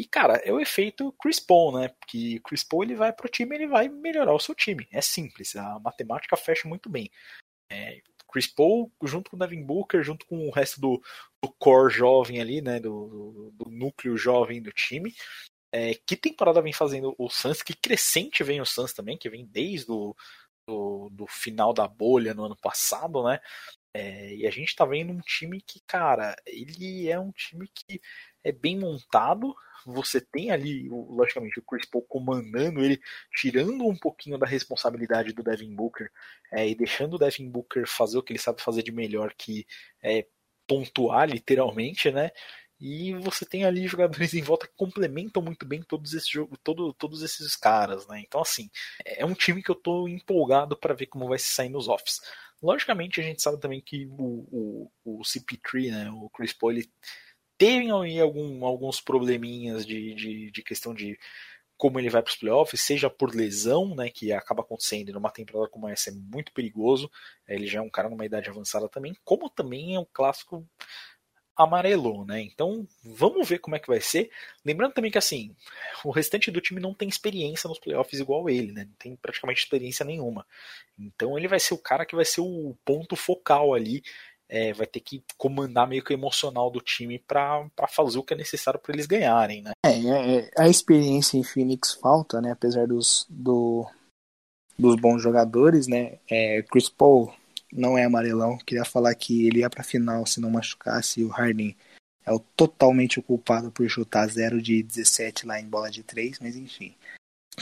E, 0.00 0.04
cara, 0.06 0.36
é 0.36 0.50
o 0.50 0.58
efeito 0.58 1.12
Chris 1.20 1.38
Paul, 1.38 1.78
né? 1.78 1.88
Porque 1.88 2.40
Chris 2.42 2.64
Paul 2.64 2.84
ele 2.84 2.94
vai 2.94 3.12
pro 3.12 3.28
time 3.28 3.54
ele 3.54 3.66
vai 3.66 3.86
melhorar 3.86 4.32
o 4.32 4.40
seu 4.40 4.54
time. 4.54 4.88
É 4.90 5.02
simples, 5.02 5.54
a 5.54 5.78
matemática 5.78 6.38
fecha 6.38 6.66
muito 6.66 6.88
bem. 6.88 7.10
É, 7.70 8.00
Chris 8.32 8.46
Paul, 8.46 8.90
junto 9.02 9.30
com 9.30 9.36
o 9.36 9.38
Devin 9.38 9.62
Booker, 9.62 10.02
junto 10.02 10.24
com 10.24 10.48
o 10.48 10.50
resto 10.50 10.80
do, 10.80 11.02
do 11.44 11.52
core 11.58 11.92
jovem 11.92 12.40
ali, 12.40 12.62
né? 12.62 12.80
Do, 12.80 13.08
do, 13.08 13.50
do 13.52 13.70
núcleo 13.70 14.16
jovem 14.16 14.62
do 14.62 14.72
time. 14.72 15.14
É, 15.70 15.92
que 15.94 16.16
temporada 16.16 16.62
vem 16.62 16.72
fazendo 16.72 17.14
o 17.18 17.28
Suns? 17.28 17.60
Que 17.60 17.74
crescente 17.74 18.42
vem 18.42 18.58
o 18.58 18.64
Suns 18.64 18.94
também, 18.94 19.18
que 19.18 19.28
vem 19.28 19.44
desde 19.44 19.92
o 19.92 20.16
do, 20.66 21.10
do 21.10 21.26
final 21.26 21.74
da 21.74 21.86
bolha 21.86 22.32
no 22.32 22.44
ano 22.44 22.56
passado, 22.56 23.22
né? 23.22 23.38
É, 23.92 24.34
e 24.34 24.46
a 24.46 24.50
gente 24.50 24.74
tá 24.76 24.84
vendo 24.84 25.12
um 25.12 25.20
time 25.20 25.60
que, 25.60 25.80
cara, 25.86 26.36
ele 26.46 27.08
é 27.08 27.18
um 27.18 27.32
time 27.32 27.68
que 27.74 28.00
é 28.44 28.52
bem 28.52 28.78
montado, 28.78 29.54
você 29.84 30.20
tem 30.20 30.50
ali, 30.50 30.88
logicamente, 30.88 31.58
o 31.58 31.62
Chris 31.62 31.86
Paul 31.86 32.04
comandando 32.04 32.84
ele, 32.84 33.00
tirando 33.34 33.86
um 33.86 33.96
pouquinho 33.96 34.38
da 34.38 34.46
responsabilidade 34.46 35.32
do 35.32 35.42
Devin 35.42 35.74
Booker 35.74 36.10
é, 36.52 36.68
e 36.68 36.74
deixando 36.74 37.14
o 37.14 37.18
Devin 37.18 37.50
Booker 37.50 37.86
fazer 37.86 38.18
o 38.18 38.22
que 38.22 38.32
ele 38.32 38.38
sabe 38.38 38.62
fazer 38.62 38.82
de 38.82 38.92
melhor, 38.92 39.34
que 39.36 39.66
é 40.02 40.26
pontuar 40.66 41.28
literalmente, 41.28 42.10
né? 42.12 42.30
E 42.80 43.12
você 43.14 43.44
tem 43.44 43.64
ali 43.64 43.86
jogadores 43.86 44.32
em 44.32 44.40
volta 44.40 44.66
que 44.66 44.72
complementam 44.74 45.42
muito 45.42 45.66
bem 45.66 45.82
todos 45.82 46.14
esses, 46.14 46.30
todo, 46.64 46.94
todos 46.94 47.22
esses 47.22 47.54
caras, 47.54 48.06
né? 48.06 48.22
Então, 48.26 48.40
assim, 48.40 48.70
é 49.04 49.24
um 49.26 49.34
time 49.34 49.62
que 49.62 49.70
eu 49.70 49.74
tô 49.74 50.08
empolgado 50.08 50.76
para 50.76 50.94
ver 50.94 51.06
como 51.06 51.28
vai 51.28 51.38
se 51.38 51.52
sair 51.52 51.68
nos 51.68 51.88
offs. 51.88 52.20
Logicamente, 52.62 53.20
a 53.20 53.24
gente 53.24 53.40
sabe 53.40 53.58
também 53.58 53.80
que 53.80 54.06
o, 54.06 54.90
o, 55.04 55.18
o 55.18 55.20
CP3, 55.22 55.90
né, 55.90 56.10
o 56.10 56.28
Chris 56.30 56.52
Paul, 56.52 56.72
ele 56.72 56.90
teve 57.56 57.90
aí 57.90 58.20
algum, 58.20 58.64
alguns 58.64 59.00
probleminhas 59.00 59.86
de, 59.86 60.14
de, 60.14 60.50
de 60.50 60.62
questão 60.62 60.94
de 60.94 61.18
como 61.80 61.98
ele 61.98 62.10
vai 62.10 62.22
para 62.22 62.30
os 62.30 62.36
playoffs, 62.36 62.82
seja 62.82 63.08
por 63.08 63.34
lesão, 63.34 63.94
né, 63.94 64.10
que 64.10 64.32
acaba 64.32 64.60
acontecendo 64.60 65.14
numa 65.14 65.30
temporada 65.30 65.70
como 65.70 65.88
essa, 65.88 66.10
é 66.10 66.12
muito 66.12 66.52
perigoso. 66.52 67.10
Ele 67.48 67.66
já 67.66 67.78
é 67.78 67.82
um 67.82 67.88
cara 67.88 68.10
numa 68.10 68.26
idade 68.26 68.50
avançada 68.50 68.86
também, 68.86 69.16
como 69.24 69.48
também 69.48 69.94
é 69.94 69.98
um 69.98 70.06
clássico 70.12 70.68
amarelou, 71.62 72.24
né? 72.24 72.42
Então 72.42 72.86
vamos 73.04 73.48
ver 73.48 73.58
como 73.58 73.76
é 73.76 73.78
que 73.78 73.86
vai 73.86 74.00
ser. 74.00 74.30
Lembrando 74.64 74.94
também 74.94 75.10
que 75.10 75.18
assim, 75.18 75.54
o 76.04 76.10
restante 76.10 76.50
do 76.50 76.60
time 76.60 76.80
não 76.80 76.94
tem 76.94 77.08
experiência 77.08 77.68
nos 77.68 77.78
playoffs 77.78 78.18
igual 78.18 78.48
ele, 78.48 78.72
né? 78.72 78.84
Não 78.84 78.94
tem 78.98 79.16
praticamente 79.16 79.62
experiência 79.62 80.04
nenhuma. 80.04 80.46
Então 80.98 81.38
ele 81.38 81.48
vai 81.48 81.60
ser 81.60 81.74
o 81.74 81.78
cara 81.78 82.06
que 82.06 82.16
vai 82.16 82.24
ser 82.24 82.40
o 82.40 82.76
ponto 82.84 83.14
focal 83.14 83.74
ali. 83.74 84.02
É, 84.52 84.72
vai 84.72 84.86
ter 84.86 84.98
que 84.98 85.22
comandar 85.38 85.86
meio 85.86 86.02
que 86.02 86.12
o 86.12 86.16
emocional 86.16 86.72
do 86.72 86.80
time 86.80 87.20
para 87.20 87.70
fazer 87.88 88.18
o 88.18 88.22
que 88.24 88.34
é 88.34 88.36
necessário 88.36 88.80
para 88.80 88.92
eles 88.92 89.06
ganharem, 89.06 89.62
né? 89.62 89.70
É, 89.86 89.90
é, 89.92 90.38
é, 90.38 90.50
a 90.58 90.68
experiência 90.68 91.38
em 91.38 91.44
Phoenix 91.44 91.94
falta, 91.94 92.40
né? 92.40 92.50
Apesar 92.50 92.88
dos, 92.88 93.26
do, 93.30 93.86
dos 94.76 94.96
bons 94.96 95.22
jogadores, 95.22 95.86
né? 95.86 96.18
É, 96.28 96.62
Chris 96.62 96.88
Paul 96.88 97.32
não 97.72 97.96
é 97.96 98.04
amarelão. 98.04 98.58
Queria 98.58 98.84
falar 98.84 99.14
que 99.14 99.46
ele 99.46 99.60
ia 99.60 99.70
pra 99.70 99.82
final 99.82 100.26
se 100.26 100.40
não 100.40 100.50
machucasse. 100.50 101.20
E 101.20 101.24
o 101.24 101.28
Harden 101.28 101.76
é 102.24 102.32
o 102.32 102.38
totalmente 102.38 103.18
o 103.18 103.22
culpado 103.22 103.70
por 103.70 103.88
chutar 103.88 104.26
0 104.28 104.60
de 104.60 104.82
17 104.82 105.46
lá 105.46 105.60
em 105.60 105.66
bola 105.66 105.90
de 105.90 106.02
3, 106.02 106.38
mas 106.40 106.56
enfim. 106.56 106.94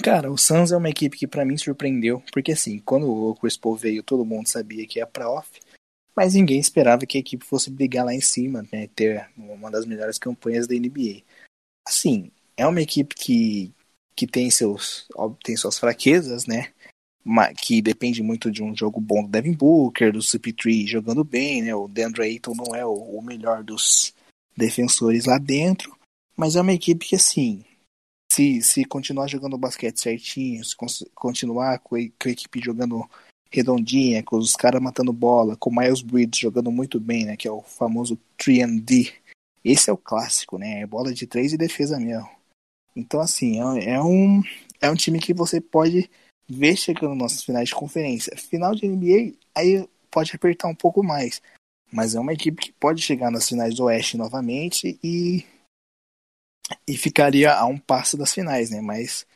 Cara, 0.02 0.30
o 0.30 0.38
Suns 0.38 0.70
é 0.70 0.76
uma 0.76 0.90
equipe 0.90 1.16
que 1.16 1.26
para 1.26 1.44
mim 1.44 1.56
surpreendeu, 1.56 2.22
porque 2.32 2.52
assim, 2.52 2.78
quando 2.78 3.10
o 3.10 3.34
Chris 3.34 3.56
Paul 3.56 3.76
veio, 3.76 4.02
todo 4.02 4.24
mundo 4.24 4.46
sabia 4.46 4.86
que 4.86 4.98
ia 4.98 5.06
pra 5.06 5.30
off, 5.30 5.48
mas 6.14 6.34
ninguém 6.34 6.60
esperava 6.60 7.06
que 7.06 7.16
a 7.16 7.20
equipe 7.20 7.44
fosse 7.44 7.70
brigar 7.70 8.04
lá 8.04 8.14
em 8.14 8.20
cima, 8.20 8.64
né, 8.72 8.88
ter 8.94 9.28
uma 9.36 9.70
das 9.70 9.86
melhores 9.86 10.18
campanhas 10.18 10.66
da 10.66 10.74
NBA. 10.74 11.22
Assim, 11.86 12.30
é 12.56 12.66
uma 12.66 12.82
equipe 12.82 13.14
que, 13.14 13.72
que 14.14 14.26
tem, 14.26 14.50
seus, 14.50 15.08
tem 15.42 15.56
suas 15.56 15.78
fraquezas, 15.78 16.46
né, 16.46 16.72
que 17.56 17.82
depende 17.82 18.22
muito 18.22 18.50
de 18.50 18.62
um 18.62 18.74
jogo 18.74 19.00
bom 19.00 19.22
do 19.22 19.28
Devin 19.28 19.52
Booker, 19.52 20.12
do 20.12 20.20
CP3 20.20 20.86
jogando 20.86 21.24
bem, 21.24 21.62
né? 21.62 21.74
O 21.74 21.88
Deandre 21.88 22.22
Ayton 22.22 22.54
não 22.54 22.74
é 22.74 22.84
o, 22.84 22.92
o 22.92 23.22
melhor 23.22 23.62
dos 23.62 24.14
defensores 24.56 25.26
lá 25.26 25.38
dentro, 25.38 25.96
mas 26.36 26.56
é 26.56 26.60
uma 26.60 26.72
equipe 26.72 27.06
que 27.06 27.16
assim, 27.16 27.64
se, 28.30 28.62
se 28.62 28.84
continuar 28.84 29.28
jogando 29.28 29.58
basquete 29.58 30.00
certinho, 30.00 30.64
se 30.64 30.74
continuar 31.14 31.78
com 31.78 31.96
a, 31.96 32.00
com 32.18 32.28
a 32.28 32.32
equipe 32.32 32.60
jogando 32.60 33.08
redondinha, 33.50 34.22
com 34.22 34.36
os 34.36 34.54
caras 34.54 34.82
matando 34.82 35.12
bola, 35.12 35.56
com 35.56 35.70
o 35.70 35.74
Miles 35.74 36.02
Bridges 36.02 36.40
jogando 36.40 36.70
muito 36.70 37.00
bem, 37.00 37.24
né? 37.24 37.36
Que 37.36 37.48
é 37.48 37.50
o 37.50 37.62
famoso 37.62 38.18
3D. 38.38 39.12
Esse 39.64 39.90
é 39.90 39.92
o 39.92 39.96
clássico, 39.96 40.58
né? 40.58 40.80
É 40.80 40.86
bola 40.86 41.12
de 41.12 41.26
três 41.26 41.52
e 41.52 41.56
defesa 41.56 41.98
mesmo. 41.98 42.28
Então, 42.94 43.20
assim, 43.20 43.60
é, 43.78 43.92
é 43.94 44.02
um, 44.02 44.42
é 44.80 44.90
um 44.90 44.94
time 44.94 45.18
que 45.18 45.32
você 45.32 45.60
pode 45.60 46.10
ver 46.48 46.76
chegando 46.76 47.14
nas 47.14 47.42
finais 47.42 47.68
de 47.68 47.74
conferência. 47.74 48.36
Final 48.36 48.74
de 48.74 48.86
NBA, 48.86 49.36
aí 49.54 49.88
pode 50.10 50.34
apertar 50.34 50.68
um 50.68 50.74
pouco 50.74 51.02
mais. 51.02 51.42
Mas 51.92 52.14
é 52.14 52.20
uma 52.20 52.32
equipe 52.32 52.60
que 52.60 52.72
pode 52.72 53.02
chegar 53.02 53.30
nas 53.30 53.48
finais 53.48 53.74
do 53.74 53.84
Oeste 53.84 54.16
novamente 54.16 54.98
e, 55.02 55.44
e 56.86 56.96
ficaria 56.96 57.54
a 57.54 57.66
um 57.66 57.78
passo 57.78 58.16
das 58.16 58.32
finais, 58.32 58.70
né? 58.70 58.80
Mas 58.80 59.26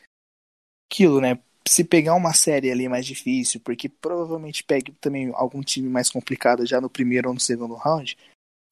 aquilo, 0.91 1.19
né? 1.19 1.39
Se 1.67 1.83
pegar 1.83 2.13
uma 2.13 2.33
série 2.33 2.69
ali 2.69 2.89
mais 2.89 3.05
difícil, 3.05 3.59
porque 3.61 3.87
provavelmente 3.87 4.63
pegue 4.63 4.91
também 4.99 5.31
algum 5.33 5.61
time 5.61 5.87
mais 5.87 6.09
complicado 6.09 6.65
já 6.65 6.81
no 6.81 6.89
primeiro 6.89 7.29
ou 7.29 7.33
no 7.33 7.39
segundo 7.39 7.75
round, 7.75 8.17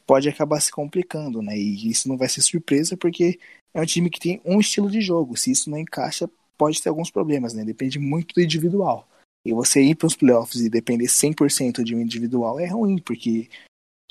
pode 0.05 0.27
acabar 0.27 0.59
se 0.59 0.71
complicando, 0.71 1.41
né? 1.41 1.57
E 1.57 1.89
isso 1.89 2.09
não 2.09 2.17
vai 2.17 2.27
ser 2.27 2.41
surpresa 2.41 2.97
porque 2.97 3.39
é 3.73 3.81
um 3.81 3.85
time 3.85 4.09
que 4.09 4.19
tem 4.19 4.41
um 4.43 4.59
estilo 4.59 4.91
de 4.91 5.01
jogo. 5.01 5.37
Se 5.37 5.51
isso 5.51 5.69
não 5.69 5.77
encaixa, 5.77 6.29
pode 6.61 6.79
ter 6.79 6.89
alguns 6.89 7.09
problemas, 7.09 7.55
né? 7.55 7.65
Depende 7.65 7.97
muito 7.97 8.35
do 8.35 8.41
individual. 8.41 9.09
E 9.43 9.51
você 9.51 9.81
ir 9.81 9.95
para 9.95 10.05
os 10.05 10.15
playoffs 10.15 10.61
e 10.61 10.69
depender 10.69 11.07
100% 11.07 11.83
de 11.83 11.95
um 11.95 11.99
individual 11.99 12.59
é 12.59 12.67
ruim, 12.67 12.99
porque 12.99 13.49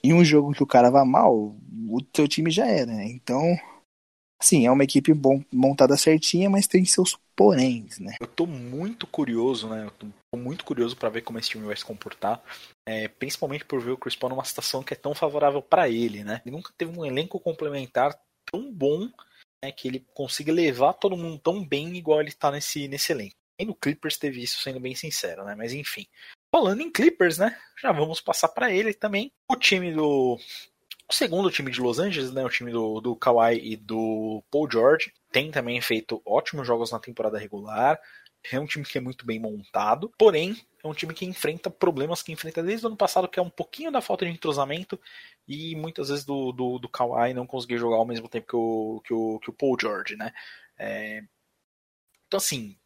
em 0.03 0.13
um 0.13 0.25
jogo 0.25 0.53
que 0.53 0.63
o 0.65 0.67
cara 0.67 0.91
vá 0.91 1.05
mal, 1.05 1.55
o 1.89 2.03
teu 2.13 2.27
time 2.27 2.51
já 2.51 2.67
era, 2.67 2.93
né? 2.93 3.07
Então, 3.07 3.41
assim, 4.43 4.67
é 4.67 4.71
uma 4.71 4.83
equipe 4.83 5.15
bom, 5.15 5.45
montada 5.53 5.97
certinha, 5.97 6.51
mas 6.51 6.67
tem 6.67 6.85
seus 6.85 7.17
poréns, 7.37 8.01
né? 8.01 8.17
Eu 8.21 8.27
tô 8.27 8.47
muito 8.47 9.07
curioso, 9.07 9.69
né? 9.69 9.85
Eu 9.85 9.93
tô 9.93 10.09
muito 10.37 10.65
curioso 10.65 10.97
para 10.97 11.09
ver 11.09 11.23
como 11.23 11.39
esse 11.39 11.51
time 11.51 11.65
vai 11.65 11.77
se 11.77 11.85
comportar, 11.85 12.43
é, 12.85 13.07
principalmente 13.07 13.65
por 13.65 13.81
ver 13.81 13.93
o 13.93 13.97
Chris 13.97 14.17
Paul 14.17 14.31
numa 14.31 14.45
situação 14.45 14.83
que 14.83 14.93
é 14.93 14.97
tão 14.97 15.15
favorável 15.15 15.63
para 15.63 15.89
ele, 15.89 16.25
né? 16.25 16.43
Ele 16.45 16.57
nunca 16.57 16.73
teve 16.77 16.99
um 16.99 17.07
elenco 17.07 17.39
complementar 17.39 18.19
tão 18.51 18.73
bom 18.73 19.09
né, 19.63 19.71
que 19.73 19.89
ele 19.89 20.07
consiga 20.15 20.53
levar 20.53 20.95
todo 20.95 21.17
mundo 21.17 21.39
tão 21.39 21.65
bem 21.65 21.97
igual 21.97 22.21
ele 22.21 22.31
está 22.31 22.51
nesse, 22.51 22.89
nesse 22.89 23.13
elenco. 23.13 23.37
E 23.59 23.65
no 23.65 23.75
Clippers 23.75 24.17
teve 24.17 24.43
isso, 24.43 24.63
sendo 24.63 24.81
bem 24.81 24.95
sincero, 24.95 25.45
né? 25.45 25.55
Mas 25.55 25.75
enfim. 25.75 26.07
Falando 26.51 26.81
em 26.81 26.91
Clippers, 26.91 27.37
né? 27.37 27.55
Já 27.81 27.93
vamos 27.93 28.21
passar 28.21 28.49
para 28.49 28.73
ele 28.73 28.95
também. 28.95 29.31
O 29.47 29.55
time 29.55 29.93
do. 29.93 30.39
O 31.09 31.13
segundo 31.13 31.51
time 31.51 31.71
de 31.71 31.81
Los 31.81 31.99
Angeles, 31.99 32.33
né? 32.33 32.43
O 32.43 32.49
time 32.49 32.73
do, 32.73 33.03
do 33.03 33.15
Kawhi 33.15 33.61
e 33.73 33.77
do 33.77 34.43
Paul 34.51 34.67
George. 34.71 35.13
Tem 35.31 35.51
também 35.51 35.79
feito 35.83 36.23
ótimos 36.25 36.67
jogos 36.67 36.91
na 36.91 36.99
temporada 36.99 37.39
regular. 37.39 38.01
É 38.51 38.59
um 38.59 38.67
time 38.67 38.85
que 38.85 38.97
é 38.97 39.01
muito 39.01 39.27
bem 39.27 39.39
montado. 39.39 40.11
Porém, 40.17 40.57
é 40.83 40.89
um 40.89 40.95
time 40.95 41.13
que 41.13 41.27
enfrenta 41.27 41.71
problemas 41.71 42.23
que 42.23 42.33
enfrenta 42.33 42.63
desde 42.63 42.87
o 42.87 42.89
ano 42.89 42.97
passado, 42.97 43.29
que 43.29 43.39
é 43.39 43.43
um 43.43 43.51
pouquinho 43.51 43.93
da 43.93 44.01
falta 44.01 44.25
de 44.25 44.33
entrosamento 44.33 44.99
e 45.47 45.77
muitas 45.77 46.09
vezes 46.09 46.25
do, 46.25 46.53
do, 46.53 46.79
do 46.79 46.89
Kawhi 46.89 47.35
não 47.35 47.47
conseguir 47.47 47.79
jogar 47.79 47.97
ao 47.97 48.07
mesmo 48.07 48.29
tempo 48.29 48.47
que 48.47 48.57
o, 48.57 49.01
que 49.05 49.13
o, 49.13 49.39
que 49.41 49.51
o 49.51 49.53
Paul 49.53 49.77
George, 49.79 50.17
né? 50.17 50.33
É... 50.79 51.23
Então, 52.27 52.39
assim, 52.39 52.79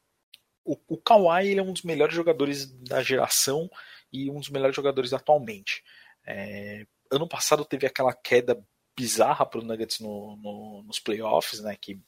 o, 0.64 0.76
o 0.88 0.96
Kawhi 0.96 1.48
ele 1.48 1.61
é 1.61 1.62
um 1.62 1.72
dos 1.72 1.83
melhores 1.83 2.14
jogadores 2.14 2.66
da 2.66 3.02
geração 3.02 3.70
e 4.12 4.30
um 4.30 4.40
dos 4.40 4.50
melhores 4.50 4.74
jogadores 4.74 5.12
atualmente. 5.12 5.85
É... 6.26 6.87
Ano 7.11 7.28
passado 7.28 7.64
teve 7.64 7.87
aquela 7.87 8.12
queda 8.12 8.61
bizarra 8.96 9.46
para 9.46 9.61
o 9.61 9.64
Nuggets 9.64 10.00
no, 10.00 10.37
no, 10.37 10.83
nos 10.83 10.98
playoffs, 10.98 11.61
né? 11.61 11.76
Que, 11.80 12.00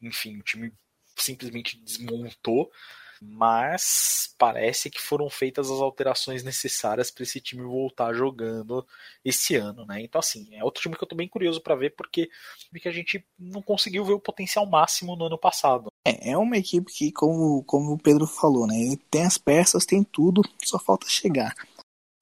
enfim, 0.00 0.38
o 0.38 0.42
time 0.42 0.72
simplesmente 1.16 1.76
desmontou 1.78 2.70
mas 3.26 4.34
parece 4.38 4.90
que 4.90 5.00
foram 5.00 5.30
feitas 5.30 5.70
as 5.70 5.80
alterações 5.80 6.42
necessárias 6.42 7.10
para 7.10 7.22
esse 7.22 7.40
time 7.40 7.62
voltar 7.62 8.12
jogando 8.12 8.86
esse 9.24 9.56
ano, 9.56 9.86
né? 9.86 10.02
Então 10.02 10.18
assim, 10.18 10.48
é 10.52 10.62
outro 10.62 10.82
time 10.82 10.96
que 10.96 11.02
eu 11.02 11.08
tô 11.08 11.16
bem 11.16 11.28
curioso 11.28 11.60
para 11.60 11.74
ver 11.74 11.94
porque 11.96 12.30
que 12.80 12.88
a 12.88 12.92
gente 12.92 13.24
não 13.38 13.62
conseguiu 13.62 14.04
ver 14.04 14.12
o 14.12 14.20
potencial 14.20 14.66
máximo 14.66 15.16
no 15.16 15.26
ano 15.26 15.38
passado. 15.38 15.88
É, 16.06 16.32
é 16.32 16.38
uma 16.38 16.58
equipe 16.58 16.92
que, 16.92 17.10
como, 17.10 17.64
como 17.64 17.92
o 17.92 17.98
Pedro 17.98 18.26
falou, 18.26 18.66
né? 18.66 18.74
Tem 19.10 19.24
as 19.24 19.38
peças, 19.38 19.86
tem 19.86 20.04
tudo, 20.04 20.42
só 20.62 20.78
falta 20.78 21.08
chegar. 21.08 21.54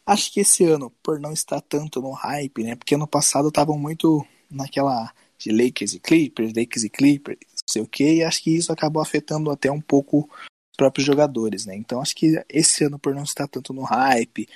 Acho 0.06 0.32
que 0.32 0.40
esse 0.40 0.64
ano, 0.64 0.90
por 1.02 1.18
não 1.18 1.32
estar 1.32 1.60
tanto 1.60 2.00
no 2.00 2.12
hype, 2.12 2.62
né? 2.62 2.76
Porque 2.76 2.94
ano 2.94 3.06
passado 3.06 3.48
estavam 3.48 3.76
muito 3.78 4.24
naquela 4.50 5.12
de 5.38 5.50
Lakers 5.50 5.94
e 5.94 6.00
Clippers, 6.00 6.52
Lakers 6.54 6.84
e 6.84 6.90
Clippers, 6.90 7.38
não 7.40 7.68
sei 7.68 7.82
o 7.82 7.86
que, 7.86 8.14
e 8.14 8.22
acho 8.22 8.42
que 8.42 8.56
isso 8.56 8.72
acabou 8.72 9.02
afetando 9.02 9.50
até 9.50 9.70
um 9.70 9.80
pouco 9.80 10.30
próprios 10.76 11.06
jogadores, 11.06 11.66
né? 11.66 11.74
Então 11.76 12.00
acho 12.00 12.14
que 12.14 12.42
esse 12.48 12.84
ano, 12.84 12.98
por 12.98 13.14
não 13.14 13.22
estar 13.22 13.46
tanto 13.46 13.72
no 13.72 13.82
hype, 13.82 14.48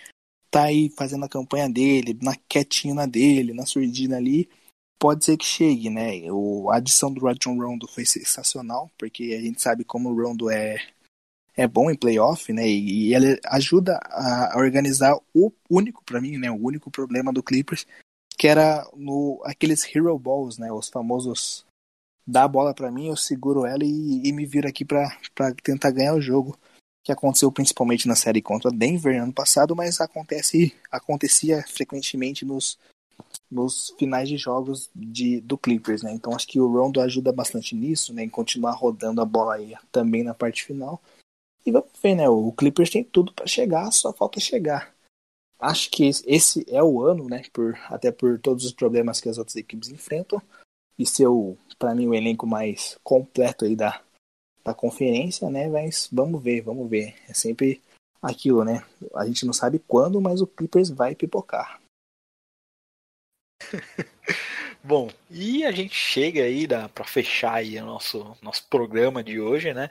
tá 0.50 0.64
aí 0.64 0.90
fazendo 0.90 1.24
a 1.24 1.28
campanha 1.28 1.68
dele, 1.68 2.18
na 2.22 2.34
quietinho 2.48 2.94
na 2.94 3.06
dele, 3.06 3.52
na 3.52 3.66
surdina 3.66 4.16
ali, 4.16 4.48
pode 4.98 5.24
ser 5.24 5.36
que 5.36 5.44
chegue, 5.44 5.90
né? 5.90 6.30
O, 6.30 6.70
a 6.70 6.76
adição 6.76 7.12
do 7.12 7.24
Rajon 7.24 7.58
Rondo 7.60 7.86
foi 7.86 8.04
sensacional, 8.04 8.90
porque 8.98 9.36
a 9.38 9.40
gente 9.40 9.60
sabe 9.60 9.84
como 9.84 10.10
o 10.10 10.22
Rondo 10.22 10.50
é, 10.50 10.78
é 11.56 11.66
bom 11.66 11.90
em 11.90 11.96
playoff, 11.96 12.52
né? 12.52 12.66
E, 12.66 13.08
e 13.08 13.14
ele 13.14 13.38
ajuda 13.46 13.98
a, 14.04 14.54
a 14.54 14.58
organizar 14.58 15.18
o 15.34 15.52
único, 15.68 16.02
para 16.04 16.20
mim, 16.20 16.38
né? 16.38 16.50
O 16.50 16.66
único 16.66 16.90
problema 16.90 17.32
do 17.32 17.42
Clippers, 17.42 17.86
que 18.38 18.48
era 18.48 18.88
no 18.94 19.42
aqueles 19.44 19.84
Hero 19.84 20.18
Balls, 20.18 20.58
né? 20.58 20.72
Os 20.72 20.88
famosos 20.88 21.65
dá 22.26 22.44
a 22.44 22.48
bola 22.48 22.74
para 22.74 22.90
mim, 22.90 23.08
eu 23.08 23.16
seguro 23.16 23.64
ela 23.64 23.84
e, 23.84 24.26
e 24.26 24.32
me 24.32 24.44
viro 24.44 24.66
aqui 24.66 24.84
para 24.84 25.08
tentar 25.62 25.90
ganhar 25.90 26.14
o 26.14 26.20
jogo. 26.20 26.58
Que 27.04 27.12
aconteceu 27.12 27.52
principalmente 27.52 28.08
na 28.08 28.16
série 28.16 28.42
contra 28.42 28.68
Denver 28.68 29.22
ano 29.22 29.32
passado, 29.32 29.76
mas 29.76 30.00
acontece 30.00 30.74
acontecia 30.90 31.62
frequentemente 31.62 32.44
nos, 32.44 32.76
nos 33.48 33.94
finais 33.96 34.28
de 34.28 34.36
jogos 34.36 34.90
de, 34.92 35.40
do 35.40 35.56
Clippers, 35.56 36.02
né? 36.02 36.12
Então 36.12 36.34
acho 36.34 36.48
que 36.48 36.58
o 36.58 36.66
Rondo 36.66 37.00
ajuda 37.00 37.30
bastante 37.30 37.76
nisso, 37.76 38.12
né? 38.12 38.24
Em 38.24 38.28
continuar 38.28 38.72
rodando 38.72 39.20
a 39.20 39.24
bola 39.24 39.54
aí 39.54 39.76
também 39.92 40.24
na 40.24 40.34
parte 40.34 40.64
final. 40.64 41.00
E 41.64 41.70
vamos 41.70 41.90
ver, 42.02 42.16
né? 42.16 42.28
O 42.28 42.50
Clippers 42.50 42.90
tem 42.90 43.04
tudo 43.04 43.32
para 43.32 43.46
chegar, 43.46 43.88
só 43.92 44.12
falta 44.12 44.40
chegar. 44.40 44.92
Acho 45.60 45.88
que 45.90 46.10
esse 46.26 46.66
é 46.68 46.82
o 46.82 47.00
ano, 47.02 47.28
né? 47.28 47.44
Por, 47.52 47.78
até 47.84 48.10
por 48.10 48.36
todos 48.40 48.64
os 48.64 48.72
problemas 48.72 49.20
que 49.20 49.28
as 49.28 49.38
outras 49.38 49.54
equipes 49.54 49.90
enfrentam 49.90 50.42
e 50.98 51.06
ser 51.06 51.26
para 51.78 51.94
mim, 51.94 52.06
o 52.06 52.14
elenco 52.14 52.46
mais 52.46 52.98
completo 53.02 53.64
aí 53.64 53.76
da, 53.76 54.02
da 54.64 54.74
conferência, 54.74 55.50
né? 55.50 55.68
Mas 55.68 56.08
vamos 56.10 56.42
ver, 56.42 56.62
vamos 56.62 56.88
ver. 56.88 57.14
É 57.28 57.34
sempre 57.34 57.82
aquilo, 58.22 58.64
né? 58.64 58.84
A 59.14 59.26
gente 59.26 59.44
não 59.44 59.52
sabe 59.52 59.78
quando, 59.78 60.20
mas 60.20 60.40
o 60.40 60.46
Clippers 60.46 60.90
vai 60.90 61.14
pipocar. 61.14 61.80
Bom, 64.82 65.10
e 65.30 65.64
a 65.64 65.72
gente 65.72 65.94
chega 65.94 66.42
aí 66.42 66.66
para 66.94 67.04
fechar 67.04 67.54
aí 67.54 67.78
o 67.78 67.84
nosso, 67.84 68.36
nosso 68.40 68.68
programa 68.68 69.22
de 69.22 69.40
hoje, 69.40 69.74
né? 69.74 69.90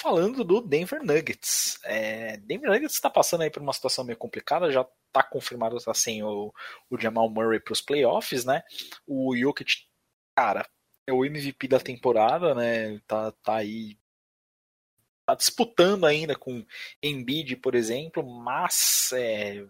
Falando 0.00 0.44
do 0.44 0.60
Denver 0.60 1.02
Nuggets. 1.02 1.80
É, 1.84 2.36
Denver 2.36 2.70
Nuggets 2.70 2.94
está 2.94 3.10
passando 3.10 3.42
aí 3.42 3.50
por 3.50 3.60
uma 3.60 3.72
situação 3.72 4.04
meio 4.04 4.16
complicada, 4.16 4.70
já 4.70 4.86
tá 5.12 5.24
confirmado 5.24 5.76
sem 5.94 6.22
o, 6.22 6.52
o 6.88 7.00
Jamal 7.00 7.28
Murray 7.28 7.58
para 7.58 7.72
os 7.72 7.80
playoffs, 7.80 8.44
né? 8.44 8.62
O 9.06 9.36
Jokic, 9.36 9.88
cara, 10.38 10.64
é 11.04 11.12
o 11.12 11.24
MVP 11.24 11.66
da 11.66 11.80
temporada, 11.80 12.54
né? 12.54 13.00
Tá, 13.08 13.32
tá 13.42 13.56
aí 13.56 13.98
tá 15.26 15.34
disputando 15.34 16.06
ainda 16.06 16.36
com 16.36 16.64
Embiid, 17.02 17.56
por 17.56 17.74
exemplo, 17.74 18.22
mas 18.22 19.10
é, 19.12 19.66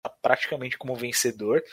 tá 0.00 0.10
praticamente 0.22 0.78
como 0.78 0.94
vencedor. 0.94 1.64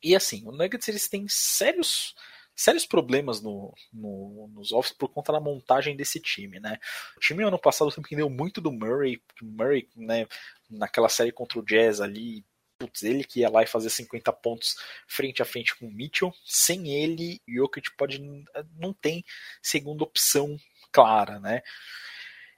E 0.00 0.14
assim, 0.14 0.46
o 0.46 0.52
Nuggets 0.52 0.86
eles 0.88 1.08
têm 1.08 1.26
sérios 1.28 2.14
sérios 2.54 2.86
problemas 2.86 3.42
no, 3.42 3.74
no, 3.92 4.48
nos 4.54 4.72
offs 4.72 4.96
por 4.96 5.08
conta 5.08 5.32
da 5.32 5.40
montagem 5.40 5.96
desse 5.96 6.20
time, 6.20 6.60
né? 6.60 6.78
O 7.16 7.20
time 7.20 7.42
ano 7.42 7.58
passado 7.58 7.90
sempre 7.90 8.14
deu 8.14 8.30
muito 8.30 8.60
do 8.60 8.72
Murray, 8.72 9.20
Murray, 9.42 9.88
né, 9.96 10.26
naquela 10.70 11.08
série 11.08 11.32
contra 11.32 11.58
o 11.58 11.64
Jazz 11.64 12.00
ali, 12.00 12.44
putz, 12.78 13.02
ele 13.02 13.24
que 13.24 13.40
ia 13.40 13.50
lá 13.50 13.62
e 13.62 13.66
fazer 13.66 13.90
50 13.90 14.32
pontos 14.34 14.76
frente 15.06 15.42
a 15.42 15.44
frente 15.44 15.74
com 15.76 15.86
o 15.86 15.92
Mitchell, 15.92 16.32
sem 16.44 16.88
ele, 16.88 17.40
o 17.48 17.52
Jokic 17.52 17.90
pode 17.96 18.20
não 18.78 18.92
tem 18.92 19.24
segunda 19.62 20.04
opção 20.04 20.56
clara, 20.92 21.38
né? 21.38 21.62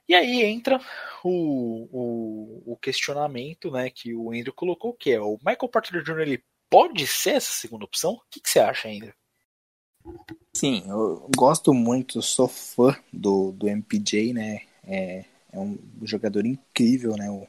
E 0.07 0.15
aí 0.15 0.41
entra 0.43 0.81
o, 1.23 1.87
o, 1.91 2.73
o, 2.73 2.77
questionamento 2.77 3.69
né, 3.69 3.91
que 3.91 4.15
o 4.15 4.31
Andrew 4.31 4.51
colocou, 4.53 4.91
que 4.91 5.11
é 5.11 5.21
o 5.21 5.37
Michael 5.37 5.69
Porter 5.69 6.01
Jr. 6.01 6.21
ele 6.21 6.43
pode 6.67 7.05
ser 7.05 7.35
essa 7.35 7.51
segunda 7.51 7.85
opção? 7.85 8.13
O 8.13 8.21
que, 8.31 8.39
que 8.39 8.49
você 8.49 8.59
acha, 8.59 8.89
Andrew? 8.89 9.13
Sim, 10.51 10.83
eu 10.87 11.29
gosto 11.37 11.73
muito, 11.75 12.23
sou 12.23 12.47
fã 12.47 12.97
do, 13.13 13.51
do 13.51 13.67
MPJ, 13.67 14.33
né? 14.33 14.61
É, 14.83 15.25
é 15.51 15.59
um 15.59 15.77
jogador 16.01 16.43
incrível, 16.43 17.15
né? 17.15 17.29
Um, 17.29 17.45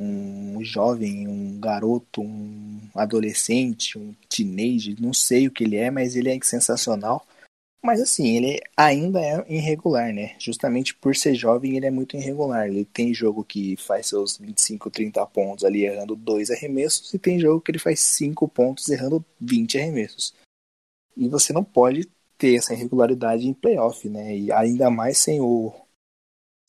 um 0.00 0.64
jovem, 0.64 1.28
um 1.28 1.60
garoto, 1.60 2.22
um 2.22 2.80
adolescente, 2.94 3.98
um 3.98 4.14
teenager, 4.28 4.96
não 4.98 5.12
sei 5.12 5.46
o 5.46 5.50
que 5.50 5.64
ele 5.64 5.76
é, 5.76 5.90
mas 5.90 6.16
ele 6.16 6.30
é 6.30 6.38
sensacional. 6.42 7.26
Mas 7.82 8.00
assim, 8.00 8.36
ele 8.36 8.60
ainda 8.76 9.20
é 9.20 9.44
irregular, 9.48 10.12
né? 10.12 10.34
Justamente 10.38 10.94
por 10.94 11.16
ser 11.16 11.34
jovem, 11.34 11.76
ele 11.76 11.86
é 11.86 11.90
muito 11.90 12.16
irregular. 12.16 12.68
Ele 12.68 12.84
tem 12.84 13.12
jogo 13.12 13.44
que 13.44 13.76
faz 13.76 14.06
seus 14.06 14.36
25, 14.38 14.90
30 14.90 15.26
pontos 15.26 15.64
ali 15.64 15.84
errando 15.84 16.14
dois 16.16 16.50
arremessos, 16.50 17.12
e 17.14 17.18
tem 17.18 17.38
jogo 17.38 17.60
que 17.60 17.70
ele 17.70 17.78
faz 17.78 18.00
5 18.00 18.48
pontos 18.48 18.88
errando 18.88 19.24
20 19.40 19.78
arremessos. 19.78 20.34
E 21.16 21.28
você 21.28 21.52
não 21.52 21.64
pode 21.64 22.08
ter 22.38 22.56
essa 22.56 22.74
irregularidade 22.74 23.46
em 23.46 23.52
playoff, 23.52 24.08
né? 24.08 24.36
E 24.36 24.52
ainda 24.52 24.90
mais 24.90 25.18
sem 25.18 25.40
o 25.40 25.72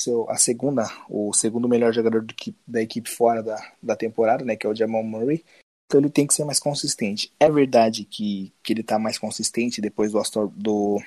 seu, 0.02 0.30
a 0.30 0.38
segunda, 0.38 0.84
o 1.10 1.34
segundo 1.34 1.68
melhor 1.68 1.94
jogador 1.94 2.22
do, 2.24 2.34
da 2.68 2.82
equipe 2.82 3.10
fora 3.10 3.42
da, 3.42 3.58
da 3.82 3.96
temporada, 3.96 4.44
né? 4.44 4.56
Que 4.56 4.66
é 4.66 4.70
o 4.70 4.76
Jamal 4.76 5.04
Murray. 5.04 5.44
Então 5.86 6.00
ele 6.00 6.10
tem 6.10 6.26
que 6.26 6.34
ser 6.34 6.46
mais 6.46 6.60
consistente. 6.60 7.32
É 7.40 7.50
verdade 7.50 8.06
que, 8.06 8.54
que 8.64 8.74
ele 8.74 8.84
tá 8.84 8.98
mais 8.98 9.18
consistente 9.18 9.82
depois 9.82 10.12
do, 10.12 10.22
do 10.56 11.02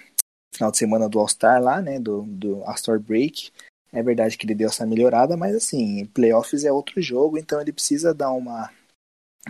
final 0.55 0.71
de 0.71 0.79
semana 0.79 1.09
do 1.09 1.19
All-Star 1.19 1.63
lá, 1.63 1.81
né? 1.81 1.99
Do, 1.99 2.23
do 2.23 2.63
All-Star 2.65 3.01
Break. 3.01 3.51
É 3.93 4.03
verdade 4.03 4.37
que 4.37 4.45
ele 4.45 4.55
deu 4.55 4.69
essa 4.69 4.85
melhorada, 4.85 5.37
mas 5.37 5.55
assim, 5.55 6.05
playoffs 6.07 6.65
é 6.65 6.73
outro 6.73 7.01
jogo, 7.01 7.39
então 7.39 7.61
ele 7.61 7.73
precisa 7.73 8.13
dar 8.13 8.33
uma 8.33 8.69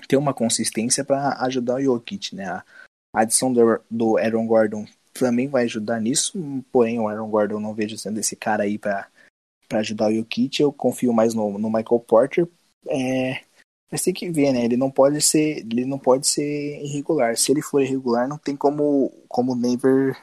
ter 0.07 0.17
uma 0.17 0.35
consistência 0.35 1.05
para 1.05 1.43
ajudar 1.45 1.77
o 1.77 1.83
Jokic, 1.83 2.35
né? 2.35 2.47
A 2.47 3.21
adição 3.21 3.53
do, 3.53 3.81
do 3.91 4.19
Aaron 4.19 4.47
Gordon 4.47 4.87
também 5.15 5.49
vai 5.49 5.65
ajudar 5.65 6.01
nisso, 6.01 6.65
porém 6.71 6.99
o 6.99 7.09
Aaron 7.09 7.31
Gordon 7.31 7.61
não 7.61 7.73
vejo 7.73 7.97
sendo 7.97 8.19
esse 8.19 8.37
cara 8.37 8.65
aí 8.65 8.77
para 8.77 9.09
ajudar 9.71 10.11
o 10.11 10.15
Jokic, 10.15 10.61
eu 10.61 10.73
confio 10.73 11.13
mais 11.13 11.35
no, 11.35 11.59
no 11.59 11.69
Michael 11.69 12.01
Porter. 12.01 12.49
É, 12.89 13.43
mas 13.91 14.03
tem 14.03 14.13
que 14.13 14.31
ver, 14.31 14.53
né? 14.53 14.65
Ele 14.65 14.77
não 14.77 14.91
pode 14.91 15.21
ser, 15.21 15.59
ele 15.59 15.85
não 15.85 15.99
pode 15.99 16.27
ser 16.27 16.83
irregular. 16.83 17.37
Se 17.37 17.53
ele 17.53 17.63
for 17.63 17.81
irregular, 17.83 18.29
não 18.29 18.39
tem 18.39 18.57
como, 18.57 19.13
como 19.29 19.57
Denver 19.57 20.17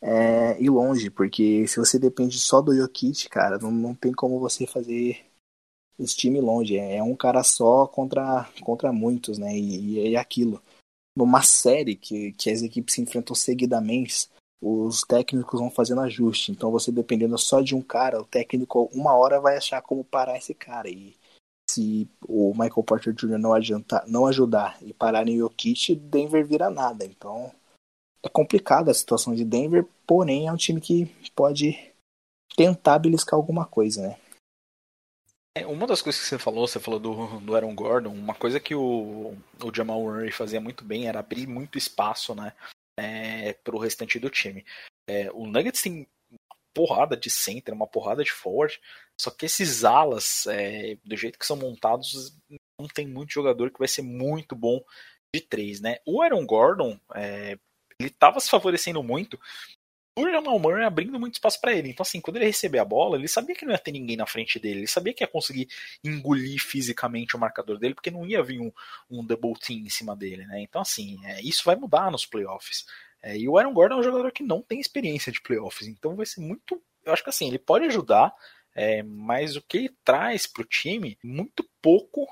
é, 0.00 0.60
ir 0.60 0.70
longe, 0.70 1.10
porque 1.10 1.66
se 1.66 1.78
você 1.78 1.98
depende 1.98 2.38
só 2.38 2.60
do 2.60 2.74
Jokic, 2.74 3.28
cara, 3.28 3.58
não, 3.58 3.70
não 3.70 3.94
tem 3.94 4.12
como 4.12 4.40
você 4.40 4.66
fazer 4.66 5.24
esse 5.98 6.16
time 6.16 6.40
longe. 6.40 6.76
É, 6.78 6.96
é 6.96 7.02
um 7.02 7.16
cara 7.16 7.42
só 7.42 7.86
contra, 7.86 8.48
contra 8.62 8.92
muitos, 8.92 9.38
né? 9.38 9.56
E, 9.56 10.08
e 10.08 10.14
é 10.14 10.18
aquilo. 10.18 10.62
Numa 11.16 11.42
série 11.42 11.96
que, 11.96 12.32
que 12.32 12.50
as 12.50 12.62
equipes 12.62 12.94
se 12.94 13.00
enfrentam 13.00 13.34
seguidamente, 13.34 14.28
os 14.60 15.02
técnicos 15.02 15.60
vão 15.60 15.70
fazendo 15.70 16.00
ajuste. 16.00 16.52
Então 16.52 16.70
você 16.70 16.90
dependendo 16.90 17.38
só 17.38 17.60
de 17.60 17.74
um 17.74 17.82
cara, 17.82 18.20
o 18.20 18.24
técnico 18.24 18.90
uma 18.92 19.14
hora 19.14 19.40
vai 19.40 19.56
achar 19.56 19.80
como 19.82 20.04
parar 20.04 20.36
esse 20.36 20.54
cara. 20.54 20.88
E 20.88 21.14
se 21.70 22.08
o 22.26 22.52
Michael 22.52 22.84
Porter 22.84 23.12
Jr. 23.12 23.38
não, 23.38 23.52
adiantar, 23.52 24.04
não 24.06 24.26
ajudar 24.26 24.78
e 24.82 24.92
parar 24.92 25.24
no 25.24 25.36
Jokic, 25.36 25.94
Denver 25.94 26.46
vira 26.46 26.70
nada. 26.70 27.04
Então 27.04 27.52
é 28.22 28.28
complicada 28.28 28.90
a 28.90 28.94
situação 28.94 29.34
de 29.34 29.44
Denver, 29.44 29.86
porém 30.06 30.48
é 30.48 30.52
um 30.52 30.56
time 30.56 30.80
que 30.80 31.06
pode 31.34 31.92
tentar 32.56 32.98
beliscar 32.98 33.36
alguma 33.36 33.64
coisa, 33.64 34.02
né? 34.02 34.18
É, 35.56 35.66
uma 35.66 35.86
das 35.86 36.02
coisas 36.02 36.20
que 36.20 36.28
você 36.28 36.38
falou, 36.38 36.66
você 36.66 36.78
falou 36.78 37.00
do, 37.00 37.40
do 37.40 37.54
Aaron 37.54 37.74
Gordon, 37.74 38.12
uma 38.12 38.34
coisa 38.34 38.60
que 38.60 38.74
o, 38.74 39.34
o 39.62 39.74
Jamal 39.74 40.00
Murray 40.00 40.30
fazia 40.30 40.60
muito 40.60 40.84
bem 40.84 41.08
era 41.08 41.18
abrir 41.18 41.46
muito 41.46 41.76
espaço, 41.76 42.34
né, 42.34 42.52
é, 42.98 43.52
para 43.52 43.74
o 43.76 43.78
restante 43.78 44.18
do 44.18 44.30
time. 44.30 44.64
É, 45.08 45.30
o 45.32 45.46
Nuggets 45.46 45.82
tem 45.82 46.06
porrada 46.74 47.16
de 47.16 47.30
center, 47.30 47.74
uma 47.74 47.86
porrada 47.86 48.22
de 48.22 48.30
forward, 48.30 48.80
só 49.20 49.30
que 49.30 49.46
esses 49.46 49.84
alas, 49.84 50.46
é, 50.46 50.96
do 51.04 51.16
jeito 51.16 51.38
que 51.38 51.46
são 51.46 51.56
montados, 51.56 52.36
não 52.80 52.86
tem 52.86 53.06
muito 53.06 53.32
jogador 53.32 53.70
que 53.70 53.78
vai 53.78 53.88
ser 53.88 54.02
muito 54.02 54.54
bom 54.54 54.80
de 55.34 55.40
três, 55.40 55.80
né? 55.80 55.98
O 56.06 56.22
Aaron 56.22 56.46
Gordon, 56.46 56.98
é, 57.14 57.58
ele 57.98 58.10
estava 58.10 58.38
se 58.38 58.48
favorecendo 58.48 59.02
muito 59.02 59.38
por 60.18 60.32
Jamal 60.32 60.58
Murray 60.58 60.84
abrindo 60.84 61.20
muito 61.20 61.34
espaço 61.34 61.60
para 61.60 61.72
ele. 61.72 61.90
Então, 61.90 62.02
assim, 62.02 62.20
quando 62.20 62.38
ele 62.38 62.46
receber 62.46 62.80
a 62.80 62.84
bola, 62.84 63.16
ele 63.16 63.28
sabia 63.28 63.54
que 63.54 63.64
não 63.64 63.70
ia 63.70 63.78
ter 63.78 63.92
ninguém 63.92 64.16
na 64.16 64.26
frente 64.26 64.58
dele. 64.58 64.80
Ele 64.80 64.86
sabia 64.88 65.14
que 65.14 65.22
ia 65.22 65.28
conseguir 65.28 65.68
engolir 66.02 66.60
fisicamente 66.60 67.36
o 67.36 67.38
marcador 67.38 67.78
dele, 67.78 67.94
porque 67.94 68.10
não 68.10 68.26
ia 68.26 68.42
vir 68.42 68.60
um, 68.60 68.72
um 69.08 69.24
double 69.24 69.54
team 69.54 69.78
em 69.78 69.88
cima 69.88 70.16
dele, 70.16 70.44
né? 70.44 70.60
Então, 70.60 70.82
assim, 70.82 71.24
é, 71.24 71.40
isso 71.40 71.62
vai 71.64 71.76
mudar 71.76 72.10
nos 72.10 72.26
playoffs. 72.26 72.84
É, 73.22 73.38
e 73.38 73.48
o 73.48 73.56
Aaron 73.56 73.72
Gordon 73.72 73.94
é 73.94 73.98
um 74.00 74.02
jogador 74.02 74.32
que 74.32 74.42
não 74.42 74.60
tem 74.60 74.80
experiência 74.80 75.30
de 75.30 75.40
playoffs, 75.40 75.86
então 75.86 76.16
vai 76.16 76.26
ser 76.26 76.40
muito. 76.40 76.82
Eu 77.04 77.12
acho 77.12 77.22
que 77.22 77.30
assim, 77.30 77.46
ele 77.46 77.58
pode 77.58 77.84
ajudar, 77.84 78.34
é, 78.74 79.04
mas 79.04 79.54
o 79.54 79.62
que 79.62 79.78
ele 79.78 79.96
traz 80.04 80.48
para 80.48 80.62
o 80.62 80.66
time, 80.66 81.16
muito 81.22 81.64
pouco 81.80 82.26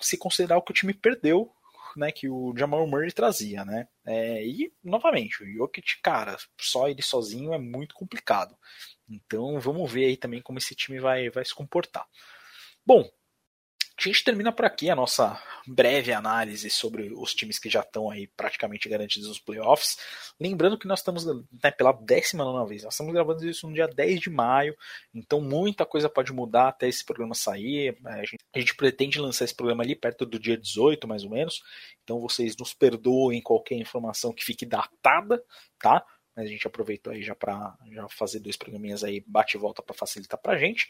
se 0.00 0.16
considerar 0.16 0.56
o 0.56 0.62
que 0.62 0.70
o 0.70 0.74
time 0.74 0.94
perdeu, 0.94 1.52
né, 1.98 2.12
que 2.12 2.28
o 2.28 2.54
Jamal 2.56 2.86
Murray 2.86 3.12
trazia, 3.12 3.64
né? 3.64 3.88
É, 4.06 4.46
e, 4.46 4.72
novamente, 4.82 5.42
o 5.42 5.52
Jokic, 5.52 6.00
cara, 6.02 6.36
só 6.58 6.88
ele 6.88 7.02
sozinho 7.02 7.52
é 7.52 7.58
muito 7.58 7.94
complicado. 7.94 8.56
Então, 9.08 9.58
vamos 9.60 9.90
ver 9.90 10.06
aí 10.06 10.16
também 10.16 10.40
como 10.40 10.58
esse 10.58 10.74
time 10.74 11.00
vai, 11.00 11.30
vai 11.30 11.44
se 11.44 11.54
comportar. 11.54 12.06
Bom, 12.86 13.08
a 13.98 14.02
gente 14.02 14.22
termina 14.22 14.52
por 14.52 14.64
aqui 14.64 14.88
a 14.88 14.94
nossa 14.94 15.42
breve 15.66 16.12
análise 16.12 16.70
sobre 16.70 17.12
os 17.12 17.34
times 17.34 17.58
que 17.58 17.68
já 17.68 17.80
estão 17.80 18.08
aí 18.08 18.28
praticamente 18.28 18.88
garantidos 18.88 19.28
nos 19.28 19.40
playoffs. 19.40 19.98
Lembrando 20.38 20.78
que 20.78 20.86
nós 20.86 21.00
estamos 21.00 21.26
né, 21.26 21.70
pela 21.76 21.90
décima 21.92 22.44
nona 22.44 22.64
vez, 22.64 22.84
nós 22.84 22.94
estamos 22.94 23.12
gravando 23.12 23.44
isso 23.44 23.66
no 23.66 23.74
dia 23.74 23.88
10 23.88 24.20
de 24.20 24.30
maio, 24.30 24.76
então 25.12 25.40
muita 25.40 25.84
coisa 25.84 26.08
pode 26.08 26.32
mudar 26.32 26.68
até 26.68 26.88
esse 26.88 27.04
programa 27.04 27.34
sair. 27.34 27.98
A 28.04 28.24
gente, 28.24 28.38
a 28.54 28.58
gente 28.60 28.76
pretende 28.76 29.18
lançar 29.18 29.44
esse 29.44 29.54
programa 29.54 29.82
ali 29.82 29.96
perto 29.96 30.24
do 30.24 30.38
dia 30.38 30.56
18, 30.56 31.08
mais 31.08 31.24
ou 31.24 31.30
menos, 31.30 31.60
então 32.04 32.20
vocês 32.20 32.56
nos 32.56 32.72
perdoem 32.72 33.42
qualquer 33.42 33.74
informação 33.74 34.32
que 34.32 34.44
fique 34.44 34.64
datada, 34.64 35.42
tá? 35.76 36.04
Mas 36.38 36.46
a 36.46 36.50
gente 36.52 36.68
aproveitou 36.68 37.12
aí 37.12 37.20
já 37.20 37.34
para 37.34 37.76
já 37.90 38.08
fazer 38.08 38.38
dois 38.38 38.56
programinhas 38.56 39.02
aí 39.02 39.24
bate 39.26 39.56
e 39.56 39.60
volta 39.60 39.82
para 39.82 39.92
facilitar 39.92 40.38
para 40.38 40.52
a 40.52 40.56
gente. 40.56 40.88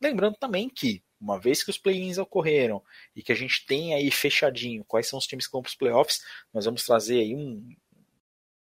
Lembrando 0.00 0.34
também 0.34 0.68
que 0.68 1.04
uma 1.20 1.38
vez 1.38 1.62
que 1.62 1.70
os 1.70 1.78
play-ins 1.78 2.18
ocorreram 2.18 2.82
e 3.14 3.22
que 3.22 3.30
a 3.30 3.34
gente 3.34 3.64
tem 3.64 3.94
aí 3.94 4.10
fechadinho 4.10 4.84
quais 4.84 5.06
são 5.06 5.16
os 5.16 5.24
times 5.24 5.46
que 5.46 5.52
vão 5.52 5.62
para 5.62 5.68
os 5.68 5.76
playoffs, 5.76 6.20
nós 6.52 6.64
vamos 6.64 6.84
trazer 6.84 7.20
aí 7.20 7.32
um, 7.32 7.76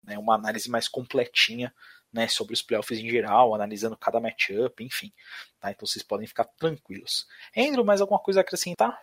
né, 0.04 0.16
uma 0.20 0.36
análise 0.36 0.70
mais 0.70 0.88
completinha 0.88 1.74
né, 2.14 2.28
sobre 2.28 2.54
os 2.54 2.62
playoffs 2.62 3.00
em 3.00 3.10
geral, 3.10 3.56
analisando 3.56 3.98
cada 3.98 4.20
matchup, 4.20 4.84
enfim. 4.84 5.12
Tá? 5.60 5.72
Então 5.72 5.88
vocês 5.88 6.04
podem 6.04 6.28
ficar 6.28 6.44
tranquilos. 6.44 7.26
Andrew, 7.58 7.84
mais 7.84 8.00
alguma 8.00 8.20
coisa 8.20 8.42
a 8.42 8.42
acrescentar? 8.42 8.96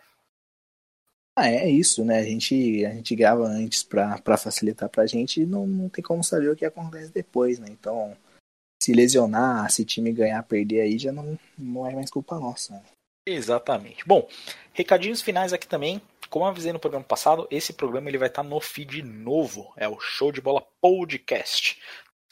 Ah, 1.37 1.49
é 1.49 1.69
isso, 1.69 2.05
né? 2.05 2.19
A 2.19 2.23
gente, 2.23 2.85
a 2.85 2.93
gente 2.93 3.13
grava 3.13 3.43
antes 3.43 3.83
para 3.83 4.37
facilitar 4.37 4.87
pra 4.87 5.05
gente 5.05 5.41
e 5.41 5.45
não, 5.45 5.67
não 5.67 5.89
tem 5.89 6.01
como 6.01 6.23
saber 6.23 6.49
o 6.49 6.55
que 6.55 6.63
acontece 6.63 7.11
depois, 7.11 7.59
né? 7.59 7.67
Então, 7.69 8.15
se 8.81 8.93
lesionar, 8.93 9.69
se 9.69 9.83
time 9.83 10.13
ganhar, 10.13 10.41
perder 10.43 10.81
aí, 10.81 10.97
já 10.97 11.11
não, 11.11 11.37
não 11.57 11.85
é 11.85 11.93
mais 11.93 12.09
culpa 12.09 12.39
nossa. 12.39 12.73
Né? 12.73 12.83
Exatamente. 13.27 14.07
Bom, 14.07 14.29
recadinhos 14.71 15.21
finais 15.21 15.51
aqui 15.51 15.67
também. 15.67 16.01
Como 16.29 16.45
eu 16.45 16.49
avisei 16.49 16.71
no 16.71 16.79
programa 16.79 17.05
passado, 17.05 17.47
esse 17.51 17.73
programa 17.73 18.09
ele 18.09 18.17
vai 18.17 18.29
estar 18.29 18.43
no 18.43 18.59
feed 18.61 19.01
novo. 19.01 19.73
É 19.75 19.89
o 19.89 19.99
Show 19.99 20.31
de 20.31 20.41
Bola 20.41 20.65
Podcast. 20.79 21.81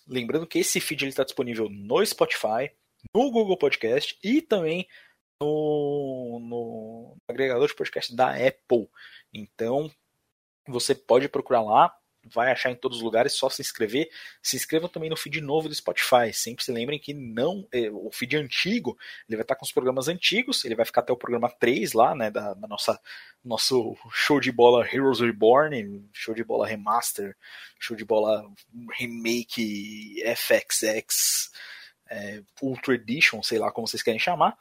Lembrando 0.08 0.48
que 0.48 0.60
esse 0.60 0.80
feed 0.80 1.08
está 1.08 1.24
disponível 1.24 1.70
no 1.70 2.06
Spotify, 2.06 2.72
no 3.14 3.32
Google 3.32 3.58
Podcast 3.58 4.18
e 4.24 4.42
também 4.42 4.88
no, 5.42 6.40
no 6.42 7.18
agregador 7.28 7.68
de 7.68 7.76
podcast 7.76 8.16
da 8.16 8.32
Apple. 8.32 8.90
Então, 9.34 9.92
você 10.68 10.96
pode 10.96 11.28
procurar 11.28 11.62
lá, 11.62 11.96
vai 12.26 12.52
achar 12.52 12.72
em 12.72 12.76
todos 12.76 12.98
os 12.98 13.04
lugares, 13.04 13.34
só 13.34 13.50
se 13.50 13.62
inscrever. 13.62 14.10
Se 14.42 14.56
inscrevam 14.56 14.88
também 14.88 15.10
no 15.10 15.18
feed 15.18 15.42
novo 15.42 15.68
do 15.68 15.76
Spotify. 15.76 16.34
Sempre 16.34 16.64
se 16.64 16.72
lembrem 16.72 17.00
que 17.00 17.14
não 17.14 17.68
é, 17.72 17.90
o 17.92 18.10
feed 18.12 18.38
antigo, 18.38 18.98
ele 19.28 19.36
vai 19.38 19.44
estar 19.44 19.56
com 19.56 19.66
os 19.66 19.72
programas 19.72 20.08
antigos, 20.08 20.64
ele 20.64 20.76
vai 20.76 20.86
ficar 20.86 21.02
até 21.02 21.12
o 21.12 21.18
programa 21.18 21.50
3 21.50 21.94
lá, 21.94 22.16
né, 22.16 22.32
da, 22.32 22.54
da 22.54 22.68
nossa 22.68 23.00
nosso 23.44 23.98
show 24.10 24.40
de 24.40 24.54
bola 24.54 24.88
Heroes 24.88 25.20
Reborn, 25.20 26.08
show 26.14 26.34
de 26.34 26.46
bola 26.46 26.66
remaster, 26.66 27.36
show 27.78 27.96
de 27.96 28.06
bola 28.06 28.50
remake 28.98 30.24
FXX, 30.26 31.52
é, 32.14 32.44
Ultra 32.62 32.94
Edition, 32.94 33.42
sei 33.42 33.58
lá 33.58 33.72
como 33.72 33.88
vocês 33.88 34.04
querem 34.04 34.20
chamar. 34.20 34.56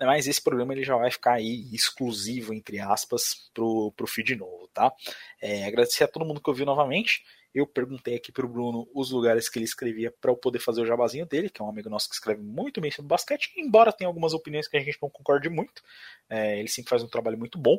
Mas 0.00 0.26
esse 0.26 0.42
programa 0.42 0.72
ele 0.72 0.82
já 0.82 0.96
vai 0.96 1.10
ficar 1.10 1.34
aí 1.34 1.68
exclusivo, 1.72 2.52
entre 2.52 2.80
aspas, 2.80 3.50
pro, 3.52 3.92
pro 3.92 4.06
feed 4.06 4.34
novo, 4.36 4.68
tá? 4.72 4.92
É, 5.40 5.66
agradecer 5.66 6.04
a 6.04 6.08
todo 6.08 6.24
mundo 6.24 6.40
que 6.40 6.50
ouviu 6.50 6.66
novamente. 6.66 7.22
Eu 7.54 7.66
perguntei 7.66 8.16
aqui 8.16 8.32
pro 8.32 8.48
Bruno 8.48 8.88
os 8.92 9.12
lugares 9.12 9.48
que 9.48 9.58
ele 9.58 9.64
escrevia 9.64 10.12
para 10.20 10.32
eu 10.32 10.36
poder 10.36 10.58
fazer 10.58 10.82
o 10.82 10.86
jabazinho 10.86 11.24
dele, 11.24 11.48
que 11.48 11.62
é 11.62 11.64
um 11.64 11.68
amigo 11.68 11.88
nosso 11.88 12.08
que 12.08 12.14
escreve 12.14 12.42
muito 12.42 12.80
bem 12.80 12.90
sobre 12.90 13.08
basquete, 13.08 13.52
embora 13.56 13.92
tenha 13.92 14.08
algumas 14.08 14.32
opiniões 14.32 14.66
que 14.66 14.76
a 14.76 14.80
gente 14.80 14.98
não 15.00 15.08
concorde 15.08 15.48
muito. 15.48 15.80
É, 16.28 16.58
ele 16.58 16.68
sempre 16.68 16.90
faz 16.90 17.02
um 17.02 17.08
trabalho 17.08 17.38
muito 17.38 17.56
bom, 17.56 17.78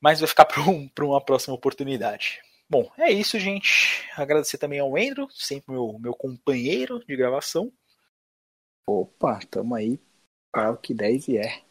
mas 0.00 0.20
vai 0.20 0.28
ficar 0.28 0.44
para 0.46 0.62
um, 0.62 0.88
uma 1.00 1.24
próxima 1.24 1.54
oportunidade. 1.54 2.40
Bom, 2.70 2.88
é 2.98 3.10
isso, 3.10 3.38
gente. 3.38 4.04
Agradecer 4.14 4.58
também 4.58 4.78
ao 4.78 4.94
Andrew, 4.94 5.26
sempre 5.30 5.72
meu, 5.72 5.98
meu 5.98 6.14
companheiro 6.14 7.02
de 7.04 7.16
gravação. 7.16 7.72
Opa, 8.88 9.38
tamo 9.50 9.74
aí 9.74 10.00
para 10.50 10.72
o 10.72 10.78
que 10.78 10.94
10 10.94 11.28
é. 11.28 11.62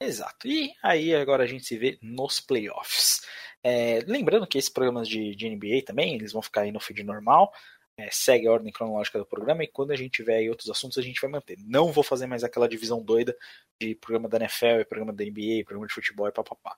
Exato. 0.00 0.46
E 0.46 0.72
aí 0.80 1.12
agora 1.12 1.42
a 1.42 1.46
gente 1.46 1.64
se 1.64 1.76
vê 1.76 1.98
nos 2.00 2.38
playoffs. 2.38 3.22
É, 3.64 3.98
lembrando 4.06 4.46
que 4.46 4.56
esses 4.56 4.70
programas 4.70 5.08
de, 5.08 5.34
de, 5.34 5.50
NBA 5.50 5.84
também, 5.84 6.14
eles 6.14 6.32
vão 6.32 6.40
ficar 6.40 6.60
aí 6.60 6.70
no 6.70 6.78
feed 6.78 7.02
normal. 7.02 7.52
É, 7.98 8.08
segue 8.12 8.46
a 8.46 8.52
ordem 8.52 8.72
cronológica 8.72 9.18
do 9.18 9.26
programa 9.26 9.64
e 9.64 9.66
quando 9.66 9.90
a 9.90 9.96
gente 9.96 10.12
tiver 10.12 10.36
aí 10.36 10.48
outros 10.48 10.70
assuntos 10.70 10.98
a 10.98 11.02
gente 11.02 11.20
vai 11.20 11.28
manter. 11.28 11.58
Não 11.66 11.90
vou 11.90 12.04
fazer 12.04 12.28
mais 12.28 12.44
aquela 12.44 12.68
divisão 12.68 13.02
doida 13.02 13.36
de 13.80 13.96
programa 13.96 14.28
da 14.28 14.38
NFL, 14.38 14.84
programa 14.88 15.12
da 15.12 15.24
NBA, 15.24 15.64
programa 15.64 15.88
de 15.88 15.94
futebol 15.94 16.28
e 16.28 16.32
papapá. 16.32 16.76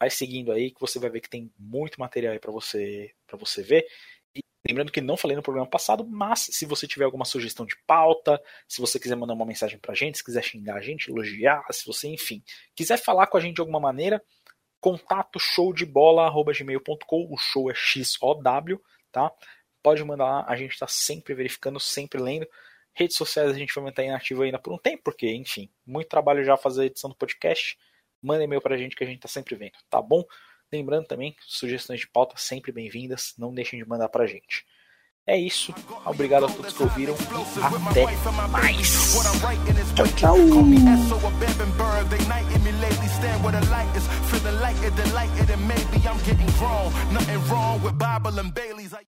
Vai 0.00 0.10
seguindo 0.10 0.50
aí 0.50 0.72
que 0.72 0.80
você 0.80 0.98
vai 0.98 1.08
ver 1.08 1.20
que 1.20 1.30
tem 1.30 1.52
muito 1.56 2.00
material 2.00 2.32
aí 2.32 2.40
para 2.40 2.50
você 2.50 3.14
para 3.28 3.38
você 3.38 3.62
ver. 3.62 3.86
Lembrando 4.68 4.92
que 4.92 5.00
não 5.00 5.16
falei 5.16 5.34
no 5.34 5.42
programa 5.42 5.66
passado, 5.66 6.06
mas 6.06 6.40
se 6.50 6.66
você 6.66 6.86
tiver 6.86 7.06
alguma 7.06 7.24
sugestão 7.24 7.64
de 7.64 7.74
pauta, 7.86 8.38
se 8.68 8.82
você 8.82 9.00
quiser 9.00 9.16
mandar 9.16 9.32
uma 9.32 9.46
mensagem 9.46 9.78
pra 9.78 9.94
gente, 9.94 10.18
se 10.18 10.24
quiser 10.24 10.44
xingar 10.44 10.76
a 10.76 10.80
gente, 10.82 11.10
elogiar, 11.10 11.64
se 11.70 11.86
você, 11.86 12.06
enfim, 12.08 12.42
quiser 12.74 12.98
falar 12.98 13.28
com 13.28 13.38
a 13.38 13.40
gente 13.40 13.54
de 13.54 13.60
alguma 13.62 13.80
maneira, 13.80 14.22
contato 14.78 15.40
showdebola.gmail.com, 15.40 17.28
o 17.30 17.38
show 17.38 17.70
é 17.70 17.74
XOW, 17.74 18.82
tá? 19.10 19.32
Pode 19.82 20.04
mandar 20.04 20.24
lá, 20.24 20.44
a 20.46 20.54
gente 20.54 20.72
está 20.72 20.86
sempre 20.86 21.34
verificando, 21.34 21.80
sempre 21.80 22.20
lendo. 22.20 22.46
Redes 22.92 23.16
sociais 23.16 23.50
a 23.50 23.54
gente 23.54 23.74
vai 23.74 23.84
manter 23.84 24.04
inativo 24.04 24.42
ainda 24.42 24.58
por 24.58 24.74
um 24.74 24.78
tempo, 24.78 25.02
porque, 25.04 25.32
enfim, 25.32 25.70
muito 25.86 26.08
trabalho 26.08 26.44
já 26.44 26.58
fazer 26.58 26.82
a 26.82 26.86
edição 26.86 27.08
do 27.08 27.16
podcast. 27.16 27.78
Manda 28.20 28.44
e-mail 28.44 28.60
pra 28.60 28.76
gente 28.76 28.94
que 28.94 29.04
a 29.04 29.06
gente 29.06 29.20
tá 29.20 29.28
sempre 29.28 29.54
vendo, 29.54 29.78
tá 29.88 30.02
bom? 30.02 30.24
Lembrando 30.72 31.06
também, 31.06 31.34
sugestões 31.46 32.00
de 32.00 32.06
pauta 32.08 32.34
sempre 32.36 32.70
bem-vindas, 32.72 33.34
não 33.38 33.54
deixem 33.54 33.78
de 33.82 33.88
mandar 33.88 34.08
pra 34.08 34.26
gente. 34.26 34.66
É 35.26 35.36
isso, 35.36 35.74
obrigado 36.06 36.46
a 36.46 36.48
todos 36.48 36.72
que 36.72 36.82
ouviram 36.82 37.14
e 37.14 37.90
até 37.90 38.06
mais. 38.48 39.14
Tchau, 39.94 40.06
tchau. 40.16 40.36